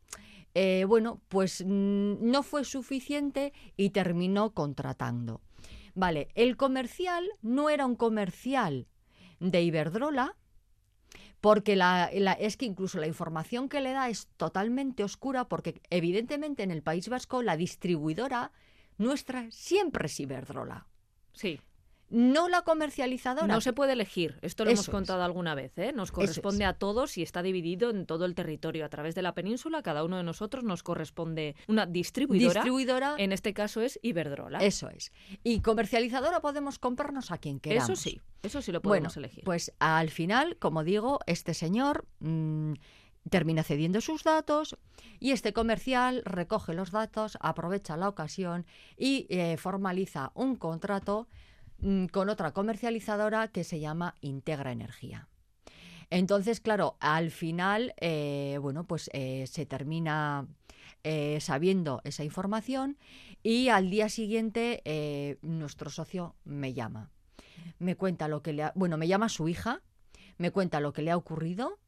eh, 0.55 0.85
bueno, 0.87 1.21
pues 1.29 1.65
mm, 1.67 2.31
no 2.31 2.43
fue 2.43 2.65
suficiente 2.65 3.53
y 3.77 3.91
terminó 3.91 4.53
contratando. 4.53 5.41
Vale, 5.95 6.29
el 6.35 6.57
comercial 6.57 7.29
no 7.43 7.71
era 7.71 7.87
un 7.87 7.97
comercial 7.97 8.89
de 9.41 9.63
Iberdrola, 9.63 10.37
porque 11.41 11.75
la, 11.75 12.05
es 12.07 12.57
que 12.57 12.67
incluso 12.67 12.99
la 12.99 13.09
información 13.09 13.69
que 13.69 13.81
le 13.81 13.93
da 13.93 14.09
es 14.09 14.29
totalmente 14.37 15.05
oscura, 15.05 15.49
porque 15.49 15.83
evidentemente 15.91 16.63
en 16.63 16.71
el 16.71 16.83
País 16.83 17.09
Vasco 17.09 17.43
la 17.43 17.57
distribuidora 17.57 18.53
nuestra 18.97 19.51
siempre 19.51 20.07
es 20.07 20.21
Iberdrola. 20.21 20.87
Sí 21.33 21.59
no 22.13 22.49
la 22.49 22.63
comercializadora. 22.63 23.47
No 23.47 23.61
se 23.63 23.73
puede 23.73 23.95
elegir, 23.95 24.39
esto 24.43 24.65
lo 24.65 24.71
hemos 24.71 24.89
contado 24.89 25.23
alguna 25.23 25.55
vez, 25.55 25.77
¿eh? 25.79 25.93
nos 25.95 26.13
corresponde 26.13 26.67
a 26.67 26.75
todos 26.75 27.17
y 27.17 27.23
está 27.23 27.43
dividido 27.43 27.89
en 27.91 28.05
todo 28.05 28.27
el 28.27 28.35
territorio. 28.35 28.85
A 28.85 28.91
través 28.91 29.15
de 29.15 29.23
la 29.23 29.35
península, 29.35 29.83
cada 29.83 30.05
uno 30.05 30.19
de 30.19 30.23
nosotros 30.23 30.63
nos 30.63 30.83
corresponde 30.83 31.57
una 31.69 31.87
distribuidora. 31.87 32.61
Distribuidora. 32.61 33.15
En 33.17 33.33
este 33.33 33.55
caso 33.55 33.81
es 33.81 33.99
Iberdrola. 34.03 34.59
Eso 34.59 34.91
es. 34.91 35.11
Y 35.43 35.61
comercializadora 35.61 36.41
podemos 36.41 36.79
comprarnos 36.79 37.31
a 37.31 37.39
quien 37.39 37.59
queramos. 37.59 37.89
Eso 37.89 37.97
sí, 38.01 38.21
eso 38.43 38.61
sí 38.61 38.73
lo 38.73 38.83
podemos 38.83 39.15
bueno, 39.15 39.27
elegir. 39.27 39.45
Pues 39.45 39.73
al 39.79 40.11
final, 40.11 40.57
como 40.59 40.85
digo, 40.85 41.19
este 41.27 41.55
señor... 41.55 42.07
Mm, 42.21 42.75
termina 43.31 43.63
cediendo 43.63 44.01
sus 44.01 44.25
datos 44.25 44.77
y 45.21 45.31
este 45.31 45.53
comercial 45.53 46.23
recoge 46.25 46.75
los 46.75 46.91
datos, 46.91 47.39
aprovecha 47.41 47.97
la 47.97 48.09
ocasión 48.09 48.67
y 48.97 49.27
eh, 49.31 49.57
formaliza 49.57 50.33
un 50.35 50.57
contrato 50.57 51.29
con 52.11 52.29
otra 52.29 52.53
comercializadora 52.53 53.49
que 53.49 53.65
se 53.65 53.81
llama 53.81 54.17
Integra 54.21 54.73
Energía. 54.73 55.29
Entonces, 56.11 56.61
claro, 56.61 56.97
al 57.01 57.31
final, 57.31 57.95
eh, 57.99 58.59
bueno, 58.61 58.85
pues 58.85 59.09
eh, 59.15 59.47
se 59.47 59.65
termina 59.65 60.47
eh, 61.05 61.39
sabiendo 61.41 62.03
esa 62.05 62.23
información 62.23 62.99
y 63.43 63.69
al 63.69 63.89
día 63.89 64.11
siguiente 64.11 65.39
nuestro 65.41 65.89
socio 65.89 66.37
me 66.45 66.75
llama. 66.75 67.11
Me 67.79 67.97
cuenta 67.97 68.29
lo 68.29 68.43
que 68.43 68.53
le 68.53 68.65
ha, 68.65 68.73
bueno, 68.75 68.99
me 68.99 69.09
llama 69.09 69.31
su 69.31 69.49
hija, 69.49 69.81
me 70.37 70.51
cuenta 70.51 70.81
lo 70.81 70.93
que 70.93 71.01
le 71.01 71.11
ha 71.11 71.17
ocurrido 71.17 71.79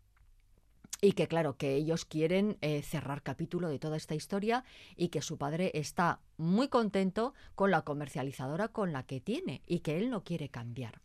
y 1.04 1.12
que 1.12 1.28
claro, 1.28 1.58
que 1.58 1.74
ellos 1.74 2.06
quieren 2.06 2.56
eh, 2.62 2.80
cerrar 2.80 3.22
capítulo 3.22 3.68
de 3.68 3.78
toda 3.78 3.98
esta 3.98 4.14
historia 4.14 4.64
y 4.96 5.08
que 5.08 5.20
su 5.20 5.36
padre 5.36 5.70
está 5.74 6.20
muy 6.38 6.68
contento 6.68 7.34
con 7.54 7.70
la 7.70 7.82
comercializadora 7.82 8.68
con 8.68 8.92
la 8.94 9.02
que 9.02 9.20
tiene 9.20 9.60
y 9.66 9.80
que 9.80 9.98
él 9.98 10.08
no 10.08 10.24
quiere 10.24 10.48
cambiar. 10.48 11.02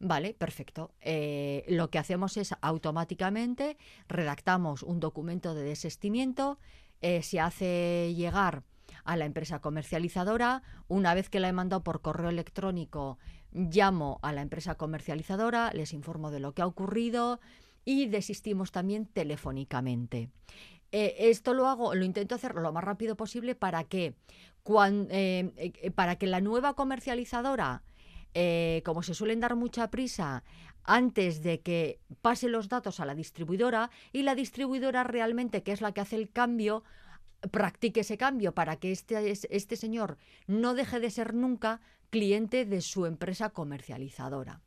Vale, 0.00 0.32
perfecto. 0.32 0.94
Eh, 1.02 1.66
lo 1.68 1.90
que 1.90 1.98
hacemos 1.98 2.38
es 2.38 2.54
automáticamente 2.62 3.76
redactamos 4.08 4.82
un 4.82 5.00
documento 5.00 5.54
de 5.54 5.64
desestimiento, 5.64 6.58
eh, 7.02 7.22
se 7.22 7.38
hace 7.38 8.14
llegar 8.14 8.62
a 9.04 9.18
la 9.18 9.26
empresa 9.26 9.60
comercializadora. 9.60 10.62
Una 10.88 11.12
vez 11.12 11.28
que 11.28 11.40
la 11.40 11.48
he 11.48 11.52
mandado 11.52 11.82
por 11.82 12.00
correo 12.00 12.30
electrónico, 12.30 13.18
llamo 13.52 14.18
a 14.22 14.32
la 14.32 14.40
empresa 14.40 14.76
comercializadora, 14.76 15.72
les 15.74 15.92
informo 15.92 16.30
de 16.30 16.40
lo 16.40 16.52
que 16.52 16.62
ha 16.62 16.66
ocurrido 16.66 17.38
y 17.86 18.06
desistimos 18.06 18.72
también 18.72 19.06
telefónicamente. 19.06 20.28
Eh, 20.92 21.14
esto 21.30 21.54
lo 21.54 21.68
hago, 21.68 21.94
lo 21.94 22.04
intento 22.04 22.34
hacer 22.34 22.54
lo 22.56 22.72
más 22.72 22.84
rápido 22.84 23.16
posible 23.16 23.54
para 23.54 23.84
que, 23.84 24.14
eh, 24.90 25.52
eh, 25.56 25.90
para 25.92 26.16
que 26.16 26.26
la 26.26 26.40
nueva 26.40 26.74
comercializadora, 26.74 27.82
como 28.84 29.02
se 29.02 29.14
suelen 29.14 29.40
dar 29.40 29.56
mucha 29.56 29.90
prisa, 29.90 30.44
antes 30.84 31.42
de 31.42 31.60
que 31.60 32.00
pase 32.20 32.48
los 32.50 32.68
datos 32.68 33.00
a 33.00 33.06
la 33.06 33.14
distribuidora 33.14 33.90
y 34.12 34.22
la 34.24 34.34
distribuidora 34.34 35.04
realmente, 35.04 35.62
que 35.62 35.72
es 35.72 35.80
la 35.80 35.92
que 35.92 36.02
hace 36.02 36.16
el 36.16 36.30
cambio, 36.30 36.84
practique 37.50 38.00
ese 38.00 38.18
cambio 38.18 38.52
para 38.52 38.76
que 38.76 38.92
este, 38.92 39.30
este 39.30 39.76
señor 39.76 40.18
no 40.46 40.74
deje 40.74 41.00
de 41.00 41.10
ser 41.10 41.34
nunca 41.34 41.80
cliente 42.10 42.66
de 42.66 42.82
su 42.82 43.06
empresa 43.06 43.50
comercializadora. 43.50 44.60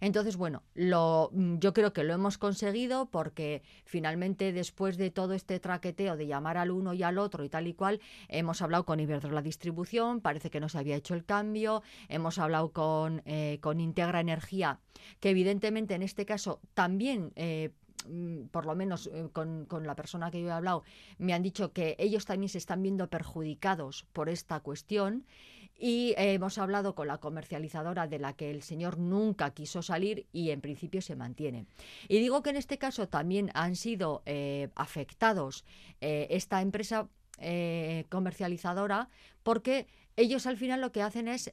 Entonces, 0.00 0.36
bueno, 0.36 0.62
lo, 0.74 1.30
mm, 1.32 1.58
yo 1.58 1.72
creo 1.72 1.92
que 1.92 2.04
lo 2.04 2.14
hemos 2.14 2.38
conseguido 2.38 3.10
porque 3.10 3.62
finalmente 3.84 4.52
después 4.52 4.96
de 4.96 5.10
todo 5.10 5.34
este 5.34 5.60
traqueteo 5.60 6.16
de 6.16 6.26
llamar 6.26 6.56
al 6.56 6.70
uno 6.70 6.94
y 6.94 7.02
al 7.02 7.18
otro 7.18 7.44
y 7.44 7.48
tal 7.48 7.66
y 7.66 7.74
cual, 7.74 8.00
hemos 8.28 8.62
hablado 8.62 8.84
con 8.84 9.00
Iberdrola 9.00 9.42
Distribución, 9.42 10.20
parece 10.20 10.50
que 10.50 10.60
no 10.60 10.68
se 10.68 10.78
había 10.78 10.96
hecho 10.96 11.14
el 11.14 11.24
cambio, 11.24 11.82
hemos 12.08 12.38
hablado 12.38 12.72
con, 12.72 13.22
eh, 13.24 13.58
con 13.60 13.80
Integra 13.80 14.20
Energía, 14.20 14.78
que 15.20 15.30
evidentemente 15.30 15.94
en 15.94 16.02
este 16.02 16.26
caso 16.26 16.60
también 16.74 17.32
eh, 17.36 17.70
Mm, 18.08 18.46
por 18.46 18.66
lo 18.66 18.74
menos 18.74 19.08
eh, 19.12 19.28
con, 19.32 19.66
la 19.82 19.94
persona 19.94 20.30
que 20.30 20.40
yo 20.40 20.48
he 20.48 20.52
hablado, 20.52 20.84
me 21.18 21.34
han 21.34 21.42
dicho 21.42 21.72
que 21.72 21.96
ellos 21.98 22.24
también 22.24 22.48
se 22.48 22.58
están 22.58 22.82
viendo 22.82 23.08
perjudicados 23.08 24.06
por 24.12 24.28
esta 24.28 24.60
cuestión. 24.60 25.26
Y 25.82 26.14
hemos 26.18 26.58
hablado 26.58 26.94
con 26.94 27.08
la 27.08 27.18
comercializadora 27.18 28.06
de 28.06 28.18
la 28.18 28.34
que 28.34 28.50
el 28.50 28.62
señor 28.62 28.98
nunca 28.98 29.54
quiso 29.54 29.80
salir 29.80 30.26
y 30.30 30.50
en 30.50 30.60
principio 30.60 31.00
se 31.00 31.16
mantiene. 31.16 31.66
Y 32.08 32.18
digo 32.18 32.42
que 32.42 32.50
en 32.50 32.56
este 32.56 32.76
caso 32.76 33.08
también 33.08 33.50
han 33.54 33.76
sido 33.76 34.22
eh, 34.26 34.68
afectados 34.74 35.64
eh, 36.00 36.26
esta 36.30 36.60
empresa 36.60 37.08
comercializadora 38.10 39.08
porque 39.42 39.86
ellos 40.14 40.46
al 40.46 40.58
final 40.58 40.82
lo 40.82 40.92
que 40.92 41.00
hacen 41.00 41.26
es 41.26 41.50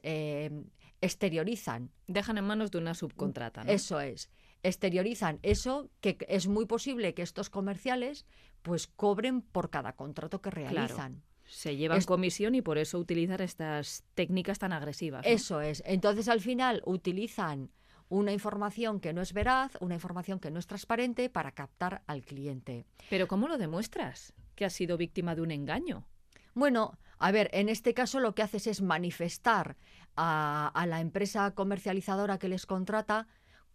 exteriorizan. 1.00 1.90
Dejan 2.06 2.36
en 2.36 2.44
manos 2.44 2.70
de 2.70 2.76
una 2.76 2.92
subcontrata. 2.92 3.62
Eso 3.62 3.98
es 3.98 4.28
exteriorizan 4.62 5.38
eso 5.42 5.90
que 6.00 6.18
es 6.28 6.48
muy 6.48 6.66
posible 6.66 7.14
que 7.14 7.22
estos 7.22 7.50
comerciales 7.50 8.26
pues 8.62 8.86
cobren 8.86 9.40
por 9.40 9.70
cada 9.70 9.94
contrato 9.94 10.40
que 10.42 10.50
realizan. 10.50 11.22
Se 11.48 11.76
llevan 11.76 12.02
comisión 12.02 12.54
y 12.54 12.62
por 12.62 12.78
eso 12.78 12.98
utilizan 12.98 13.40
estas 13.40 14.04
técnicas 14.14 14.58
tan 14.58 14.72
agresivas. 14.72 15.24
Eso 15.26 15.60
es. 15.60 15.82
Entonces 15.86 16.28
al 16.28 16.40
final 16.40 16.82
utilizan 16.84 17.70
una 18.08 18.32
información 18.32 19.00
que 19.00 19.12
no 19.12 19.20
es 19.20 19.32
veraz, 19.32 19.72
una 19.80 19.94
información 19.94 20.38
que 20.40 20.50
no 20.50 20.58
es 20.58 20.66
transparente 20.66 21.28
para 21.30 21.52
captar 21.52 22.02
al 22.06 22.22
cliente. 22.22 22.86
Pero 23.10 23.26
¿cómo 23.28 23.48
lo 23.48 23.58
demuestras? 23.58 24.34
Que 24.54 24.64
has 24.64 24.72
sido 24.72 24.96
víctima 24.96 25.34
de 25.34 25.42
un 25.42 25.50
engaño. 25.50 26.06
Bueno, 26.54 26.98
a 27.18 27.30
ver, 27.32 27.50
en 27.52 27.68
este 27.68 27.94
caso 27.94 28.20
lo 28.20 28.34
que 28.34 28.42
haces 28.42 28.66
es 28.66 28.82
manifestar 28.82 29.76
a, 30.16 30.70
a 30.74 30.86
la 30.86 31.00
empresa 31.00 31.54
comercializadora 31.54 32.38
que 32.38 32.48
les 32.48 32.66
contrata 32.66 33.28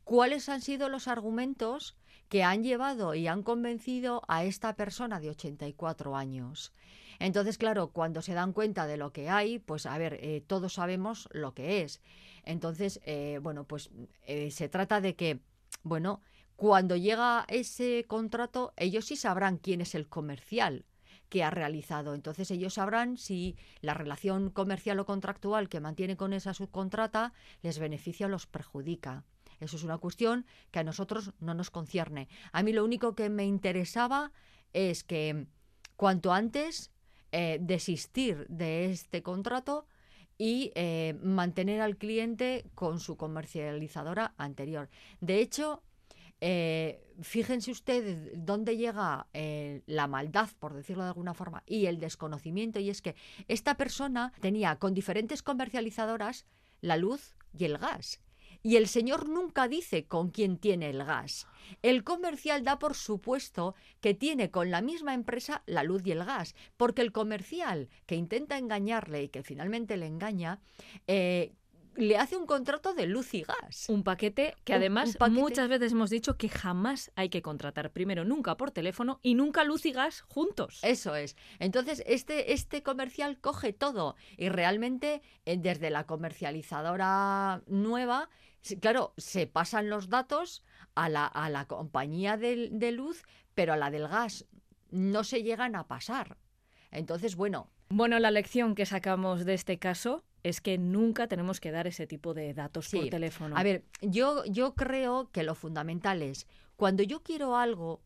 cuáles 0.03 0.49
han 0.49 0.61
sido 0.61 0.89
los 0.89 1.07
argumentos 1.07 1.95
que 2.29 2.43
han 2.43 2.63
llevado 2.63 3.15
y 3.15 3.27
han 3.27 3.43
convencido 3.43 4.21
a 4.27 4.43
esta 4.43 4.75
persona 4.75 5.19
de 5.19 5.29
84 5.29 6.15
años. 6.15 6.71
Entonces, 7.19 7.57
claro, 7.57 7.91
cuando 7.91 8.21
se 8.21 8.33
dan 8.33 8.53
cuenta 8.53 8.87
de 8.87 8.97
lo 8.97 9.13
que 9.13 9.29
hay, 9.29 9.59
pues 9.59 9.85
a 9.85 9.97
ver, 9.97 10.15
eh, 10.21 10.43
todos 10.45 10.73
sabemos 10.73 11.29
lo 11.31 11.53
que 11.53 11.81
es. 11.81 12.01
Entonces, 12.43 12.99
eh, 13.05 13.39
bueno, 13.41 13.65
pues 13.65 13.91
eh, 14.25 14.51
se 14.51 14.67
trata 14.67 14.99
de 14.99 15.15
que, 15.15 15.39
bueno, 15.83 16.21
cuando 16.55 16.95
llega 16.95 17.45
ese 17.47 18.05
contrato, 18.07 18.73
ellos 18.77 19.05
sí 19.05 19.15
sabrán 19.15 19.57
quién 19.57 19.81
es 19.81 19.95
el 19.95 20.07
comercial 20.07 20.85
que 21.29 21.43
ha 21.43 21.49
realizado. 21.49 22.13
Entonces 22.13 22.51
ellos 22.51 22.75
sabrán 22.75 23.17
si 23.17 23.55
la 23.81 23.93
relación 23.93 24.49
comercial 24.49 24.99
o 24.99 25.05
contractual 25.05 25.69
que 25.69 25.79
mantiene 25.79 26.17
con 26.17 26.33
esa 26.33 26.53
subcontrata 26.53 27.33
les 27.61 27.79
beneficia 27.79 28.27
o 28.27 28.29
los 28.29 28.45
perjudica. 28.45 29.23
Eso 29.63 29.77
es 29.77 29.83
una 29.83 29.97
cuestión 29.97 30.45
que 30.71 30.79
a 30.79 30.83
nosotros 30.83 31.33
no 31.39 31.53
nos 31.53 31.69
concierne. 31.69 32.27
A 32.51 32.63
mí 32.63 32.73
lo 32.73 32.83
único 32.83 33.15
que 33.15 33.29
me 33.29 33.45
interesaba 33.45 34.31
es 34.73 35.03
que 35.03 35.47
cuanto 35.95 36.33
antes 36.33 36.91
eh, 37.31 37.57
desistir 37.61 38.45
de 38.47 38.91
este 38.91 39.23
contrato 39.23 39.87
y 40.37 40.71
eh, 40.75 41.17
mantener 41.23 41.81
al 41.81 41.97
cliente 41.97 42.65
con 42.75 42.99
su 42.99 43.17
comercializadora 43.17 44.33
anterior. 44.37 44.89
De 45.19 45.39
hecho, 45.39 45.81
eh, 46.41 47.01
fíjense 47.21 47.71
ustedes 47.71 48.31
dónde 48.35 48.77
llega 48.77 49.27
la 49.85 50.07
maldad, 50.07 50.49
por 50.59 50.73
decirlo 50.73 51.03
de 51.03 51.09
alguna 51.09 51.33
forma, 51.33 51.63
y 51.65 51.85
el 51.85 51.99
desconocimiento, 51.99 52.79
y 52.79 52.89
es 52.89 53.01
que 53.01 53.15
esta 53.47 53.77
persona 53.77 54.33
tenía 54.41 54.75
con 54.77 54.93
diferentes 54.93 55.41
comercializadoras 55.41 56.45
la 56.81 56.97
luz 56.97 57.35
y 57.57 57.65
el 57.65 57.77
gas 57.77 58.19
y 58.63 58.77
el 58.77 58.87
señor 58.87 59.27
nunca 59.27 59.67
dice 59.67 60.05
con 60.05 60.29
quién 60.29 60.57
tiene 60.57 60.89
el 60.89 61.03
gas. 61.03 61.47
El 61.81 62.03
comercial 62.03 62.63
da 62.63 62.79
por 62.79 62.95
supuesto 62.95 63.75
que 63.99 64.13
tiene 64.13 64.49
con 64.49 64.71
la 64.71 64.81
misma 64.81 65.13
empresa 65.13 65.63
la 65.65 65.83
luz 65.83 66.01
y 66.05 66.11
el 66.11 66.23
gas, 66.23 66.55
porque 66.77 67.01
el 67.01 67.11
comercial 67.11 67.89
que 68.05 68.15
intenta 68.15 68.57
engañarle 68.57 69.23
y 69.23 69.29
que 69.29 69.43
finalmente 69.43 69.97
le 69.97 70.07
engaña, 70.07 70.61
eh, 71.07 71.53
le 71.95 72.17
hace 72.17 72.37
un 72.37 72.45
contrato 72.45 72.93
de 72.93 73.05
luz 73.05 73.33
y 73.33 73.43
gas. 73.43 73.87
Un 73.89 74.03
paquete 74.03 74.55
que 74.63 74.73
además 74.73 75.17
muchas 75.29 75.69
veces 75.69 75.91
hemos 75.91 76.09
dicho 76.09 76.37
que 76.37 76.49
jamás 76.49 77.11
hay 77.15 77.29
que 77.29 77.41
contratar. 77.41 77.91
Primero, 77.91 78.25
nunca 78.25 78.57
por 78.57 78.71
teléfono 78.71 79.19
y 79.21 79.35
nunca 79.35 79.63
luz 79.63 79.85
y 79.85 79.91
gas 79.91 80.21
juntos. 80.21 80.79
Eso 80.83 81.15
es. 81.15 81.35
Entonces, 81.59 82.03
este, 82.07 82.53
este 82.53 82.81
comercial 82.81 83.39
coge 83.39 83.73
todo 83.73 84.15
y 84.37 84.49
realmente 84.49 85.21
eh, 85.45 85.57
desde 85.57 85.89
la 85.89 86.05
comercializadora 86.05 87.61
nueva 87.67 88.29
claro, 88.79 89.13
se 89.17 89.47
pasan 89.47 89.89
los 89.89 90.09
datos 90.09 90.63
a 90.95 91.09
la, 91.09 91.25
a 91.25 91.49
la 91.49 91.65
compañía 91.65 92.37
de, 92.37 92.69
de, 92.71 92.91
luz, 92.91 93.23
pero 93.53 93.73
a 93.73 93.77
la 93.77 93.91
del 93.91 94.07
gas 94.07 94.45
no 94.91 95.23
se 95.23 95.43
llegan 95.43 95.75
a 95.75 95.87
pasar. 95.87 96.37
Entonces, 96.91 97.35
bueno. 97.35 97.69
Bueno, 97.89 98.19
la 98.19 98.31
lección 98.31 98.75
que 98.75 98.85
sacamos 98.85 99.45
de 99.45 99.53
este 99.53 99.79
caso 99.79 100.23
es 100.43 100.61
que 100.61 100.77
nunca 100.77 101.27
tenemos 101.27 101.59
que 101.59 101.71
dar 101.71 101.87
ese 101.87 102.05
tipo 102.05 102.33
de 102.33 102.53
datos 102.53 102.89
por 102.89 103.09
teléfono. 103.09 103.55
A 103.57 103.63
ver, 103.63 103.85
yo, 104.01 104.43
yo 104.45 104.75
creo 104.75 105.29
que 105.31 105.43
lo 105.43 105.55
fundamental 105.55 106.21
es, 106.21 106.47
cuando 106.75 107.03
yo 107.03 107.23
quiero 107.23 107.55
algo, 107.55 108.01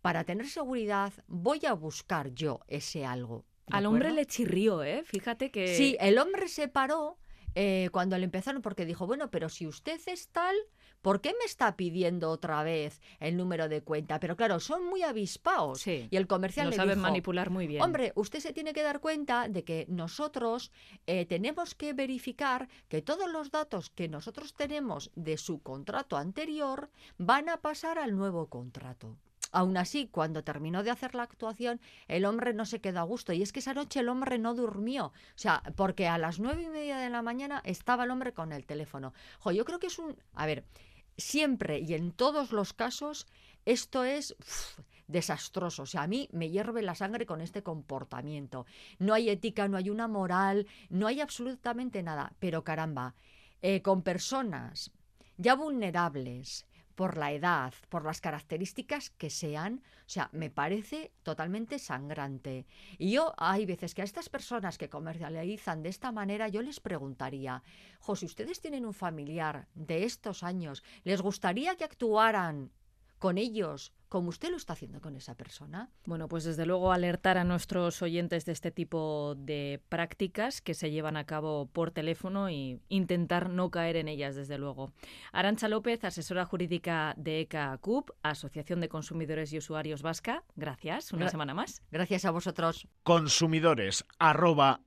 para 0.00 0.24
tener 0.24 0.48
seguridad, 0.48 1.12
voy 1.26 1.66
a 1.66 1.74
buscar 1.74 2.32
yo 2.32 2.60
ese 2.66 3.04
algo. 3.04 3.44
Al 3.70 3.86
hombre 3.86 4.10
le 4.12 4.26
chirrió, 4.26 4.82
¿eh? 4.82 5.02
Fíjate 5.04 5.50
que... 5.50 5.76
Sí, 5.76 5.96
el 6.00 6.18
hombre 6.18 6.48
se 6.48 6.66
paró 6.66 7.18
eh, 7.54 7.88
cuando 7.92 8.16
le 8.18 8.24
empezaron, 8.24 8.62
porque 8.62 8.86
dijo, 8.86 9.06
bueno, 9.06 9.30
pero 9.30 9.48
si 9.48 9.66
usted 9.66 10.00
es 10.06 10.28
tal, 10.28 10.54
¿por 11.02 11.20
qué 11.20 11.30
me 11.38 11.44
está 11.44 11.76
pidiendo 11.76 12.30
otra 12.30 12.62
vez 12.62 13.00
el 13.18 13.36
número 13.36 13.68
de 13.68 13.82
cuenta? 13.82 14.20
Pero 14.20 14.36
claro, 14.36 14.60
son 14.60 14.86
muy 14.86 15.02
avispados. 15.02 15.86
y 15.86 16.08
el 16.10 16.26
comercial 16.26 16.66
lo 16.66 16.70
le 16.70 16.76
saben 16.76 16.98
manipular 16.98 17.50
muy 17.50 17.66
bien. 17.66 17.82
Hombre, 17.82 18.12
usted 18.14 18.40
se 18.40 18.52
tiene 18.52 18.72
que 18.72 18.82
dar 18.82 19.00
cuenta 19.00 19.48
de 19.48 19.64
que 19.64 19.86
nosotros 19.88 20.70
eh, 21.06 21.26
tenemos 21.26 21.74
que 21.74 21.92
verificar 21.92 22.68
que 22.88 23.02
todos 23.02 23.30
los 23.30 23.50
datos 23.50 23.90
que 23.90 24.08
nosotros 24.08 24.54
tenemos 24.54 25.10
de 25.14 25.36
su 25.36 25.60
contrato 25.60 26.16
anterior 26.16 26.90
van 27.18 27.48
a 27.48 27.58
pasar 27.58 27.98
al 27.98 28.16
nuevo 28.16 28.48
contrato. 28.48 29.16
Aún 29.52 29.76
así, 29.76 30.06
cuando 30.06 30.44
terminó 30.44 30.82
de 30.82 30.90
hacer 30.90 31.14
la 31.14 31.24
actuación, 31.24 31.80
el 32.08 32.24
hombre 32.24 32.52
no 32.54 32.66
se 32.66 32.80
quedó 32.80 33.00
a 33.00 33.04
gusto. 33.04 33.32
Y 33.32 33.42
es 33.42 33.52
que 33.52 33.60
esa 33.60 33.74
noche 33.74 34.00
el 34.00 34.08
hombre 34.08 34.38
no 34.38 34.54
durmió. 34.54 35.06
O 35.06 35.12
sea, 35.34 35.62
porque 35.76 36.06
a 36.08 36.18
las 36.18 36.38
nueve 36.38 36.62
y 36.62 36.68
media 36.68 36.98
de 36.98 37.10
la 37.10 37.22
mañana 37.22 37.60
estaba 37.64 38.04
el 38.04 38.10
hombre 38.10 38.32
con 38.32 38.52
el 38.52 38.66
teléfono. 38.66 39.12
Jo, 39.40 39.52
yo 39.52 39.64
creo 39.64 39.78
que 39.78 39.88
es 39.88 39.98
un. 39.98 40.16
A 40.34 40.46
ver, 40.46 40.64
siempre 41.16 41.80
y 41.80 41.94
en 41.94 42.12
todos 42.12 42.52
los 42.52 42.72
casos, 42.72 43.26
esto 43.64 44.04
es. 44.04 44.36
desastroso. 45.10 45.82
O 45.82 45.86
sea, 45.86 46.02
a 46.02 46.06
mí 46.06 46.28
me 46.32 46.50
hierve 46.50 46.82
la 46.82 46.94
sangre 46.94 47.26
con 47.26 47.40
este 47.40 47.62
comportamiento. 47.62 48.66
No 48.98 49.12
hay 49.12 49.28
ética, 49.28 49.68
no 49.68 49.76
hay 49.76 49.90
una 49.90 50.08
moral, 50.08 50.66
no 50.88 51.06
hay 51.06 51.20
absolutamente 51.20 52.02
nada. 52.02 52.32
Pero 52.38 52.64
caramba, 52.64 53.14
eh, 53.60 53.82
con 53.82 54.02
personas 54.02 54.92
ya 55.36 55.54
vulnerables, 55.54 56.66
por 56.94 57.16
la 57.16 57.32
edad, 57.32 57.72
por 57.88 58.04
las 58.04 58.20
características 58.20 59.10
que 59.10 59.30
sean, 59.30 59.82
o 60.06 60.08
sea, 60.08 60.28
me 60.32 60.50
parece 60.50 61.12
totalmente 61.22 61.78
sangrante. 61.78 62.66
Y 62.98 63.12
yo 63.12 63.32
hay 63.36 63.66
veces 63.66 63.94
que 63.94 64.02
a 64.02 64.04
estas 64.04 64.28
personas 64.28 64.78
que 64.78 64.90
comercializan 64.90 65.82
de 65.82 65.88
esta 65.88 66.12
manera, 66.12 66.48
yo 66.48 66.62
les 66.62 66.80
preguntaría, 66.80 67.62
jo, 68.00 68.16
si 68.16 68.26
ustedes 68.26 68.60
tienen 68.60 68.86
un 68.86 68.94
familiar 68.94 69.68
de 69.74 70.04
estos 70.04 70.42
años, 70.42 70.82
¿les 71.04 71.22
gustaría 71.22 71.76
que 71.76 71.84
actuaran 71.84 72.70
con 73.18 73.38
ellos 73.38 73.92
como 74.10 74.28
usted 74.28 74.50
lo 74.50 74.56
está 74.56 74.74
haciendo 74.74 75.00
con 75.00 75.16
esa 75.16 75.36
persona. 75.36 75.88
Bueno, 76.04 76.28
pues 76.28 76.42
desde 76.44 76.66
luego 76.66 76.92
alertar 76.92 77.38
a 77.38 77.44
nuestros 77.44 78.02
oyentes 78.02 78.44
de 78.44 78.52
este 78.52 78.72
tipo 78.72 79.36
de 79.38 79.80
prácticas 79.88 80.60
que 80.60 80.74
se 80.74 80.90
llevan 80.90 81.16
a 81.16 81.24
cabo 81.24 81.66
por 81.66 81.92
teléfono 81.92 82.50
y 82.50 82.80
intentar 82.88 83.48
no 83.50 83.70
caer 83.70 83.96
en 83.96 84.08
ellas, 84.08 84.34
desde 84.34 84.58
luego. 84.58 84.92
Arancha 85.32 85.68
López, 85.68 86.02
asesora 86.04 86.44
jurídica 86.44 87.14
de 87.16 87.42
ECA 87.42 87.78
CUP, 87.78 88.10
Asociación 88.22 88.80
de 88.80 88.88
Consumidores 88.88 89.52
y 89.52 89.58
Usuarios 89.58 90.02
Vasca. 90.02 90.42
Gracias, 90.56 91.12
una 91.12 91.28
semana 91.28 91.54
más. 91.54 91.80
Gracias 91.92 92.24
a 92.24 92.32
vosotros. 92.32 92.88
Consumidores 93.04 94.04
arroba. 94.18 94.80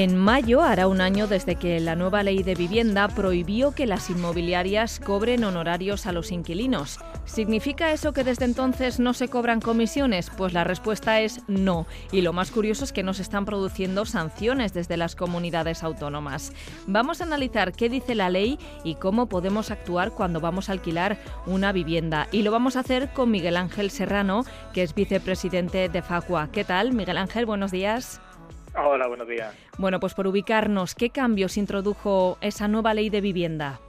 En 0.00 0.16
mayo 0.16 0.62
hará 0.62 0.86
un 0.86 1.00
año 1.00 1.26
desde 1.26 1.56
que 1.56 1.80
la 1.80 1.96
nueva 1.96 2.22
ley 2.22 2.44
de 2.44 2.54
vivienda 2.54 3.08
prohibió 3.08 3.72
que 3.72 3.84
las 3.84 4.10
inmobiliarias 4.10 5.00
cobren 5.00 5.42
honorarios 5.42 6.06
a 6.06 6.12
los 6.12 6.30
inquilinos. 6.30 7.00
¿Significa 7.24 7.90
eso 7.90 8.12
que 8.12 8.22
desde 8.22 8.44
entonces 8.44 9.00
no 9.00 9.12
se 9.12 9.26
cobran 9.26 9.60
comisiones? 9.60 10.30
Pues 10.30 10.52
la 10.52 10.62
respuesta 10.62 11.20
es 11.20 11.40
no. 11.48 11.88
Y 12.12 12.20
lo 12.20 12.32
más 12.32 12.52
curioso 12.52 12.84
es 12.84 12.92
que 12.92 13.02
no 13.02 13.12
se 13.12 13.22
están 13.22 13.44
produciendo 13.44 14.06
sanciones 14.06 14.72
desde 14.72 14.96
las 14.96 15.16
comunidades 15.16 15.82
autónomas. 15.82 16.52
Vamos 16.86 17.20
a 17.20 17.24
analizar 17.24 17.72
qué 17.72 17.88
dice 17.88 18.14
la 18.14 18.30
ley 18.30 18.60
y 18.84 18.94
cómo 18.94 19.26
podemos 19.26 19.72
actuar 19.72 20.12
cuando 20.12 20.38
vamos 20.38 20.68
a 20.68 20.72
alquilar 20.74 21.18
una 21.44 21.72
vivienda. 21.72 22.28
Y 22.30 22.42
lo 22.42 22.52
vamos 22.52 22.76
a 22.76 22.80
hacer 22.80 23.12
con 23.12 23.32
Miguel 23.32 23.56
Ángel 23.56 23.90
Serrano, 23.90 24.44
que 24.72 24.84
es 24.84 24.94
vicepresidente 24.94 25.88
de 25.88 26.02
Facua. 26.02 26.50
¿Qué 26.52 26.62
tal, 26.62 26.92
Miguel 26.92 27.18
Ángel? 27.18 27.46
Buenos 27.46 27.72
días. 27.72 28.20
Hola, 28.80 29.08
buenos 29.08 29.26
días. 29.26 29.54
Bueno, 29.76 29.98
pues 29.98 30.14
por 30.14 30.26
ubicarnos, 30.26 30.94
¿qué 30.94 31.10
cambios 31.10 31.56
introdujo 31.56 32.38
esa 32.40 32.68
nueva 32.68 32.94
ley 32.94 33.10
de 33.10 33.20
vivienda? 33.20 33.80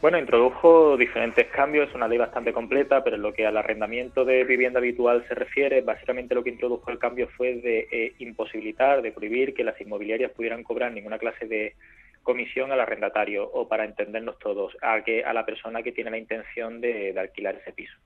Bueno, 0.00 0.18
introdujo 0.18 0.96
diferentes 0.96 1.46
cambios, 1.48 1.88
es 1.88 1.94
una 1.94 2.08
ley 2.08 2.18
bastante 2.18 2.52
completa, 2.52 3.04
pero 3.04 3.16
en 3.16 3.22
lo 3.22 3.32
que 3.32 3.46
al 3.46 3.56
arrendamiento 3.56 4.24
de 4.24 4.44
vivienda 4.44 4.80
habitual 4.80 5.24
se 5.28 5.34
refiere, 5.34 5.82
básicamente 5.82 6.34
lo 6.34 6.42
que 6.42 6.50
introdujo 6.50 6.90
el 6.90 6.98
cambio 6.98 7.28
fue 7.36 7.56
de 7.56 7.86
eh, 7.92 8.14
imposibilitar, 8.18 9.02
de 9.02 9.12
prohibir 9.12 9.54
que 9.54 9.62
las 9.62 9.78
inmobiliarias 9.80 10.32
pudieran 10.32 10.64
cobrar 10.64 10.90
ninguna 10.90 11.18
clase 11.18 11.46
de 11.46 11.74
comisión 12.22 12.72
al 12.72 12.80
arrendatario 12.80 13.44
o 13.44 13.68
para 13.68 13.84
entendernos 13.84 14.38
todos, 14.38 14.76
a, 14.80 15.02
que, 15.02 15.22
a 15.22 15.32
la 15.32 15.44
persona 15.44 15.82
que 15.82 15.92
tiene 15.92 16.10
la 16.10 16.18
intención 16.18 16.80
de 16.80 17.14
alquilar 17.18 17.56
ese 17.56 17.72
piso 17.72 17.96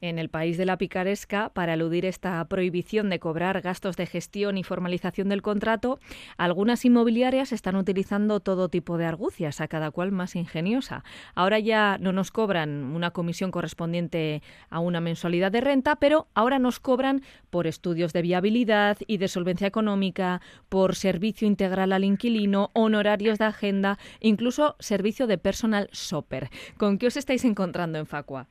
en 0.00 0.18
el 0.18 0.28
país 0.28 0.56
de 0.56 0.66
la 0.66 0.78
picaresca, 0.78 1.50
para 1.50 1.74
eludir 1.74 2.04
esta 2.04 2.44
prohibición 2.46 3.10
de 3.10 3.18
cobrar 3.18 3.60
gastos 3.60 3.96
de 3.96 4.06
gestión 4.06 4.58
y 4.58 4.62
formalización 4.62 5.28
del 5.28 5.42
contrato, 5.42 5.98
algunas 6.36 6.84
inmobiliarias 6.84 7.52
están 7.52 7.76
utilizando 7.76 8.40
todo 8.40 8.68
tipo 8.68 8.98
de 8.98 9.06
argucias, 9.06 9.60
a 9.60 9.68
cada 9.68 9.90
cual 9.90 10.12
más 10.12 10.36
ingeniosa. 10.36 11.04
Ahora 11.34 11.58
ya 11.58 11.98
no 11.98 12.12
nos 12.12 12.30
cobran 12.30 12.84
una 12.84 13.10
comisión 13.10 13.50
correspondiente 13.50 14.42
a 14.70 14.80
una 14.80 15.00
mensualidad 15.00 15.52
de 15.52 15.60
renta, 15.60 15.96
pero 15.96 16.28
ahora 16.34 16.58
nos 16.58 16.80
cobran 16.80 17.22
por 17.50 17.66
estudios 17.66 18.12
de 18.12 18.22
viabilidad 18.22 18.98
y 19.06 19.18
de 19.18 19.28
solvencia 19.28 19.66
económica, 19.66 20.40
por 20.68 20.94
servicio 20.94 21.46
integral 21.46 21.92
al 21.92 22.04
inquilino, 22.04 22.70
honorarios 22.74 23.38
de 23.38 23.44
agenda, 23.46 23.98
incluso 24.20 24.76
servicio 24.78 25.26
de 25.26 25.38
personal 25.38 25.88
shopper. 25.92 26.50
¿Con 26.76 26.98
qué 26.98 27.06
os 27.06 27.16
estáis 27.16 27.44
encontrando 27.44 27.98
en 27.98 28.06
Facua? 28.06 28.48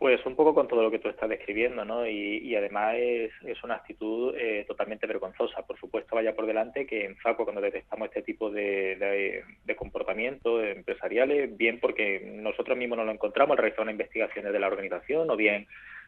Pues 0.00 0.24
un 0.24 0.34
poco 0.34 0.54
con 0.54 0.66
todo 0.66 0.82
lo 0.82 0.90
que 0.90 0.98
tú 0.98 1.10
estás 1.10 1.28
describiendo, 1.28 1.84
¿no? 1.84 2.08
Y, 2.08 2.56
además 2.56 2.94
es, 2.96 3.32
es, 3.44 3.62
una 3.62 3.74
actitud 3.74 4.34
eh, 4.34 4.64
totalmente 4.66 5.06
vergonzosa. 5.06 5.60
Por 5.66 5.78
supuesto, 5.78 6.16
vaya 6.16 6.34
por 6.34 6.46
delante 6.46 6.86
que 6.86 7.04
en 7.04 7.18
FACO, 7.18 7.44
cuando 7.44 7.60
detectamos 7.60 8.08
este 8.08 8.22
tipo 8.22 8.50
de, 8.50 9.44
comportamientos 9.76 10.64
empresariales, 10.64 11.54
bien 11.54 11.80
porque 11.80 12.18
nosotros 12.24 12.78
mismos 12.78 12.96
no 12.96 13.04
lo 13.04 13.12
encontramos 13.12 13.52
al 13.52 13.58
realizar 13.58 13.82
unas 13.82 13.92
investigaciones 13.92 14.54
de 14.54 14.58
la 14.58 14.68
organización, 14.68 15.28
o 15.28 15.36
bien 15.36 15.66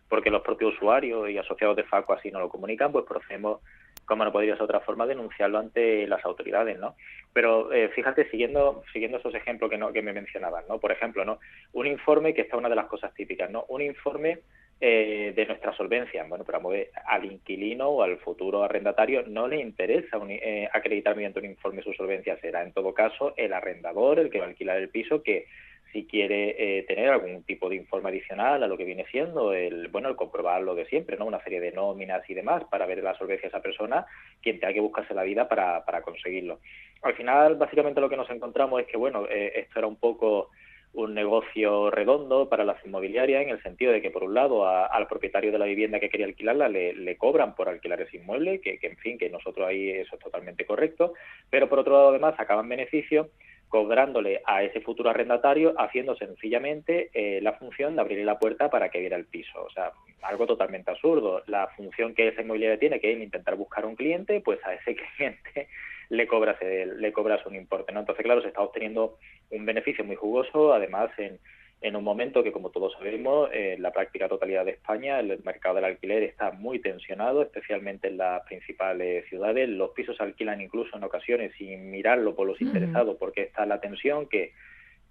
porque 0.09 0.31
los 0.31 0.41
propios 0.41 0.73
usuarios 0.73 1.29
y 1.29 1.37
asociados 1.37 1.77
de 1.77 1.85
FACO 1.85 2.15
así 2.15 2.31
no 2.31 2.41
lo 2.41 2.49
comunican, 2.49 2.93
pues 2.93 3.05
procedemos 3.05 3.61
como 4.05 4.25
no 4.25 4.33
podría 4.33 4.55
ser 4.55 4.65
otra 4.65 4.81
forma, 4.81 5.07
denunciarlo 5.07 5.59
ante 5.59 6.07
las 6.07 6.25
autoridades, 6.25 6.79
¿no? 6.79 6.97
Pero 7.33 7.73
eh, 7.73 7.89
fíjate, 7.89 8.29
siguiendo 8.31 8.83
siguiendo 8.93 9.19
esos 9.19 9.35
ejemplos 9.35 9.71
que, 9.71 9.79
no, 9.79 9.93
que 9.93 10.03
me 10.03 10.13
mencionaban, 10.13 10.65
¿no? 10.69 10.79
Por 10.79 10.93
ejemplo, 10.93 11.25
¿no? 11.25 11.39
Un 11.73 11.87
informe, 11.87 12.35
que 12.35 12.43
está 12.43 12.57
una 12.57 12.69
de 12.69 12.77
las 12.77 12.87
cosas 12.87 13.15
típicas, 13.15 13.51
¿no? 13.51 13.65
Un 13.69 13.83
informe 13.83 14.41
eh, 14.81 15.33
de 15.35 15.47
nuestra 15.47 15.73
solvencia. 15.77 16.25
Bueno, 16.25 16.45
pero 16.45 16.61
al 17.07 17.25
inquilino 17.25 17.89
o 17.89 18.03
al 18.03 18.19
futuro 18.19 18.65
arrendatario 18.65 19.23
no 19.27 19.47
le 19.47 19.61
interesa 19.61 20.19
eh, 20.29 20.69
acreditar 20.73 21.15
mediante 21.15 21.39
un 21.39 21.47
informe 21.47 21.83
su 21.83 21.93
solvencia. 21.93 22.37
Será, 22.39 22.63
en 22.63 22.73
todo 22.73 22.93
caso, 22.93 23.33
el 23.37 23.53
arrendador, 23.53 24.19
el 24.19 24.29
que 24.29 24.41
va 24.41 24.47
a 24.47 24.49
alquilar 24.49 24.79
el 24.79 24.89
piso, 24.89 25.23
que 25.23 25.47
si 25.93 26.07
quiere 26.07 26.57
eh, 26.59 26.83
tener 26.85 27.11
algún 27.11 27.43
tipo 27.45 27.69
de 27.69 27.77
informe 27.77 28.09
adicional 28.09 28.63
a 28.63 28.67
lo 28.67 28.77
que 28.79 28.85
viene 28.85 29.05
siendo 29.11 29.53
el 29.53 29.89
bueno 29.89 30.09
el 30.09 30.17
comprobar 30.17 30.63
lo 30.63 30.75
de 30.75 30.87
siempre 30.87 31.17
no 31.17 31.27
una 31.27 31.43
serie 31.43 31.61
de 31.61 31.73
nóminas 31.73 32.29
y 32.29 32.35
demás 32.35 32.65
para 32.71 32.87
ver 32.87 33.03
la 33.03 33.15
solvencia 33.15 33.43
de 33.43 33.49
esa 33.49 33.63
persona 33.63 34.07
quien 34.41 34.59
tenga 34.59 34.73
que 34.73 34.81
buscarse 34.81 35.15
la 35.15 35.23
vida 35.23 35.49
para, 35.49 35.85
para 35.85 36.03
conseguirlo. 36.03 36.61
Al 37.03 37.15
final 37.15 37.57
básicamente 37.57 38.01
lo 38.01 38.09
que 38.09 38.17
nos 38.17 38.31
encontramos 38.31 38.81
es 38.81 38.87
que 38.87 38.97
bueno 38.97 39.27
eh, 39.29 39.53
esto 39.57 39.79
era 39.79 39.87
un 39.87 39.97
poco 39.97 40.51
un 40.95 41.15
negocio 41.15 41.91
redondo 41.91 42.49
para 42.51 42.65
las 42.65 42.85
inmobiliarias 42.85 43.43
en 43.43 43.49
el 43.49 43.63
sentido 43.63 43.93
de 43.93 44.03
que 44.03 44.11
por 44.11 44.25
un 44.25 44.35
lado 44.35 44.67
al 44.67 45.07
propietario 45.07 45.51
de 45.51 45.59
la 45.59 45.65
vivienda 45.65 46.01
que 46.01 46.11
quería 46.11 46.27
alquilarla 46.27 46.69
le, 46.69 46.93
le 46.95 47.17
cobran 47.17 47.55
por 47.55 47.69
alquilar 47.69 48.01
ese 48.03 48.19
inmueble 48.19 48.61
que, 48.61 48.79
que 48.79 48.89
en 48.89 48.97
fin 48.99 49.17
que 49.17 49.31
nosotros 49.31 49.67
ahí 49.67 49.89
eso 49.91 50.17
es 50.17 50.23
totalmente 50.23 50.67
correcto 50.67 51.15
pero 51.49 51.69
por 51.69 51.79
otro 51.79 51.95
lado 51.95 52.09
además 52.11 52.37
sacaban 52.37 52.69
beneficio 52.69 53.31
cobrándole 53.73 54.43
a 54.45 54.63
ese 54.63 54.83
futuro 54.83 55.09
arrendatario, 55.09 55.73
haciendo 55.79 56.15
sencillamente 56.15 57.09
eh, 57.15 57.41
la 57.41 57.55
función 57.55 57.95
de 57.95 58.03
abrirle 58.03 58.27
la 58.27 58.39
puerta 58.39 58.69
para 58.69 58.91
que 58.91 59.01
viera 59.01 59.17
el 59.17 59.25
piso. 59.25 59.65
O 59.65 59.71
sea, 59.71 59.93
algo 60.21 60.47
totalmente 60.47 60.91
absurdo. 60.91 61.43
La 61.47 61.69
función 61.69 62.15
que 62.15 62.29
esa 62.29 62.43
inmobiliaria 62.43 62.79
tiene, 62.79 63.01
que 63.01 63.11
es 63.11 63.19
intentar 63.19 63.57
buscar 63.57 63.87
un 63.87 63.97
cliente, 63.97 64.43
pues 64.43 64.63
a 64.67 64.75
ese 64.75 64.95
cliente 65.17 65.69
le 66.11 66.27
cobras, 66.27 66.59
le 66.61 67.13
cobras 67.15 67.47
un 67.47 67.57
importe. 67.57 67.93
¿no? 67.93 68.01
Entonces, 68.01 68.23
claro, 68.23 68.43
se 68.43 68.49
está 68.49 68.61
obteniendo 68.61 69.17
un 69.49 69.65
beneficio 69.65 70.05
muy 70.05 70.17
jugoso, 70.17 70.75
además 70.75 71.09
en 71.17 71.39
en 71.83 71.97
un 71.97 72.05
momento 72.05 72.43
que, 72.43 72.53
como 72.53 72.71
todos 72.71 72.93
sabemos, 72.95 73.51
en 73.53 73.83
la 73.83 73.93
práctica 73.93 74.29
totalidad 74.29 74.65
de 74.65 74.73
España 74.73 75.19
el 75.19 75.43
mercado 75.45 75.77
del 75.77 75.85
alquiler 75.85 76.23
está 76.23 76.53
muy 76.53 76.79
tensionado, 76.79 77.43
especialmente 77.43 78.09
en 78.09 78.19
las 78.19 78.43
principales 78.45 79.29
ciudades. 79.29 79.69
Los 79.69 79.91
pisos 79.91 80.17
se 80.17 80.23
alquilan 80.23 80.61
incluso 80.61 80.97
en 80.97 81.05
ocasiones 81.05 81.53
sin 81.59 81.91
mirarlo 81.91 82.35
por 82.35 82.47
los 82.47 82.61
interesados, 82.61 83.17
porque 83.19 83.43
está 83.43 83.67
la 83.67 83.81
tensión 83.81 84.29
que, 84.29 84.53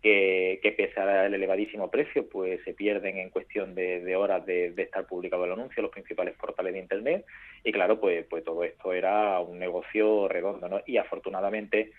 que, 0.01 0.73
pese 0.77 0.99
al 0.99 1.33
elevadísimo 1.33 1.91
precio, 1.91 2.27
pues 2.27 2.63
se 2.63 2.73
pierden 2.73 3.17
en 3.17 3.29
cuestión 3.29 3.75
de, 3.75 4.15
horas 4.15 4.45
de, 4.45 4.73
estar 4.77 5.05
publicado 5.05 5.45
el 5.45 5.51
anuncio 5.51 5.81
en 5.81 5.83
los 5.83 5.91
principales 5.91 6.35
portales 6.35 6.73
de 6.73 6.79
Internet. 6.79 7.25
Y 7.63 7.71
claro, 7.71 7.99
pues, 7.99 8.25
pues 8.29 8.43
todo 8.43 8.63
esto 8.63 8.93
era 8.93 9.39
un 9.39 9.59
negocio 9.59 10.27
redondo, 10.27 10.69
¿no? 10.69 10.81
Y 10.85 10.97
afortunadamente 10.97 11.91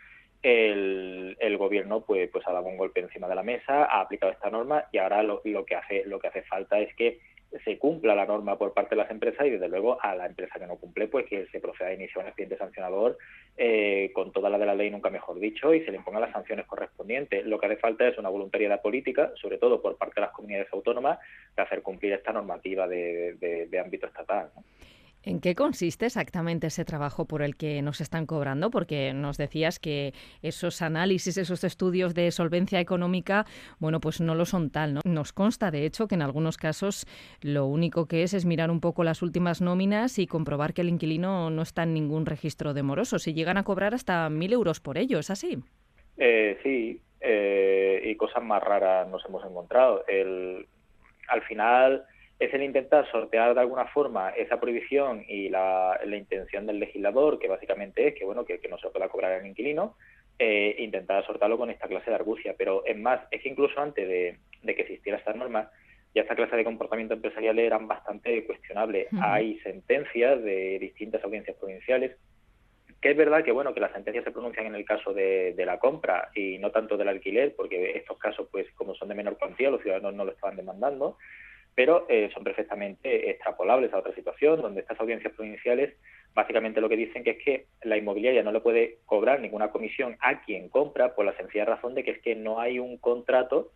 el, 0.43 1.37
el, 1.39 1.57
gobierno 1.57 2.01
pues, 2.01 2.29
pues 2.31 2.47
ha 2.47 2.53
dado 2.53 2.67
un 2.67 2.77
golpe 2.77 3.01
encima 3.01 3.29
de 3.29 3.35
la 3.35 3.43
mesa, 3.43 3.85
ha 3.85 4.01
aplicado 4.01 4.33
esta 4.33 4.51
norma 4.51 4.85
y 4.93 4.99
ahora 4.99 5.23
lo, 5.23 5.41
lo, 5.45 5.65
que 5.65 5.77
hace 5.77 6.05
lo 6.05 6.19
que 6.19 6.29
hace 6.29 6.43
falta 6.43 6.81
es 6.81 6.95
que 6.97 7.21
se 7.65 7.79
cumpla 7.79 8.15
la 8.15 8.25
norma 8.25 8.57
por 8.57 8.73
parte 8.73 8.95
de 8.95 9.03
las 9.03 9.11
empresas 9.11 9.47
y 9.47 9.51
desde 9.51 9.69
luego 9.69 9.99
a 10.01 10.15
la 10.15 10.27
empresa 10.27 10.59
que 10.59 10.67
no 10.67 10.77
cumple 10.77 11.09
pues 11.09 11.27
que 11.27 11.47
se 11.49 11.61
proceda 11.61 11.89
a 11.89 11.95
iniciar 11.95 12.25
un 12.25 12.29
expediente 12.29 12.57
sancionador 12.57 13.19
eh, 13.57 14.11
con 14.15 14.33
toda 14.33 14.49
la 14.49 14.59
de 14.59 14.67
la 14.67 14.75
ley 14.75 14.91
nunca 14.91 15.11
mejor 15.11 15.39
dicho 15.39 15.75
y 15.75 15.85
se 15.85 15.91
le 15.91 15.99
impongan 15.99 16.23
las 16.23 16.33
sanciones 16.33 16.67
correspondientes. 16.67 17.45
Lo 17.45 17.59
que 17.59 17.67
hace 17.67 17.77
falta 17.77 18.09
es 18.09 18.17
una 18.17 18.31
voluntariedad 18.31 18.81
política, 18.81 19.33
sobre 19.41 19.59
todo 19.59 19.83
por 19.83 19.99
parte 19.99 20.15
de 20.17 20.23
las 20.23 20.33
comunidades 20.35 20.73
autónomas, 20.73 21.19
de 21.55 21.63
hacer 21.63 21.83
cumplir 21.83 22.15
esta 22.15 22.33
normativa 22.33 22.89
de, 22.89 23.35
de, 23.35 23.67
de 23.67 23.79
ámbito 23.79 24.07
estatal. 24.07 24.51
¿no? 24.57 24.63
¿En 25.25 25.41
qué 25.41 25.55
consiste 25.55 26.07
exactamente 26.07 26.67
ese 26.67 26.85
trabajo 26.85 27.27
por 27.27 27.43
el 27.43 27.57
que 27.57 27.81
nos 27.83 28.01
están 28.01 28.27
cobrando? 28.27 28.71
Porque 28.71 29.13
nos 29.13 29.37
decías 29.37 29.79
que 29.79 30.15
esos 30.43 30.83
análisis, 30.83 31.37
esos 31.37 31.63
estudios 31.65 32.15
de 32.15 32.31
solvencia 32.33 32.81
económica, 32.81 33.47
bueno, 33.79 34.01
pues 34.01 34.21
no 34.21 34.35
lo 34.35 34.45
son 34.45 34.71
tal, 34.71 34.95
¿no? 34.95 35.01
Nos 35.05 35.33
consta, 35.33 35.71
de 35.71 35.87
hecho, 35.87 36.09
que 36.09 36.17
en 36.17 36.23
algunos 36.23 36.57
casos 36.57 37.07
lo 37.41 37.67
único 37.67 38.07
que 38.07 38.25
es 38.25 38.35
es 38.35 38.45
mirar 38.45 38.71
un 38.71 38.81
poco 38.81 39.05
las 39.05 39.23
últimas 39.23 39.61
nóminas 39.61 40.19
y 40.19 40.27
comprobar 40.27 40.75
que 40.75 40.83
el 40.83 40.89
inquilino 40.89 41.51
no 41.51 41.63
está 41.63 41.85
en 41.85 41.95
ningún 41.95 42.27
registro 42.27 42.75
de 42.75 42.83
morosos 42.83 43.29
y 43.29 43.35
llegan 43.35 43.59
a 43.59 43.65
cobrar 43.65 43.95
hasta 43.95 44.29
mil 44.29 44.53
euros 44.53 44.81
por 44.81 44.99
ello, 44.99 45.19
¿es 45.21 45.31
así? 45.31 45.59
Eh, 46.19 46.59
sí, 46.63 47.01
eh, 47.21 48.03
y 48.05 48.17
cosas 48.17 48.43
más 48.43 48.63
raras 48.63 49.09
nos 49.09 49.25
hemos 49.27 49.45
encontrado. 49.45 50.05
El, 50.09 50.67
al 51.29 51.43
final 51.43 52.05
es 52.45 52.53
el 52.55 52.63
intentar 52.65 53.09
sortear 53.11 53.55
de 53.55 53.61
alguna 53.61 53.87
forma 53.87 54.31
esa 54.31 54.59
prohibición 54.59 55.25
y 55.29 55.49
la, 55.49 56.01
intención 56.05 56.67
del 56.67 56.81
legislador, 56.81 57.39
que 57.39 57.47
básicamente 57.47 58.09
es 58.09 58.15
que 58.15 58.25
bueno 58.25 58.45
que, 58.45 58.61
no 58.69 58.79
se 58.79 58.91
pueda 58.91 59.09
cobrar 59.09 59.33
al 59.33 59.47
inquilino, 59.47 59.97
eh, 60.39 60.75
intentar 60.79 61.25
sortearlo 61.25 61.57
con 61.57 61.71
esta 61.71 61.87
clase 61.87 62.11
de 62.11 62.17
argucia. 62.17 62.55
Pero 62.59 62.85
es 62.85 62.99
más, 62.99 63.21
es 63.31 63.43
que 63.43 63.49
incluso 63.49 63.81
antes 63.81 64.09
de, 64.09 64.39
que 64.75 64.83
existiera 64.83 65.19
esta 65.19 65.33
norma, 65.33 65.71
ya 66.15 66.23
esta 66.23 66.35
clase 66.35 66.57
de 66.57 66.65
comportamiento 66.65 67.15
empresarial 67.15 67.59
eran 67.61 67.87
bastante 67.87 68.45
cuestionables. 68.45 69.07
Hay 69.21 69.61
sentencias 69.61 70.43
de 70.43 70.79
distintas 70.81 71.23
audiencias 71.23 71.57
provinciales 71.57 72.17
que 73.03 73.11
es 73.11 73.17
verdad 73.17 73.43
que 73.43 73.51
bueno 73.51 73.75
que 73.75 73.81
las 73.81 73.93
sentencias 73.93 74.25
se 74.25 74.31
pronuncian 74.31 74.67
en 74.67 74.77
el 74.77 74.85
caso 74.85 75.13
de, 75.13 75.55
la 75.59 75.81
compra 75.81 76.31
y 76.37 76.59
no 76.59 76.71
tanto 76.71 76.97
del 76.97 77.09
alquiler, 77.09 77.53
porque 77.57 77.97
estos 77.97 78.17
casos, 78.17 78.47
pues 78.51 78.71
como 78.75 78.95
son 78.95 79.09
de 79.09 79.17
menor 79.17 79.37
cuantía, 79.39 79.71
los 79.71 79.83
ciudadanos 79.83 80.15
no 80.15 80.25
lo 80.25 80.31
estaban 80.31 80.57
demandando, 80.57 81.19
pero 81.75 82.07
eh, 82.09 82.31
son 82.35 82.45
perfectamente 82.45 83.31
extrapolables 83.31 83.93
a 83.93 83.99
otra 83.99 84.15
situación, 84.15 84.61
donde 84.61 84.81
estas 84.81 85.01
audiencias 85.01 85.33
provinciales 85.35 85.95
básicamente 86.35 86.81
lo 86.81 86.89
que 86.89 86.97
dicen 86.97 87.25
que 87.25 87.31
es 87.31 87.45
que 87.45 87.67
la 87.83 87.97
inmobiliaria 87.97 88.43
no 88.43 88.53
le 88.53 88.61
puede 88.61 88.99
cobrar 89.05 89.41
ninguna 89.41 89.71
comisión 89.71 90.17
a 90.21 90.43
quien 90.43 90.69
compra 90.69 91.15
por 91.15 91.27
la 91.27 91.37
sencilla 91.37 91.65
razón 91.65 91.95
de 91.95 92.05
que 92.05 92.13
es 92.13 92.23
que 92.23 92.35
no 92.35 92.61
hay 92.61 92.79
un 92.79 92.97
contrato 92.99 93.73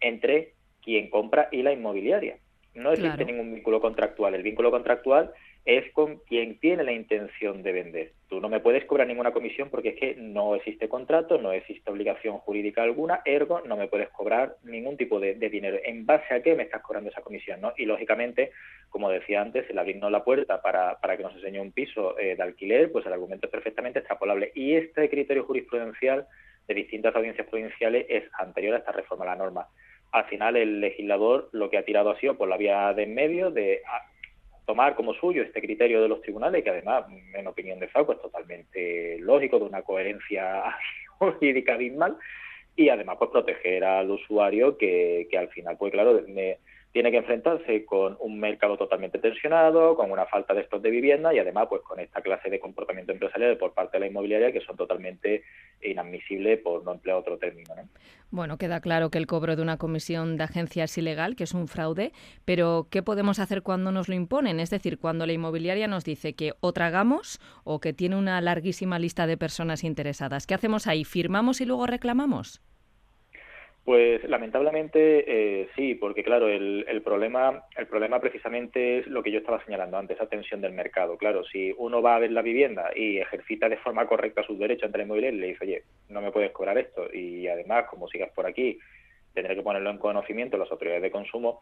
entre 0.00 0.52
quien 0.82 1.10
compra 1.10 1.48
y 1.50 1.62
la 1.62 1.72
inmobiliaria. 1.72 2.38
No 2.74 2.92
existe 2.92 3.24
ningún 3.24 3.54
vínculo 3.54 3.80
contractual. 3.80 4.34
El 4.34 4.42
vínculo 4.42 4.70
contractual 4.70 5.32
es 5.66 5.92
con 5.92 6.18
quien 6.20 6.60
tiene 6.60 6.84
la 6.84 6.92
intención 6.92 7.64
de 7.64 7.72
vender. 7.72 8.12
Tú 8.28 8.40
no 8.40 8.48
me 8.48 8.60
puedes 8.60 8.84
cobrar 8.84 9.08
ninguna 9.08 9.32
comisión 9.32 9.68
porque 9.68 9.90
es 9.90 9.96
que 9.96 10.14
no 10.14 10.54
existe 10.54 10.88
contrato, 10.88 11.38
no 11.38 11.50
existe 11.50 11.90
obligación 11.90 12.38
jurídica 12.38 12.84
alguna, 12.84 13.20
ergo 13.24 13.60
no 13.66 13.76
me 13.76 13.88
puedes 13.88 14.08
cobrar 14.10 14.56
ningún 14.62 14.96
tipo 14.96 15.18
de, 15.18 15.34
dinero. 15.34 15.78
¿En 15.84 16.06
base 16.06 16.32
a 16.32 16.40
qué 16.40 16.54
me 16.54 16.62
estás 16.62 16.82
cobrando 16.82 17.10
esa 17.10 17.20
comisión? 17.20 17.60
¿no? 17.60 17.72
Y 17.76 17.84
lógicamente, 17.84 18.52
como 18.90 19.10
decía 19.10 19.42
antes, 19.42 19.68
el 19.68 19.78
abrirnos 19.78 20.12
la 20.12 20.22
puerta 20.22 20.62
para, 20.62 21.00
para 21.00 21.16
que 21.16 21.24
nos 21.24 21.34
enseñe 21.34 21.58
un 21.58 21.72
piso 21.72 22.16
eh, 22.16 22.36
de 22.36 22.42
alquiler, 22.42 22.92
pues 22.92 23.04
el 23.04 23.12
argumento 23.12 23.46
es 23.46 23.52
perfectamente 23.52 23.98
extrapolable. 23.98 24.52
Y 24.54 24.74
este 24.74 25.10
criterio 25.10 25.44
jurisprudencial 25.44 26.28
de 26.68 26.74
distintas 26.74 27.14
audiencias 27.16 27.48
provinciales 27.48 28.06
es 28.08 28.22
anterior 28.38 28.76
a 28.76 28.78
esta 28.78 28.92
reforma 28.92 29.24
a 29.24 29.28
la 29.28 29.36
norma. 29.36 29.66
Al 30.12 30.26
final 30.26 30.56
el 30.56 30.80
legislador 30.80 31.48
lo 31.50 31.68
que 31.70 31.78
ha 31.78 31.84
tirado 31.84 32.10
ha 32.10 32.20
sido 32.20 32.36
por 32.36 32.48
la 32.48 32.56
vía 32.56 32.92
de 32.94 33.02
en 33.02 33.14
medio 33.14 33.50
de 33.50 33.82
ah, 33.86 34.02
tomar 34.66 34.96
como 34.96 35.14
suyo 35.14 35.42
este 35.42 35.62
criterio 35.62 36.02
de 36.02 36.08
los 36.08 36.20
tribunales, 36.20 36.62
que 36.62 36.70
además, 36.70 37.04
en 37.32 37.46
opinión 37.46 37.78
de 37.78 37.88
Falco, 37.88 38.12
es 38.12 38.20
totalmente 38.20 39.18
lógico, 39.20 39.58
de 39.58 39.64
una 39.64 39.82
coherencia 39.82 40.64
jurídica 41.18 41.74
abismal, 41.74 42.16
y 42.74 42.90
además 42.90 43.16
pues 43.18 43.30
proteger 43.30 43.84
al 43.84 44.10
usuario 44.10 44.76
que, 44.76 45.28
que 45.30 45.38
al 45.38 45.48
final, 45.48 45.76
pues 45.78 45.92
claro, 45.92 46.20
me, 46.28 46.58
tiene 46.96 47.10
que 47.10 47.18
enfrentarse 47.18 47.84
con 47.84 48.16
un 48.20 48.40
mercado 48.40 48.78
totalmente 48.78 49.18
tensionado, 49.18 49.94
con 49.96 50.10
una 50.10 50.24
falta 50.24 50.54
de 50.54 50.62
stock 50.62 50.80
de 50.80 50.88
vivienda 50.88 51.34
y 51.34 51.38
además 51.38 51.66
pues 51.68 51.82
con 51.82 52.00
esta 52.00 52.22
clase 52.22 52.48
de 52.48 52.58
comportamiento 52.58 53.12
empresarial 53.12 53.58
por 53.58 53.74
parte 53.74 53.98
de 53.98 54.00
la 54.00 54.06
inmobiliaria 54.06 54.50
que 54.50 54.62
son 54.62 54.78
totalmente 54.78 55.44
inadmisibles 55.82 56.58
por 56.60 56.82
no 56.84 56.92
emplear 56.92 57.18
otro 57.18 57.36
término. 57.36 57.74
Bueno, 58.30 58.56
queda 58.56 58.80
claro 58.80 59.10
que 59.10 59.18
el 59.18 59.26
cobro 59.26 59.56
de 59.56 59.60
una 59.60 59.76
comisión 59.76 60.38
de 60.38 60.44
agencia 60.44 60.84
es 60.84 60.96
ilegal, 60.96 61.36
que 61.36 61.44
es 61.44 61.52
un 61.52 61.68
fraude, 61.68 62.12
pero 62.46 62.86
¿qué 62.90 63.02
podemos 63.02 63.40
hacer 63.40 63.60
cuando 63.60 63.92
nos 63.92 64.08
lo 64.08 64.14
imponen? 64.14 64.58
Es 64.58 64.70
decir, 64.70 64.96
cuando 64.96 65.26
la 65.26 65.34
inmobiliaria 65.34 65.88
nos 65.88 66.02
dice 66.02 66.32
que 66.32 66.54
o 66.60 66.72
tragamos 66.72 67.40
o 67.64 67.78
que 67.78 67.92
tiene 67.92 68.16
una 68.16 68.40
larguísima 68.40 68.98
lista 68.98 69.26
de 69.26 69.36
personas 69.36 69.84
interesadas. 69.84 70.46
¿Qué 70.46 70.54
hacemos 70.54 70.86
ahí? 70.86 71.04
¿Firmamos 71.04 71.60
y 71.60 71.66
luego 71.66 71.86
reclamamos? 71.86 72.62
Pues 73.86 74.28
lamentablemente 74.28 75.24
eh, 75.28 75.68
sí, 75.76 75.94
porque 75.94 76.24
claro, 76.24 76.48
el, 76.48 76.84
el, 76.88 77.02
problema, 77.02 77.66
el 77.76 77.86
problema 77.86 78.18
precisamente 78.18 78.98
es 78.98 79.06
lo 79.06 79.22
que 79.22 79.30
yo 79.30 79.38
estaba 79.38 79.64
señalando 79.64 79.96
antes, 79.96 80.16
esa 80.16 80.28
tensión 80.28 80.60
del 80.60 80.72
mercado. 80.72 81.16
Claro, 81.16 81.44
si 81.44 81.72
uno 81.78 82.02
va 82.02 82.16
a 82.16 82.18
ver 82.18 82.32
la 82.32 82.42
vivienda 82.42 82.90
y 82.96 83.18
ejercita 83.18 83.68
de 83.68 83.76
forma 83.76 84.08
correcta 84.08 84.42
sus 84.42 84.58
derechos 84.58 84.86
ante 84.86 84.98
la 84.98 85.04
inmobiliaria 85.04 85.38
y 85.38 85.40
le 85.40 85.46
dice, 85.46 85.64
oye, 85.64 85.82
no 86.08 86.20
me 86.20 86.32
puedes 86.32 86.50
cobrar 86.50 86.76
esto 86.78 87.06
y 87.14 87.46
además, 87.46 87.84
como 87.88 88.08
sigas 88.08 88.32
por 88.32 88.44
aquí, 88.44 88.76
tendré 89.34 89.54
que 89.54 89.62
ponerlo 89.62 89.90
en 89.90 89.98
conocimiento 89.98 90.58
las 90.58 90.72
autoridades 90.72 91.02
de 91.02 91.12
consumo, 91.12 91.60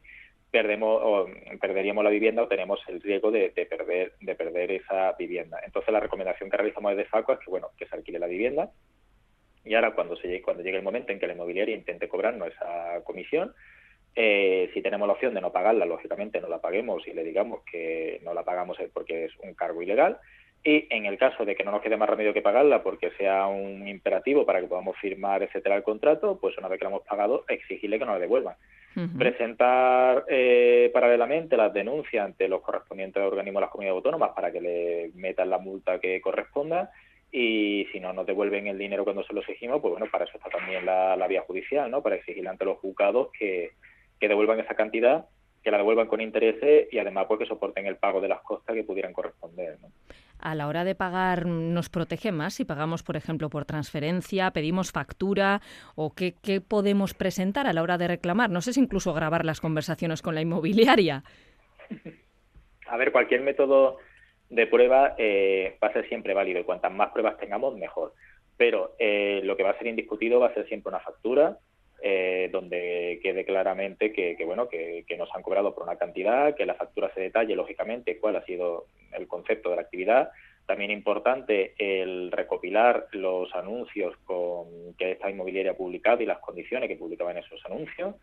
perdemos 0.50 0.98
o 1.04 1.28
perderíamos 1.60 2.04
la 2.04 2.10
vivienda 2.10 2.42
o 2.42 2.48
tenemos 2.48 2.80
el 2.88 3.02
riesgo 3.02 3.32
de, 3.32 3.50
de, 3.50 3.66
perder 3.66 4.14
de 4.22 4.34
perder 4.34 4.70
esa 4.70 5.12
vivienda. 5.12 5.60
Entonces 5.62 5.92
la 5.92 6.00
recomendación 6.00 6.48
que 6.48 6.56
realizamos 6.56 6.96
desde 6.96 7.10
FACO 7.10 7.34
es 7.34 7.40
que 7.40 7.50
bueno 7.50 7.68
que 7.76 7.84
se 7.84 7.94
alquile 7.94 8.18
la 8.18 8.28
vivienda, 8.28 8.70
y 9.64 9.74
ahora, 9.74 9.92
cuando, 9.94 10.16
se 10.16 10.28
llegue, 10.28 10.42
cuando 10.42 10.62
llegue 10.62 10.76
el 10.76 10.82
momento 10.82 11.12
en 11.12 11.18
que 11.18 11.26
la 11.26 11.32
inmobiliaria 11.32 11.74
intente 11.74 12.08
cobrarnos 12.08 12.48
esa 12.48 13.02
comisión, 13.04 13.54
eh, 14.16 14.70
si 14.72 14.82
tenemos 14.82 15.08
la 15.08 15.14
opción 15.14 15.34
de 15.34 15.40
no 15.40 15.52
pagarla, 15.52 15.86
lógicamente 15.86 16.40
no 16.40 16.48
la 16.48 16.60
paguemos 16.60 17.06
y 17.06 17.12
le 17.12 17.24
digamos 17.24 17.62
que 17.64 18.20
no 18.24 18.32
la 18.34 18.44
pagamos 18.44 18.78
porque 18.92 19.24
es 19.24 19.32
un 19.42 19.54
cargo 19.54 19.82
ilegal. 19.82 20.18
Y 20.62 20.86
en 20.88 21.04
el 21.04 21.18
caso 21.18 21.44
de 21.44 21.54
que 21.54 21.64
no 21.64 21.72
nos 21.72 21.82
quede 21.82 21.96
más 21.96 22.08
remedio 22.08 22.32
que 22.32 22.40
pagarla 22.40 22.82
porque 22.82 23.10
sea 23.18 23.46
un 23.46 23.86
imperativo 23.86 24.46
para 24.46 24.60
que 24.60 24.66
podamos 24.66 24.96
firmar, 24.98 25.42
etcétera, 25.42 25.76
el 25.76 25.82
contrato, 25.82 26.38
pues 26.40 26.56
una 26.56 26.68
vez 26.68 26.78
que 26.78 26.84
la 26.84 26.90
hemos 26.90 27.06
pagado, 27.06 27.44
exigirle 27.48 27.98
que 27.98 28.04
nos 28.06 28.14
la 28.14 28.20
devuelvan. 28.20 28.56
Presentar 29.18 30.24
eh, 30.28 30.88
paralelamente 30.94 31.56
las 31.56 31.74
denuncias 31.74 32.24
ante 32.24 32.46
los 32.46 32.62
correspondientes 32.62 33.20
organismos 33.20 33.60
de 33.60 33.64
las 33.64 33.70
comunidades 33.70 33.96
autónomas 33.96 34.30
para 34.36 34.52
que 34.52 34.60
le 34.60 35.10
metan 35.16 35.50
la 35.50 35.58
multa 35.58 35.98
que 35.98 36.20
corresponda 36.20 36.92
y 37.36 37.88
si 37.90 37.98
no 37.98 38.12
nos 38.12 38.26
devuelven 38.26 38.68
el 38.68 38.78
dinero 38.78 39.02
cuando 39.02 39.24
se 39.24 39.32
lo 39.32 39.40
exigimos, 39.40 39.80
pues 39.80 39.90
bueno, 39.90 40.06
para 40.08 40.24
eso 40.24 40.36
está 40.36 40.48
también 40.50 40.86
la, 40.86 41.26
vía 41.26 41.42
judicial, 41.42 41.90
¿no? 41.90 42.00
Para 42.00 42.14
exigirle 42.14 42.48
ante 42.48 42.64
los 42.64 42.78
juzgados 42.78 43.30
que, 43.36 43.72
devuelvan 44.20 44.60
esa 44.60 44.76
cantidad, 44.76 45.26
que 45.60 45.72
la 45.72 45.78
devuelvan 45.78 46.06
con 46.06 46.20
intereses 46.20 46.86
y 46.92 46.98
además 46.98 47.26
pues 47.26 47.40
que 47.40 47.46
soporten 47.46 47.86
el 47.86 47.96
pago 47.96 48.20
de 48.20 48.28
las 48.28 48.40
costas 48.42 48.76
que 48.76 48.84
pudieran 48.84 49.12
corresponder, 49.12 49.78
¿no? 49.82 49.88
A 50.38 50.54
la 50.54 50.68
hora 50.68 50.84
de 50.84 50.94
pagar, 50.94 51.44
¿nos 51.44 51.88
protege 51.88 52.30
más 52.30 52.54
si 52.54 52.64
pagamos, 52.64 53.02
por 53.02 53.16
ejemplo, 53.16 53.50
por 53.50 53.64
transferencia, 53.64 54.52
pedimos 54.52 54.92
factura 54.92 55.60
o 55.96 56.14
qué, 56.14 56.36
qué 56.40 56.60
podemos 56.60 57.14
presentar 57.14 57.66
a 57.66 57.72
la 57.72 57.82
hora 57.82 57.98
de 57.98 58.06
reclamar? 58.06 58.48
No 58.48 58.60
sé 58.60 58.72
si 58.72 58.80
incluso 58.80 59.12
grabar 59.12 59.44
las 59.44 59.60
conversaciones 59.60 60.22
con 60.22 60.36
la 60.36 60.40
inmobiliaria. 60.40 61.24
A 62.86 62.96
ver, 62.96 63.10
cualquier 63.10 63.40
método 63.40 63.98
de 64.54 64.66
prueba 64.66 65.14
eh, 65.18 65.76
va 65.82 65.88
a 65.88 65.92
ser 65.92 66.08
siempre 66.08 66.32
válido 66.32 66.60
y 66.60 66.64
cuantas 66.64 66.92
más 66.92 67.10
pruebas 67.10 67.38
tengamos, 67.38 67.76
mejor. 67.76 68.12
Pero 68.56 68.94
eh, 68.98 69.40
lo 69.42 69.56
que 69.56 69.64
va 69.64 69.70
a 69.70 69.78
ser 69.78 69.88
indiscutido 69.88 70.38
va 70.38 70.48
a 70.48 70.54
ser 70.54 70.66
siempre 70.68 70.90
una 70.90 71.00
factura 71.00 71.58
eh, 72.02 72.48
donde 72.52 73.18
quede 73.22 73.44
claramente 73.44 74.12
que, 74.12 74.36
bueno 74.44 74.68
que, 74.68 75.04
nos 75.18 75.34
han 75.34 75.42
cobrado 75.42 75.74
por 75.74 75.84
una 75.84 75.96
cantidad, 75.96 76.54
que 76.54 76.66
la 76.66 76.74
factura 76.74 77.10
se 77.14 77.20
detalle 77.20 77.56
lógicamente 77.56 78.18
cuál 78.18 78.36
ha 78.36 78.44
sido 78.44 78.86
el 79.12 79.26
concepto 79.26 79.70
de 79.70 79.76
la 79.76 79.82
actividad. 79.82 80.30
También 80.66 80.90
importante 80.90 81.74
el 81.78 82.30
recopilar 82.30 83.08
los 83.12 83.54
anuncios 83.54 84.16
con 84.24 84.94
que 84.96 85.12
esta 85.12 85.30
inmobiliaria 85.30 85.72
ha 85.72 85.76
publicado 85.76 86.22
y 86.22 86.26
las 86.26 86.38
condiciones 86.38 86.88
que 86.88 86.96
publicaban 86.96 87.36
esos 87.38 87.64
anuncios 87.66 88.14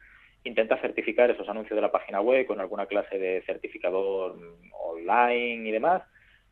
intenta 0.43 0.77
certificar 0.77 1.29
esos 1.29 1.47
anuncios 1.49 1.75
de 1.75 1.82
la 1.82 1.91
página 1.91 2.19
web 2.19 2.47
con 2.47 2.59
alguna 2.59 2.88
clase 2.88 3.19
de 3.19 3.43
certificador 3.45 4.36
online 4.71 5.69
y 5.69 5.71
demás. 5.71 6.03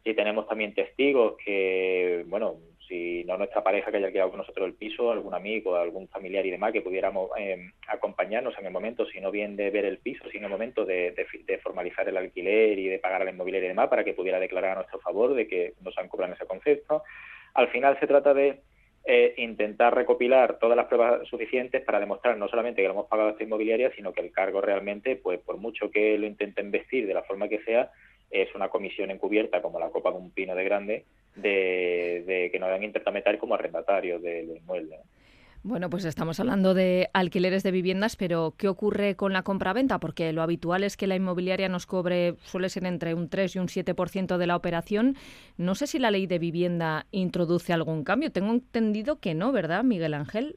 Y 0.03 0.13
tenemos 0.13 0.47
también 0.47 0.73
testigos 0.73 1.35
que, 1.43 2.23
bueno, 2.27 2.57
si 2.89 3.23
no 3.25 3.37
nuestra 3.37 3.63
pareja 3.63 3.91
que 3.91 3.97
haya 3.97 4.11
quedado 4.11 4.31
con 4.31 4.39
nosotros 4.39 4.67
el 4.67 4.73
piso, 4.73 5.11
algún 5.11 5.35
amigo, 5.35 5.75
algún 5.75 6.07
familiar 6.07 6.45
y 6.45 6.51
demás, 6.51 6.73
que 6.73 6.81
pudiéramos 6.81 7.29
eh, 7.37 7.69
acompañarnos 7.87 8.57
en 8.57 8.65
el 8.65 8.73
momento, 8.73 9.05
si 9.05 9.21
no 9.21 9.29
bien 9.29 9.55
de 9.55 9.69
ver 9.69 9.85
el 9.85 9.99
piso, 9.99 10.23
sino 10.31 10.39
en 10.39 10.45
el 10.45 10.51
momento 10.51 10.85
de, 10.85 11.13
formalizar 11.61 12.09
el 12.09 12.17
alquiler 12.17 12.79
y 12.79 12.87
de 12.87 12.97
pagar 12.97 13.21
al 13.21 13.29
inmobiliario 13.29 13.67
y 13.67 13.69
demás, 13.69 13.89
para 13.89 14.03
que 14.03 14.13
pudiera 14.13 14.39
declarar 14.39 14.71
a 14.71 14.75
nuestro 14.75 14.99
favor 14.99 15.35
de 15.35 15.47
que 15.47 15.73
nos 15.81 15.95
han 15.99 16.07
cobrado 16.07 16.33
ese 16.33 16.47
concepto. 16.47 17.03
Al 17.53 17.67
final 17.69 17.99
se 17.99 18.07
trata 18.07 18.33
de 18.33 18.61
eh, 19.05 19.35
intentar 19.37 19.93
recopilar 19.93 20.57
todas 20.57 20.75
las 20.75 20.87
pruebas 20.87 21.27
suficientes 21.27 21.83
para 21.83 21.99
demostrar 21.99 22.37
no 22.37 22.47
solamente 22.47 22.81
que 22.81 22.87
lo 22.87 22.95
hemos 22.95 23.07
pagado 23.07 23.29
a 23.29 23.31
esta 23.33 23.43
inmobiliaria, 23.43 23.91
sino 23.95 24.13
que 24.13 24.21
el 24.21 24.31
cargo 24.31 24.61
realmente, 24.61 25.15
pues 25.15 25.39
por 25.39 25.57
mucho 25.57 25.91
que 25.91 26.17
lo 26.17 26.25
intenten 26.25 26.71
vestir 26.71 27.05
de 27.05 27.13
la 27.13 27.23
forma 27.23 27.47
que 27.47 27.59
sea, 27.59 27.91
es 28.31 28.53
una 28.55 28.69
comisión 28.69 29.11
encubierta 29.11 29.61
como 29.61 29.79
la 29.79 29.89
copa 29.89 30.11
de 30.11 30.17
un 30.17 30.31
pino 30.31 30.55
de 30.55 30.63
grande 30.63 31.05
de, 31.35 32.49
que 32.51 32.59
nos 32.59 32.81
intentado 32.81 33.13
meter 33.13 33.37
como 33.37 33.55
arrendatarios 33.55 34.21
del 34.21 34.57
inmueble. 34.57 34.97
Bueno, 35.61 35.89
pues 35.89 36.05
estamos 36.05 36.39
hablando 36.39 36.73
de 36.73 37.09
alquileres 37.11 37.63
de 37.63 37.71
viviendas, 37.71 38.15
pero 38.15 38.53
¿qué 38.57 38.69
ocurre 38.69 39.15
con 39.15 39.33
la 39.33 39.43
compraventa? 39.43 39.99
Porque 39.99 40.31
lo 40.31 40.41
habitual 40.41 40.85
es 40.85 40.95
que 40.95 41.05
la 41.05 41.17
inmobiliaria 41.17 41.67
nos 41.67 41.85
cobre, 41.85 42.35
suele 42.43 42.69
ser 42.69 42.85
entre 42.85 43.13
un 43.13 43.29
3 43.29 43.57
y 43.57 43.59
un 43.59 43.67
7% 43.67 44.37
de 44.37 44.47
la 44.47 44.55
operación. 44.55 45.15
No 45.57 45.75
sé 45.75 45.87
si 45.87 45.99
la 45.99 46.11
ley 46.11 46.27
de 46.27 46.39
vivienda 46.39 47.07
introduce 47.11 47.73
algún 47.73 48.05
cambio. 48.05 48.31
Tengo 48.31 48.53
entendido 48.53 49.19
que 49.19 49.35
no, 49.35 49.51
¿verdad, 49.51 49.83
Miguel 49.83 50.13
Ángel? 50.13 50.55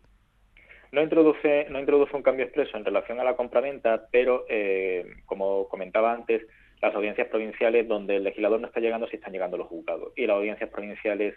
No 0.92 1.02
introduce, 1.02 1.66
no 1.68 1.80
introduce 1.80 2.14
un 2.14 2.22
cambio 2.22 2.44
expreso 2.44 2.76
en 2.76 2.84
relación 2.84 3.18
a 3.18 3.24
la 3.24 3.34
compraventa, 3.34 4.06
pero 4.12 4.44
eh, 4.48 5.04
como 5.26 5.66
comentaba 5.68 6.12
antes, 6.12 6.46
las 6.82 6.94
audiencias 6.94 7.28
provinciales 7.28 7.86
donde 7.86 8.16
el 8.16 8.24
legislador 8.24 8.60
no 8.60 8.66
está 8.66 8.80
llegando, 8.80 9.06
sí 9.06 9.16
están 9.16 9.32
llegando 9.32 9.56
los 9.56 9.68
juzgados. 9.68 10.12
Y 10.16 10.26
las 10.26 10.36
audiencias 10.36 10.68
provinciales 10.68 11.36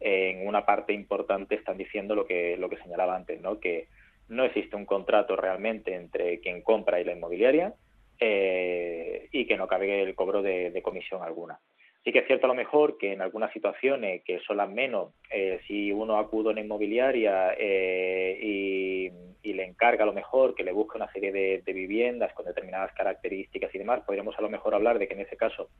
en 0.00 0.46
una 0.46 0.64
parte 0.64 0.94
importante 0.94 1.54
están 1.54 1.76
diciendo 1.76 2.14
lo 2.14 2.26
que, 2.26 2.56
lo 2.56 2.68
que 2.68 2.78
señalaba 2.78 3.14
antes, 3.14 3.40
¿no? 3.40 3.60
que 3.60 3.88
no 4.28 4.44
existe 4.44 4.74
un 4.74 4.86
contrato 4.86 5.36
realmente 5.36 5.94
entre 5.94 6.40
quien 6.40 6.62
compra 6.62 7.00
y 7.00 7.04
la 7.04 7.12
inmobiliaria, 7.12 7.74
eh, 8.18 9.28
y 9.30 9.46
que 9.46 9.56
no 9.56 9.68
cabe 9.68 10.02
el 10.02 10.14
cobro 10.14 10.42
de, 10.42 10.80
comisión 10.82 11.22
alguna. 11.22 11.60
Sí 12.06 12.12
que 12.12 12.20
es 12.20 12.26
cierto 12.28 12.46
a 12.46 12.48
lo 12.48 12.54
mejor 12.54 12.98
que 12.98 13.14
en 13.14 13.20
algunas 13.20 13.52
situaciones 13.52 14.22
que 14.22 14.38
son 14.46 14.58
las 14.58 14.70
menos, 14.70 15.12
eh, 15.28 15.58
si 15.66 15.90
uno 15.90 16.20
acude 16.20 16.50
a 16.50 16.52
una 16.52 16.60
inmobiliaria 16.60 17.52
eh, 17.58 18.38
y, 18.40 19.52
le 19.52 19.64
encarga 19.64 20.04
a 20.04 20.06
lo 20.06 20.12
mejor 20.12 20.54
que 20.54 20.62
le 20.62 20.70
busque 20.70 20.98
una 20.98 21.10
serie 21.12 21.32
de, 21.32 21.72
viviendas 21.72 22.32
con 22.34 22.44
determinadas 22.44 22.92
características 22.92 23.74
y 23.74 23.78
demás, 23.78 24.02
podríamos 24.06 24.38
a 24.38 24.42
lo 24.42 24.50
mejor 24.50 24.74
hablar 24.74 24.98
de 24.98 25.08
que 25.08 25.14
en 25.14 25.20
ese 25.20 25.36
caso 25.36 25.70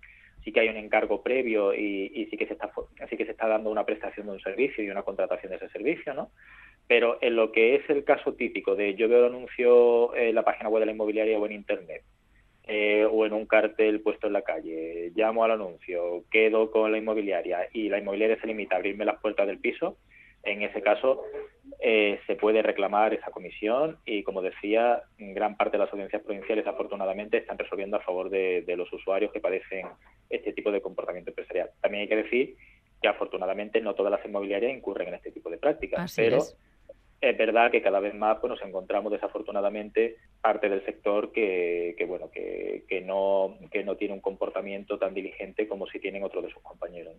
sí 0.43 0.51
que 0.51 0.61
hay 0.61 0.68
un 0.68 0.79
encargo 0.79 1.22
previo 1.22 1.74
y, 1.74 2.27
sí 2.31 2.37
que 2.37 2.47
se 2.47 2.55
está 2.55 2.72
sí 3.09 3.16
que 3.16 3.27
se 3.27 3.33
está 3.33 3.47
dando 3.47 3.70
una 3.70 3.85
prestación 3.85 4.27
de 4.27 4.33
un 4.33 4.41
servicio 4.41 4.83
y 4.83 4.91
una 4.91 5.03
contratación 5.03 5.51
de 5.51 5.57
ese 5.57 5.68
servicio, 5.68 6.14
¿no? 6.14 6.31
Pero 6.89 7.18
en 7.20 7.37
lo 7.37 7.53
que 7.53 7.77
es 7.77 7.89
el 7.91 8.03
caso 8.03 8.33
típico 8.33 8.74
de 8.74 8.95
yo 8.95 9.09
veo 9.09 9.27
el 9.27 9.35
anuncio 9.35 10.16
en 10.16 10.35
la 10.35 10.45
página 10.45 10.70
web 10.70 10.81
de 10.81 10.87
la 10.87 10.93
inmobiliaria 10.93 11.39
o 11.39 11.47
en 11.47 11.53
internet 11.53 12.03
eh, 12.66 13.06
o 13.10 13.24
en 13.24 13.32
un 13.32 13.46
cartel 13.46 14.00
puesto 14.00 14.26
en 14.26 14.32
la 14.32 14.42
calle, 14.42 15.12
llamo 15.14 15.44
al 15.44 15.52
anuncio, 15.52 16.24
quedo 16.30 16.70
con 16.70 16.90
la 16.90 16.98
inmobiliaria 16.98 17.68
y 17.72 17.88
la 17.88 17.98
inmobiliaria 17.98 18.40
se 18.40 18.46
limita 18.46 18.74
a 18.74 18.78
abrirme 18.78 19.04
las 19.04 19.20
puertas 19.20 19.46
del 19.46 19.58
piso, 19.58 19.96
en 20.46 20.62
ese 20.62 20.80
caso 20.80 21.22
eh, 21.80 22.20
se 22.26 22.36
puede 22.36 22.62
reclamar 22.62 23.12
esa 23.12 23.30
comisión 23.30 23.98
y, 24.06 24.22
como 24.22 24.42
decía, 24.42 25.02
gran 25.18 25.56
parte 25.56 25.76
de 25.76 25.84
las 25.84 25.92
audiencias 25.92 26.22
provinciales 26.22 26.66
afortunadamente 26.66 27.38
están 27.38 27.58
resolviendo 27.58 27.96
a 27.96 28.00
favor 28.00 28.30
de, 28.30 28.64
los 28.76 28.92
usuarios 28.92 29.32
que 29.32 29.40
padecen 29.40 29.86
este 30.30 30.52
tipo 30.52 30.70
de 30.70 30.80
comportamiento 30.80 31.30
empresarial. 31.30 31.70
También 31.80 32.02
hay 32.02 32.08
que 32.08 32.16
decir 32.16 32.56
que 33.02 33.08
afortunadamente 33.08 33.80
no 33.80 33.94
todas 33.94 34.12
las 34.12 34.24
inmobiliarias 34.24 34.72
incurren 34.72 35.08
en 35.08 35.14
este 35.14 35.32
tipo 35.32 35.50
de 35.50 35.58
prácticas, 35.58 36.14
pero 36.14 36.38
es 36.38 36.56
verdad 37.20 37.70
que 37.70 37.82
cada 37.82 38.00
vez 38.00 38.14
más 38.14 38.38
pues, 38.38 38.50
nos 38.50 38.62
encontramos 38.62 39.12
desafortunadamente 39.12 40.16
parte 40.40 40.68
del 40.68 40.84
sector 40.84 41.32
que, 41.32 41.96
bueno 42.06 42.30
que, 42.30 42.84
que, 42.88 43.00
no 43.00 43.56
que 43.70 43.84
no 43.84 43.96
tiene 43.96 44.14
un 44.14 44.20
comportamiento 44.20 44.98
tan 44.98 45.14
diligente 45.14 45.66
como 45.66 45.86
si 45.86 45.98
tienen 45.98 46.22
otros 46.22 46.44
de 46.44 46.50
sus 46.50 46.62
compañeros. 46.62 47.14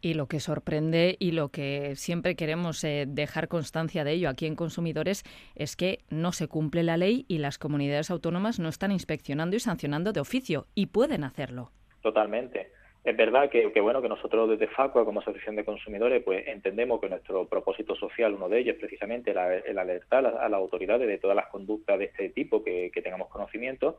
Y 0.00 0.14
lo 0.14 0.26
que 0.26 0.40
sorprende 0.40 1.16
y 1.20 1.30
lo 1.30 1.50
que 1.50 1.94
siempre 1.94 2.34
queremos 2.34 2.82
eh, 2.82 3.04
dejar 3.06 3.46
constancia 3.46 4.02
de 4.02 4.12
ello 4.12 4.28
aquí 4.28 4.46
en 4.46 4.56
Consumidores 4.56 5.22
es 5.54 5.76
que 5.76 6.00
no 6.10 6.32
se 6.32 6.48
cumple 6.48 6.82
la 6.82 6.96
ley 6.96 7.24
y 7.28 7.38
las 7.38 7.56
comunidades 7.56 8.10
autónomas 8.10 8.58
no 8.58 8.68
están 8.68 8.90
inspeccionando 8.90 9.54
y 9.54 9.60
sancionando 9.60 10.12
de 10.12 10.18
oficio 10.18 10.66
y 10.74 10.86
pueden 10.86 11.22
hacerlo. 11.22 11.70
Totalmente. 12.00 12.72
Es 13.04 13.16
verdad 13.16 13.50
que, 13.50 13.80
bueno 13.80 14.00
que 14.00 14.08
nosotros 14.08 14.48
desde 14.48 14.68
FACUA 14.68 15.04
como 15.04 15.20
Asociación 15.20 15.56
de 15.56 15.64
Consumidores 15.64 16.22
pues 16.22 16.46
entendemos 16.46 17.00
que 17.00 17.08
nuestro 17.08 17.48
propósito 17.48 17.96
social, 17.96 18.34
uno 18.34 18.48
de 18.48 18.60
ellos 18.60 18.74
es 18.74 18.80
precisamente 18.80 19.32
el 19.32 19.78
alertar 19.78 20.24
a, 20.24 20.48
las 20.48 20.58
autoridades 20.58 21.08
de 21.08 21.18
todas 21.18 21.34
las 21.34 21.48
conductas 21.48 21.98
de 21.98 22.04
este 22.04 22.28
tipo 22.28 22.62
que, 22.62 22.92
tengamos 23.02 23.28
conocimiento, 23.28 23.96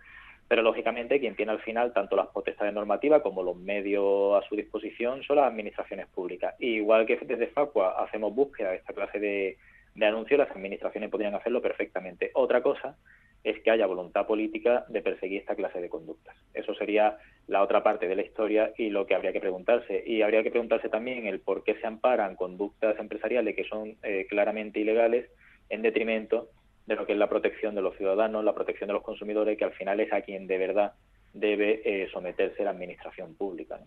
pero 0.47 0.61
lógicamente 0.61 1.19
quien 1.19 1.35
tiene 1.35 1.51
al 1.51 1.59
final 1.59 1.91
tanto 1.91 2.15
las 2.15 2.27
potestades 2.27 2.73
normativas 2.73 3.21
como 3.21 3.43
los 3.43 3.57
medios 3.57 4.41
a 4.41 4.47
su 4.47 4.55
disposición 4.55 5.21
son 5.23 5.35
las 5.35 5.51
administraciones 5.51 6.07
públicas. 6.07 6.55
igual 6.59 7.05
que 7.05 7.17
desde 7.17 7.47
FACUA 7.47 8.01
hacemos 8.05 8.33
búsqueda 8.33 8.71
de 8.71 8.77
esta 8.77 8.93
clase 8.93 9.19
de, 9.19 9.57
de 9.95 10.05
anuncios, 10.05 10.39
las 10.39 10.51
administraciones 10.51 11.09
podrían 11.09 11.35
hacerlo 11.35 11.61
perfectamente. 11.61 12.31
Otra 12.33 12.61
cosa 12.61 12.97
es 13.43 13.59
que 13.61 13.71
haya 13.71 13.85
voluntad 13.85 14.25
política 14.25 14.85
de 14.87 15.01
perseguir 15.01 15.41
esta 15.41 15.55
clase 15.55 15.81
de 15.81 15.89
conductas. 15.89 16.35
Eso 16.53 16.73
sería 16.73 17.17
la 17.47 17.61
otra 17.61 17.83
parte 17.83 18.07
de 18.07 18.15
la 18.15 18.21
historia 18.21 18.71
y 18.77 18.89
lo 18.89 19.05
que 19.05 19.15
habría 19.15 19.33
que 19.33 19.41
preguntarse. 19.41 20.01
Y 20.05 20.21
habría 20.21 20.43
que 20.43 20.51
preguntarse 20.51 20.89
también 20.89 21.27
el 21.27 21.41
por 21.41 21.63
qué 21.63 21.75
se 21.75 21.85
amparan 21.85 22.35
conductas 22.35 22.97
empresariales 22.99 23.55
que 23.55 23.65
son 23.65 23.97
eh, 24.03 24.27
claramente 24.29 24.79
ilegales 24.79 25.29
en 25.69 25.81
detrimento 25.81 26.49
de 26.85 26.95
lo 26.95 27.05
que 27.05 27.13
es 27.13 27.19
la 27.19 27.29
protección 27.29 27.75
de 27.75 27.81
los 27.81 27.95
ciudadanos, 27.97 28.43
la 28.43 28.55
protección 28.55 28.87
de 28.87 28.93
los 28.93 29.03
consumidores, 29.03 29.57
que 29.57 29.65
al 29.65 29.73
final 29.73 29.99
es 29.99 30.11
a 30.13 30.21
quien 30.21 30.47
de 30.47 30.57
verdad 30.57 30.93
debe 31.33 31.81
eh, 31.83 32.07
someterse 32.11 32.63
la 32.63 32.71
administración 32.71 33.35
pública. 33.35 33.79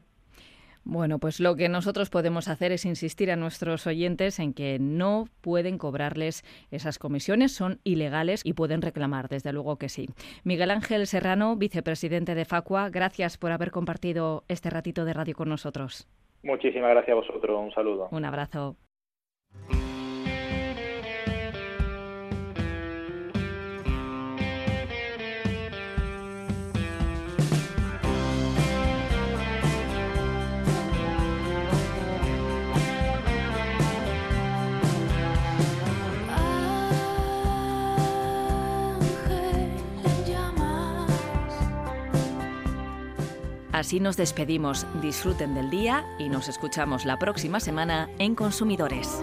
Bueno, 0.89 1.19
pues 1.19 1.41
lo 1.41 1.57
que 1.57 1.69
nosotros 1.69 2.11
podemos 2.11 2.47
hacer 2.47 2.71
es 2.71 2.85
insistir 2.85 3.33
a 3.33 3.37
nuestros 3.37 3.89
oyentes 3.89 4.39
en 4.39 4.55
que 4.55 4.79
no 4.79 5.25
pueden 5.41 5.79
cobrarles 5.79 6.45
esas 6.71 7.01
comisiones, 7.01 7.51
son 7.51 7.81
ilegales 7.83 8.41
y 8.45 8.53
pueden 8.53 8.83
reclamar, 8.83 9.29
desde 9.29 9.53
luego 9.53 9.79
que 9.79 9.89
sí. 9.89 10.07
Miguel 10.45 10.71
Ángel 10.71 11.09
Serrano, 11.09 11.57
vicepresidente 11.57 12.37
de 12.37 12.45
Facua, 12.45 12.89
gracias 12.89 13.37
por 13.37 13.51
haber 13.51 13.73
compartido 13.73 14.45
este 14.47 14.71
ratito 14.71 15.05
de 15.05 15.13
radio 15.13 15.35
con 15.35 15.49
nosotros. 15.49 16.07
Muchísimas 16.45 16.91
gracias 16.91 17.15
a 17.15 17.21
vosotros, 17.21 17.59
un 17.61 17.73
saludo. 17.73 18.07
Un 18.13 18.25
abrazo. 18.25 18.77
Así 43.77 44.01
nos 44.01 44.17
despedimos. 44.17 44.87
Disfruten 45.03 45.55
del 45.55 45.69
día 45.69 46.07
y 46.19 46.31
nos 46.31 46.49
escuchamos 46.49 47.05
la 47.05 47.19
próxima 47.19 47.61
semana 47.61 48.09
en 48.19 48.35
Consumidores. 48.35 49.23